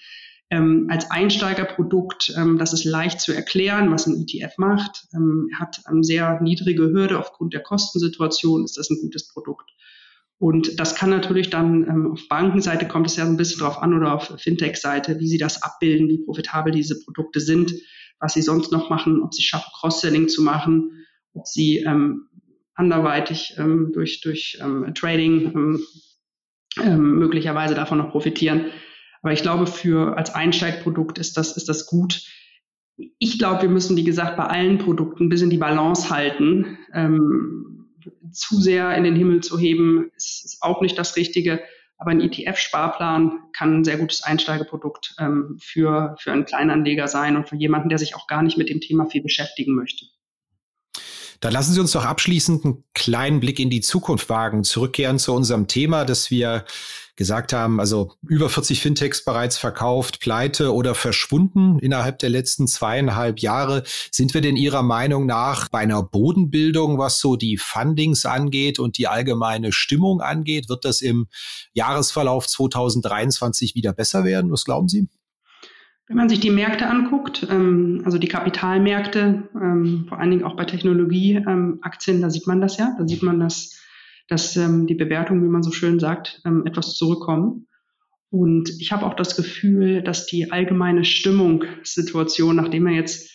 Ähm, 0.49 0.87
als 0.91 1.11
Einsteigerprodukt, 1.11 2.33
ähm, 2.37 2.57
das 2.59 2.73
ist 2.73 2.85
leicht 2.85 3.21
zu 3.21 3.33
erklären, 3.33 3.91
was 3.91 4.07
ein 4.07 4.23
ETF 4.23 4.59
macht, 4.59 5.09
ähm, 5.13 5.51
hat 5.59 5.81
eine 5.87 6.05
sehr 6.05 6.41
niedrige 6.41 6.85
Hürde 6.85 7.19
aufgrund 7.19 7.53
der 7.53 7.63
Kostensituation, 7.63 8.65
ist 8.65 8.79
das 8.79 8.89
ein 8.91 9.01
gutes 9.01 9.27
Produkt. 9.27 9.71
Und 10.39 10.79
das 10.79 10.95
kann 10.95 11.11
natürlich 11.11 11.51
dann 11.51 11.89
ähm, 11.89 12.13
auf 12.13 12.29
Bankenseite 12.29 12.87
kommt 12.87 13.07
es 13.07 13.17
ja 13.17 13.25
ein 13.25 13.37
bisschen 13.37 13.61
drauf 13.61 13.83
an 13.83 13.95
oder 13.95 14.15
auf 14.15 14.35
Fintech-Seite, 14.39 15.19
wie 15.19 15.29
sie 15.29 15.39
das 15.39 15.63
abbilden, 15.63 16.09
wie 16.09 16.25
profitabel 16.25 16.73
diese 16.73 17.03
Produkte 17.03 17.41
sind, 17.41 17.75
was 18.21 18.35
sie 18.35 18.43
sonst 18.43 18.71
noch 18.71 18.91
machen, 18.91 19.23
ob 19.23 19.35
sie 19.35 19.43
schaffen, 19.43 19.71
Cross-Selling 19.81 20.29
zu 20.29 20.43
machen, 20.43 21.07
ob 21.33 21.47
sie 21.47 21.79
ähm, 21.79 22.29
anderweitig 22.75 23.55
ähm, 23.59 23.91
durch, 23.93 24.21
durch 24.21 24.59
ähm, 24.61 24.93
Trading 24.95 25.53
ähm, 25.55 25.81
ähm, 26.83 27.19
möglicherweise 27.19 27.75
davon 27.75 27.99
noch 27.99 28.11
profitieren. 28.11 28.67
Aber 29.23 29.33
ich 29.33 29.43
glaube, 29.43 29.67
für 29.67 30.17
als 30.17 30.35
Einsteigprodukt 30.35 31.19
ist 31.19 31.37
das, 31.37 31.57
ist 31.57 31.69
das 31.69 31.87
gut. 31.87 32.23
Ich 33.19 33.39
glaube, 33.39 33.63
wir 33.63 33.69
müssen, 33.69 33.97
wie 33.97 34.05
gesagt, 34.05 34.37
bei 34.37 34.45
allen 34.45 34.79
Produkten 34.79 35.25
ein 35.25 35.29
bisschen 35.29 35.51
die 35.51 35.59
Balance 35.59 36.11
halten. 36.11 36.79
Ähm, 36.93 37.67
zu 38.33 38.61
sehr 38.61 38.95
in 38.97 39.05
den 39.05 39.17
Himmel 39.17 39.43
zu 39.43 39.59
heben, 39.59 40.11
ist, 40.17 40.45
ist 40.45 40.63
auch 40.63 40.81
nicht 40.81 40.99
das 40.99 41.17
Richtige. 41.17 41.61
Aber 41.99 42.11
ein 42.11 42.21
ETF-Sparplan 42.21 43.33
kann 43.53 43.79
ein 43.79 43.85
sehr 43.85 43.97
gutes 43.97 44.23
Einsteigeprodukt 44.23 45.15
ähm, 45.19 45.59
für, 45.61 46.15
für 46.19 46.33
einen 46.33 46.45
Kleinanleger 46.45 47.09
sein 47.09 47.37
und 47.37 47.49
für 47.49 47.57
jemanden, 47.57 47.89
der 47.89 47.99
sich 47.99 48.15
auch 48.15 48.27
gar 48.27 48.43
nicht 48.43 48.59
mit 48.59 48.69
dem 48.69 48.81
Thema 48.81 49.07
viel 49.07 49.23
beschäftigen 49.23 49.75
möchte. 49.75 50.07
Dann 51.41 51.53
lassen 51.53 51.73
Sie 51.73 51.81
uns 51.81 51.93
doch 51.93 52.05
abschließend 52.05 52.65
einen 52.65 52.85
kleinen 52.95 53.41
Blick 53.41 53.59
in 53.59 53.71
die 53.71 53.81
Zukunft 53.81 54.29
wagen, 54.29 54.65
zurückkehren 54.65 55.19
zu 55.19 55.35
unserem 55.35 55.69
Thema, 55.69 56.05
dass 56.05 56.31
wir 56.31 56.65
gesagt 57.17 57.53
haben, 57.53 57.81
also 57.81 58.13
über 58.27 58.49
40 58.49 58.81
Fintechs 58.81 59.25
bereits 59.25 59.59
verkauft, 59.59 60.21
pleite 60.21 60.73
oder 60.73 60.95
verschwunden 60.95 61.79
innerhalb 61.79 62.19
der 62.19 62.31
letzten 62.31 62.67
zweieinhalb 62.67 63.41
Jahre. 63.41 63.83
Sind 64.11 64.35
wir 64.35 64.43
denn 64.43 64.57
Ihrer 64.57 64.83
Meinung 64.83 65.27
nach 65.27 65.69
bei 65.69 65.79
einer 65.79 66.03
Bodenbildung, 66.03 66.99
was 66.99 67.19
so 67.19 67.37
die 67.37 67.57
Fundings 67.57 68.27
angeht 68.27 68.79
und 68.79 68.99
die 68.99 69.09
allgemeine 69.09 69.73
Stimmung 69.73 70.21
angeht? 70.21 70.69
Wird 70.69 70.85
das 70.85 71.01
im 71.01 71.27
Jahresverlauf 71.73 72.47
2023 72.47 73.75
wieder 73.75 73.93
besser 73.93 74.25
werden? 74.25 74.53
Was 74.53 74.65
glauben 74.65 74.89
Sie? 74.89 75.09
Wenn 76.09 76.17
man 76.17 76.29
sich 76.29 76.39
die 76.39 76.51
Märkte 76.51 76.87
anguckt, 76.87 77.47
ähm, 77.51 78.03
also 78.05 78.19
die 78.19 78.29
Kapitalmärkte, 78.29 79.49
ähm, 79.55 80.07
vor 80.09 80.21
allen 80.21 80.31
Dingen 80.31 80.45
auch 80.45 80.55
bei 80.55 80.65
Technologieaktien, 80.65 82.17
ähm, 82.17 82.23
da 82.23 82.31
sieht 82.31 82.47
man 82.47 82.61
das 82.61 82.77
ja. 82.77 82.95
Da 82.97 83.07
sieht 83.09 83.25
man, 83.25 83.41
dass, 83.41 83.77
dass 84.29 84.57
ähm, 84.57 84.87
die 84.87 84.95
Bewertungen, 84.95 85.45
wie 85.45 85.49
man 85.49 85.63
so 85.63 85.71
schön 85.71 85.99
sagt, 85.99 86.41
ähm, 86.45 86.67
etwas 86.67 86.95
zurückkommen. 86.95 87.69
Und 88.31 88.71
ich 88.81 88.93
habe 88.93 89.07
auch 89.07 89.15
das 89.15 89.37
Gefühl, 89.37 90.03
dass 90.03 90.27
die 90.27 90.51
allgemeine 90.51 91.05
Stimmungssituation, 91.05 92.57
nachdem 92.57 92.85
wir 92.85 92.95
jetzt 92.95 93.31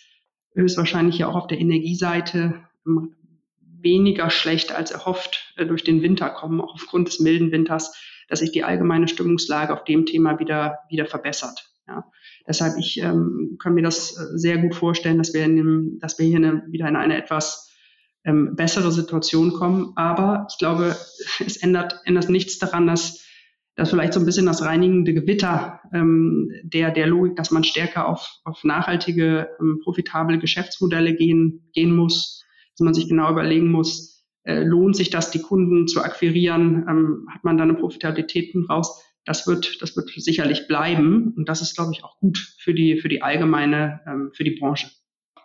höchstwahrscheinlich 0.53 1.17
ja 1.17 1.27
auch 1.27 1.35
auf 1.35 1.47
der 1.47 1.59
Energieseite 1.59 2.63
ähm, 2.85 3.15
weniger 3.61 4.29
schlecht 4.29 4.71
als 4.71 4.91
erhofft 4.91 5.53
äh, 5.57 5.65
durch 5.65 5.83
den 5.83 6.01
Winter 6.01 6.29
kommen, 6.29 6.61
auch 6.61 6.73
aufgrund 6.73 7.07
des 7.07 7.19
milden 7.19 7.51
Winters, 7.51 7.95
dass 8.27 8.39
sich 8.39 8.51
die 8.51 8.63
allgemeine 8.63 9.07
Stimmungslage 9.07 9.73
auf 9.73 9.83
dem 9.83 10.05
Thema 10.05 10.39
wieder, 10.39 10.79
wieder 10.89 11.05
verbessert. 11.05 11.71
Ja. 11.87 12.05
Deshalb 12.47 12.77
ich 12.77 12.99
ähm, 13.01 13.57
kann 13.61 13.73
mir 13.73 13.83
das 13.83 14.17
äh, 14.17 14.37
sehr 14.37 14.57
gut 14.57 14.75
vorstellen, 14.75 15.17
dass 15.17 15.33
wir, 15.33 15.45
in 15.45 15.55
dem, 15.55 15.99
dass 15.99 16.19
wir 16.19 16.25
hier 16.25 16.37
eine, 16.37 16.63
wieder 16.69 16.87
in 16.87 16.95
eine 16.95 17.17
etwas 17.17 17.70
ähm, 18.23 18.55
bessere 18.55 18.91
Situation 18.91 19.53
kommen. 19.53 19.93
Aber 19.95 20.47
ich 20.49 20.57
glaube, 20.57 20.95
es 21.45 21.57
ändert, 21.57 22.01
ändert 22.05 22.29
nichts 22.29 22.59
daran, 22.59 22.87
dass, 22.87 23.25
dass 23.75 23.89
vielleicht 23.89 24.13
so 24.13 24.19
ein 24.19 24.25
bisschen 24.25 24.45
das 24.45 24.63
reinigende 24.63 25.13
Gewitter 25.13 25.81
ähm, 25.93 26.51
der, 26.63 26.91
der 26.91 27.07
Logik, 27.07 27.35
dass 27.35 27.51
man 27.51 27.63
stärker 27.63 28.07
auf, 28.07 28.27
auf 28.43 28.63
nachhaltige, 28.63 29.49
ähm, 29.59 29.79
profitable 29.83 30.39
Geschäftsmodelle 30.39 31.15
gehen, 31.15 31.69
gehen 31.73 31.95
muss, 31.95 32.43
dass 32.77 32.85
man 32.85 32.93
sich 32.93 33.07
genau 33.07 33.31
überlegen 33.31 33.71
muss, 33.71 34.25
äh, 34.43 34.63
lohnt 34.63 34.95
sich 34.95 35.09
das, 35.09 35.31
die 35.31 35.41
Kunden 35.41 35.87
zu 35.87 36.01
akquirieren, 36.01 36.85
ähm, 36.89 37.27
hat 37.33 37.43
man 37.43 37.57
da 37.57 37.63
eine 37.63 37.75
Profitabilität 37.75 38.53
raus 38.69 39.03
das 39.25 39.45
wird, 39.47 39.81
das 39.81 39.95
wird 39.95 40.09
sicherlich 40.09 40.67
bleiben. 40.67 41.33
Und 41.35 41.47
das 41.47 41.61
ist, 41.61 41.75
glaube 41.75 41.91
ich, 41.93 42.03
auch 42.03 42.17
gut 42.19 42.37
für 42.59 42.73
die, 42.73 42.97
für 42.97 43.09
die 43.09 43.21
allgemeine, 43.21 44.01
ähm, 44.07 44.31
für 44.33 44.43
die 44.43 44.57
Branche. 44.59 44.89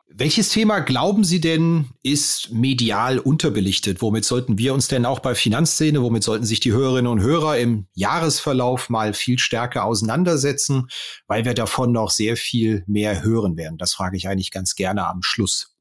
Welches 0.09 0.51
Thema 0.51 0.81
glauben 0.81 1.25
Sie 1.25 1.41
denn 1.41 1.87
ist 2.03 2.53
medial 2.53 3.19
unterbelichtet? 3.19 4.01
Womit 4.01 4.25
sollten 4.25 4.57
wir 4.57 4.73
uns 4.73 4.89
denn 4.89 5.05
auch 5.05 5.19
bei 5.19 5.35
Finanzszene, 5.35 6.01
womit 6.01 6.23
sollten 6.23 6.45
sich 6.45 6.61
die 6.61 6.73
Hörerinnen 6.73 7.11
und 7.11 7.21
Hörer 7.21 7.59
im 7.59 7.87
Jahresverlauf 7.95 8.89
mal 8.89 9.13
viel 9.15 9.39
stärker 9.39 9.85
auseinandersetzen, 9.85 10.87
weil 11.27 11.45
wir 11.45 11.55
davon 11.55 11.93
noch 11.93 12.11
sehr 12.11 12.37
viel 12.37 12.85
mehr 12.87 13.25
hören 13.25 13.57
werden? 13.57 13.79
Das 13.79 13.95
frage 13.95 14.17
ich 14.17 14.29
eigentlich 14.29 14.53
ganz 14.53 14.77
gerne 14.77 15.07
am 15.07 15.23
Schluss. 15.23 15.77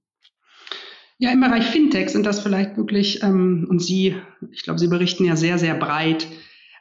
Ja, 1.18 1.32
im 1.32 1.40
Bereich 1.40 1.66
Fintech 1.66 2.10
sind 2.10 2.26
das 2.26 2.42
vielleicht 2.42 2.76
wirklich, 2.76 3.24
ähm, 3.24 3.68
und 3.70 3.80
Sie, 3.80 4.16
ich 4.52 4.64
glaube, 4.64 4.80
Sie 4.80 4.88
berichten 4.88 5.24
ja 5.24 5.36
sehr, 5.36 5.60
sehr 5.60 5.76
breit 5.76 6.28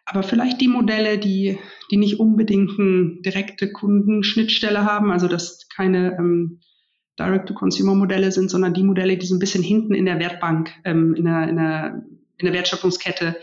aber 0.06 0.22
vielleicht 0.22 0.60
die 0.60 0.68
Modelle, 0.68 1.18
die, 1.18 1.58
die 1.90 1.96
nicht 1.96 2.20
unbedingt 2.20 2.78
eine 2.78 3.22
direkte 3.24 3.72
Kundenschnittstelle 3.72 4.84
haben, 4.84 5.10
also 5.10 5.28
dass 5.28 5.66
keine 5.68 6.16
ähm, 6.18 6.60
Direct-to-Consumer-Modelle 7.18 8.32
sind, 8.32 8.50
sondern 8.50 8.74
die 8.74 8.82
Modelle, 8.82 9.16
die 9.16 9.26
so 9.26 9.34
ein 9.34 9.38
bisschen 9.38 9.62
hinten 9.62 9.94
in 9.94 10.06
der 10.06 10.18
Wertbank, 10.18 10.72
ähm, 10.84 11.14
in, 11.14 11.24
der, 11.24 11.48
in, 11.48 11.56
der, 11.56 12.02
in 12.38 12.46
der 12.46 12.52
Wertschöpfungskette 12.52 13.36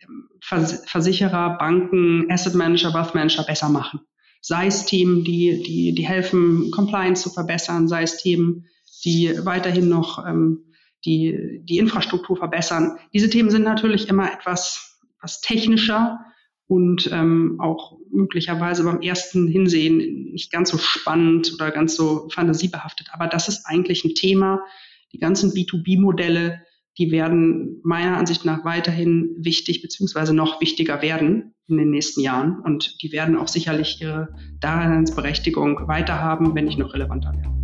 ähm, 0.00 0.28
Vers 0.40 0.82
Versicherer, 0.86 1.56
Banken, 1.58 2.30
Asset 2.30 2.54
Manager, 2.54 2.92
Wealth 2.92 3.14
Manager 3.14 3.44
besser 3.44 3.68
machen. 3.68 4.00
Sei 4.40 4.66
es 4.66 4.84
Themen, 4.84 5.24
die, 5.24 5.62
die, 5.62 5.94
die 5.94 6.06
helfen, 6.06 6.70
Compliance 6.70 7.22
zu 7.22 7.30
verbessern, 7.30 7.88
sei 7.88 8.02
es 8.02 8.18
Themen, 8.18 8.66
die 9.04 9.32
weiterhin 9.44 9.88
noch 9.88 10.26
ähm, 10.26 10.64
die, 11.04 11.62
die 11.62 11.78
Infrastruktur 11.78 12.36
verbessern. 12.36 12.98
Diese 13.14 13.30
Themen 13.30 13.50
sind 13.50 13.62
natürlich 13.62 14.08
immer 14.08 14.30
etwas 14.32 14.94
etwas 15.24 15.40
technischer 15.40 16.20
und 16.66 17.10
ähm, 17.12 17.56
auch 17.60 17.98
möglicherweise 18.10 18.84
beim 18.84 19.00
ersten 19.02 19.48
Hinsehen 19.48 20.32
nicht 20.32 20.50
ganz 20.50 20.70
so 20.70 20.78
spannend 20.78 21.52
oder 21.54 21.70
ganz 21.70 21.96
so 21.96 22.28
fantasiebehaftet. 22.30 23.08
Aber 23.12 23.26
das 23.26 23.48
ist 23.48 23.66
eigentlich 23.66 24.04
ein 24.04 24.14
Thema. 24.14 24.62
Die 25.12 25.18
ganzen 25.18 25.52
B2B-Modelle, 25.52 26.62
die 26.98 27.10
werden 27.10 27.80
meiner 27.82 28.16
Ansicht 28.16 28.44
nach 28.44 28.64
weiterhin 28.64 29.36
wichtig 29.38 29.82
beziehungsweise 29.82 30.34
noch 30.34 30.60
wichtiger 30.60 31.02
werden 31.02 31.54
in 31.66 31.76
den 31.76 31.90
nächsten 31.90 32.20
Jahren. 32.20 32.60
Und 32.60 33.02
die 33.02 33.12
werden 33.12 33.36
auch 33.36 33.48
sicherlich 33.48 34.00
ihre 34.00 34.28
Daseinsberechtigung 34.60 35.86
weiterhaben, 35.86 36.54
wenn 36.54 36.64
nicht 36.64 36.78
noch 36.78 36.94
relevanter 36.94 37.32
werden. 37.32 37.63